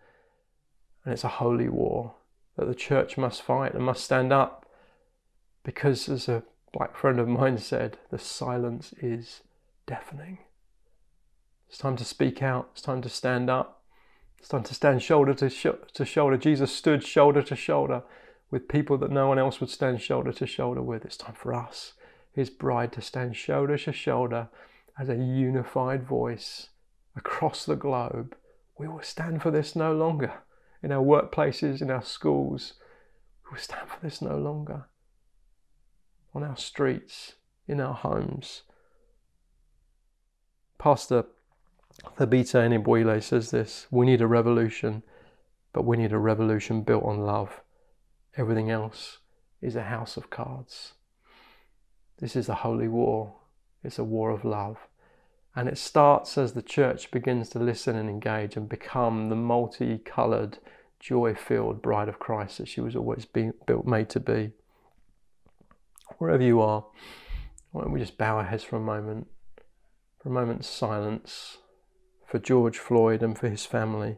and 1.06 1.14
it's 1.14 1.24
a 1.24 1.28
holy 1.28 1.70
war 1.70 2.16
that 2.60 2.68
the 2.68 2.76
church 2.76 3.18
must 3.18 3.42
fight 3.42 3.74
and 3.74 3.84
must 3.84 4.04
stand 4.04 4.34
up 4.34 4.66
because, 5.64 6.10
as 6.10 6.28
a 6.28 6.44
black 6.74 6.98
friend 6.98 7.20
of 7.20 7.28
mine 7.28 7.58
said, 7.58 7.98
the 8.12 8.20
silence 8.20 8.94
is 9.02 9.42
deafening. 9.88 10.40
It's 11.70 11.78
time 11.78 11.96
to 11.96 12.06
speak 12.06 12.44
out. 12.44 12.70
It's 12.74 12.82
time 12.82 13.02
to 13.02 13.10
stand 13.10 13.50
up. 13.50 13.82
It's 14.40 14.50
time 14.50 14.64
to 14.64 14.74
stand 14.74 15.02
shoulder 15.02 15.34
to, 15.36 15.50
sh- 15.50 15.68
to 15.94 16.06
shoulder. 16.06 16.38
Jesus 16.38 16.76
stood 16.76 17.04
shoulder 17.04 17.42
to 17.44 17.56
shoulder 17.56 18.04
with 18.52 18.68
people 18.68 18.98
that 18.98 19.12
no 19.12 19.28
one 19.28 19.40
else 19.40 19.60
would 19.60 19.70
stand 19.70 20.02
shoulder 20.02 20.34
to 20.34 20.48
shoulder 20.48 20.82
with. 20.82 21.06
It's 21.06 21.18
time 21.18 21.36
for 21.36 21.54
us, 21.54 21.94
his 22.34 22.50
bride, 22.50 22.92
to 22.94 23.02
stand 23.02 23.36
shoulder 23.36 23.78
to 23.78 23.92
shoulder 23.94 24.50
as 24.98 25.10
a 25.10 25.16
unified 25.16 26.04
voice 26.04 26.70
across 27.16 27.66
the 27.66 27.76
globe. 27.76 28.36
We 28.78 28.88
will 28.88 29.02
stand 29.02 29.42
for 29.42 29.52
this 29.52 29.76
no 29.76 29.94
longer. 29.94 30.34
In 30.82 30.92
our 30.92 31.04
workplaces, 31.04 31.82
in 31.82 31.92
our 31.92 32.04
schools, 32.04 32.74
we 33.44 33.56
will 33.56 33.62
stand 33.62 33.90
for 33.90 34.00
this 34.02 34.22
no 34.22 34.38
longer. 34.38 34.86
On 36.34 36.44
our 36.44 36.58
streets, 36.58 37.34
in 37.68 37.82
our 37.82 37.94
homes. 37.94 38.64
Pastor 40.78 41.26
Thabiti 42.18 42.56
Anyabwile 42.56 43.22
says 43.22 43.52
this 43.52 43.88
We 43.92 44.06
need 44.06 44.22
a 44.22 44.28
revolution, 44.28 45.04
but 45.74 45.86
we 45.86 45.98
need 45.98 46.14
a 46.14 46.18
revolution 46.18 46.84
built 46.84 47.04
on 47.04 47.20
love. 47.20 47.62
Everything 48.38 48.70
else 48.70 49.20
is 49.62 49.76
a 49.76 49.84
house 49.84 50.16
of 50.16 50.30
cards. 50.30 50.94
This 52.20 52.36
is 52.36 52.50
a 52.50 52.56
holy 52.56 52.88
war, 52.88 53.36
it's 53.84 54.00
a 54.00 54.04
war 54.04 54.32
of 54.32 54.46
love. 54.46 54.89
And 55.56 55.68
it 55.68 55.78
starts 55.78 56.38
as 56.38 56.54
the 56.54 56.62
church 56.62 57.12
begins 57.12 57.50
to 57.50 57.60
listen 57.60 57.96
and 57.96 58.10
engage 58.10 58.56
and 58.56 58.70
become 58.70 59.30
the 59.30 59.36
multicoloured, 59.36 60.60
joy 61.00 61.34
filled 61.34 61.82
bride 61.82 62.08
of 62.08 62.20
Christ 62.20 62.60
that 62.60 62.68
she 62.68 62.82
was 62.82 62.96
always 62.96 63.26
being 63.26 63.54
built, 63.66 63.86
made 63.86 64.10
to 64.10 64.20
be. 64.20 64.52
Wherever 66.18 66.44
you 66.44 66.62
are, 66.62 66.86
why 67.72 67.84
don't 67.84 67.92
we 67.92 68.00
just 68.00 68.18
bow 68.18 68.38
our 68.38 68.44
heads 68.44 68.64
for 68.64 68.76
a 68.76 68.82
moment, 68.82 69.28
for 70.22 70.30
a 70.30 70.32
moment's 70.32 70.68
silence 70.68 71.58
for 72.30 72.40
George 72.40 72.78
Floyd 72.78 73.24
and 73.24 73.38
for 73.38 73.50
his 73.50 73.66
family. 73.66 74.18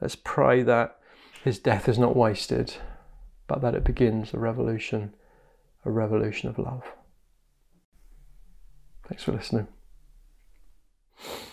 Let's 0.00 0.14
pray 0.16 0.62
that 0.62 0.98
his 1.42 1.58
death 1.58 1.88
is 1.88 1.98
not 1.98 2.16
wasted, 2.16 2.74
but 3.48 3.60
that 3.62 3.74
it 3.74 3.84
begins 3.84 4.32
a 4.32 4.38
revolution, 4.38 5.14
a 5.84 5.90
revolution 5.90 6.48
of 6.48 6.58
love. 6.58 6.84
Thanks 9.08 9.24
for 9.24 9.32
listening 9.32 9.66
you 11.24 11.49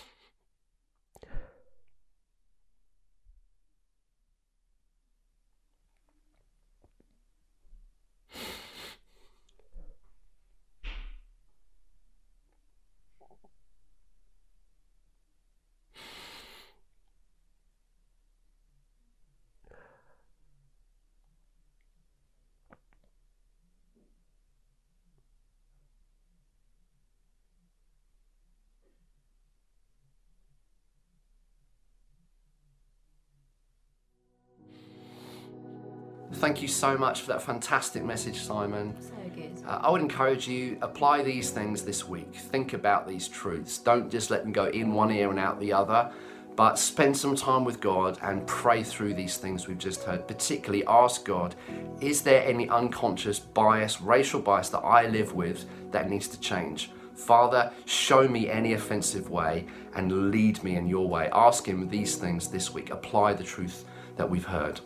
Thank 36.38 36.62
you 36.62 36.68
so 36.68 36.96
much 36.96 37.22
for 37.22 37.32
that 37.32 37.42
fantastic 37.42 38.04
message, 38.04 38.40
Simon. 38.42 38.94
So 39.00 39.12
good. 39.34 39.60
Uh, 39.66 39.80
I 39.82 39.90
would 39.90 40.00
encourage 40.00 40.46
you 40.46 40.78
apply 40.82 41.22
these 41.22 41.50
things 41.50 41.82
this 41.82 42.06
week. 42.06 42.32
Think 42.32 42.74
about 42.74 43.08
these 43.08 43.26
truths. 43.26 43.78
Don't 43.78 44.08
just 44.08 44.30
let 44.30 44.44
them 44.44 44.52
go 44.52 44.66
in 44.66 44.94
one 44.94 45.10
ear 45.10 45.30
and 45.30 45.38
out 45.40 45.58
the 45.58 45.72
other, 45.72 46.12
but 46.54 46.78
spend 46.78 47.16
some 47.16 47.34
time 47.34 47.64
with 47.64 47.80
God 47.80 48.18
and 48.22 48.46
pray 48.46 48.84
through 48.84 49.14
these 49.14 49.36
things 49.36 49.66
we've 49.66 49.78
just 49.78 50.04
heard. 50.04 50.28
Particularly 50.28 50.86
ask 50.86 51.24
God, 51.24 51.56
is 52.00 52.22
there 52.22 52.44
any 52.44 52.68
unconscious 52.68 53.40
bias, 53.40 54.00
racial 54.00 54.40
bias 54.40 54.68
that 54.68 54.84
I 54.84 55.08
live 55.08 55.34
with 55.34 55.66
that 55.90 56.08
needs 56.08 56.28
to 56.28 56.38
change? 56.38 56.92
Father, 57.16 57.72
show 57.84 58.28
me 58.28 58.48
any 58.48 58.74
offensive 58.74 59.28
way 59.28 59.66
and 59.96 60.30
lead 60.30 60.62
me 60.62 60.76
in 60.76 60.86
your 60.86 61.08
way. 61.08 61.28
Ask 61.32 61.66
Him 61.66 61.88
these 61.88 62.14
things 62.14 62.46
this 62.46 62.72
week. 62.72 62.90
Apply 62.90 63.32
the 63.32 63.42
truth 63.42 63.84
that 64.16 64.30
we've 64.30 64.46
heard. 64.46 64.80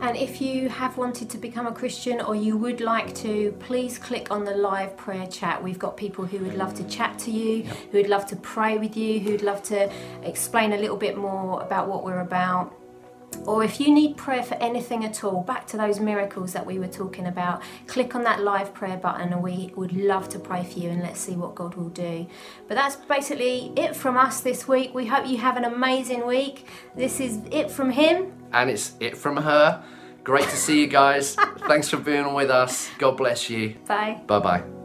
And 0.00 0.16
if 0.16 0.40
you 0.40 0.70
have 0.70 0.96
wanted 0.96 1.28
to 1.30 1.38
become 1.38 1.66
a 1.66 1.72
Christian 1.72 2.22
or 2.22 2.34
you 2.34 2.56
would 2.56 2.80
like 2.80 3.14
to, 3.16 3.52
please 3.60 3.98
click 3.98 4.30
on 4.30 4.44
the 4.44 4.52
live 4.54 4.96
prayer 4.96 5.26
chat. 5.26 5.62
We've 5.62 5.78
got 5.78 5.96
people 5.96 6.24
who 6.24 6.38
would 6.38 6.54
love 6.54 6.74
to 6.76 6.84
chat 6.84 7.18
to 7.20 7.30
you, 7.30 7.64
who 7.64 7.98
would 7.98 8.08
love 8.08 8.26
to 8.28 8.36
pray 8.36 8.78
with 8.78 8.96
you, 8.96 9.20
who'd 9.20 9.42
love 9.42 9.62
to 9.64 9.92
explain 10.22 10.72
a 10.72 10.78
little 10.78 10.96
bit 10.96 11.18
more 11.18 11.60
about 11.62 11.86
what 11.86 12.02
we're 12.02 12.20
about. 12.20 12.74
Or 13.46 13.62
if 13.62 13.78
you 13.78 13.92
need 13.92 14.16
prayer 14.16 14.42
for 14.42 14.54
anything 14.54 15.04
at 15.04 15.22
all, 15.22 15.42
back 15.42 15.66
to 15.68 15.76
those 15.76 16.00
miracles 16.00 16.54
that 16.54 16.64
we 16.64 16.78
were 16.78 16.88
talking 16.88 17.26
about, 17.26 17.62
click 17.86 18.14
on 18.14 18.24
that 18.24 18.40
live 18.40 18.72
prayer 18.74 18.96
button 18.96 19.32
and 19.32 19.42
we 19.42 19.72
would 19.76 19.92
love 19.92 20.28
to 20.30 20.38
pray 20.38 20.64
for 20.64 20.78
you 20.78 20.90
and 20.90 21.02
let's 21.02 21.20
see 21.20 21.36
what 21.36 21.54
God 21.54 21.74
will 21.74 21.90
do. 21.90 22.26
But 22.68 22.74
that's 22.74 22.96
basically 22.96 23.72
it 23.76 23.94
from 23.94 24.16
us 24.16 24.40
this 24.40 24.66
week. 24.66 24.94
We 24.94 25.06
hope 25.06 25.26
you 25.26 25.36
have 25.38 25.56
an 25.56 25.64
amazing 25.64 26.26
week. 26.26 26.66
This 26.96 27.20
is 27.20 27.40
it 27.50 27.70
from 27.70 27.90
him. 27.90 28.32
And 28.52 28.70
it's 28.70 28.92
it 29.00 29.16
from 29.16 29.36
her. 29.36 29.82
Great 30.24 30.44
to 30.44 30.56
see 30.56 30.80
you 30.80 30.86
guys. 30.86 31.34
Thanks 31.68 31.88
for 31.88 31.96
being 31.96 32.34
with 32.34 32.50
us. 32.50 32.90
God 32.98 33.16
bless 33.16 33.48
you. 33.48 33.76
Bye. 33.86 34.20
Bye 34.26 34.38
bye. 34.38 34.79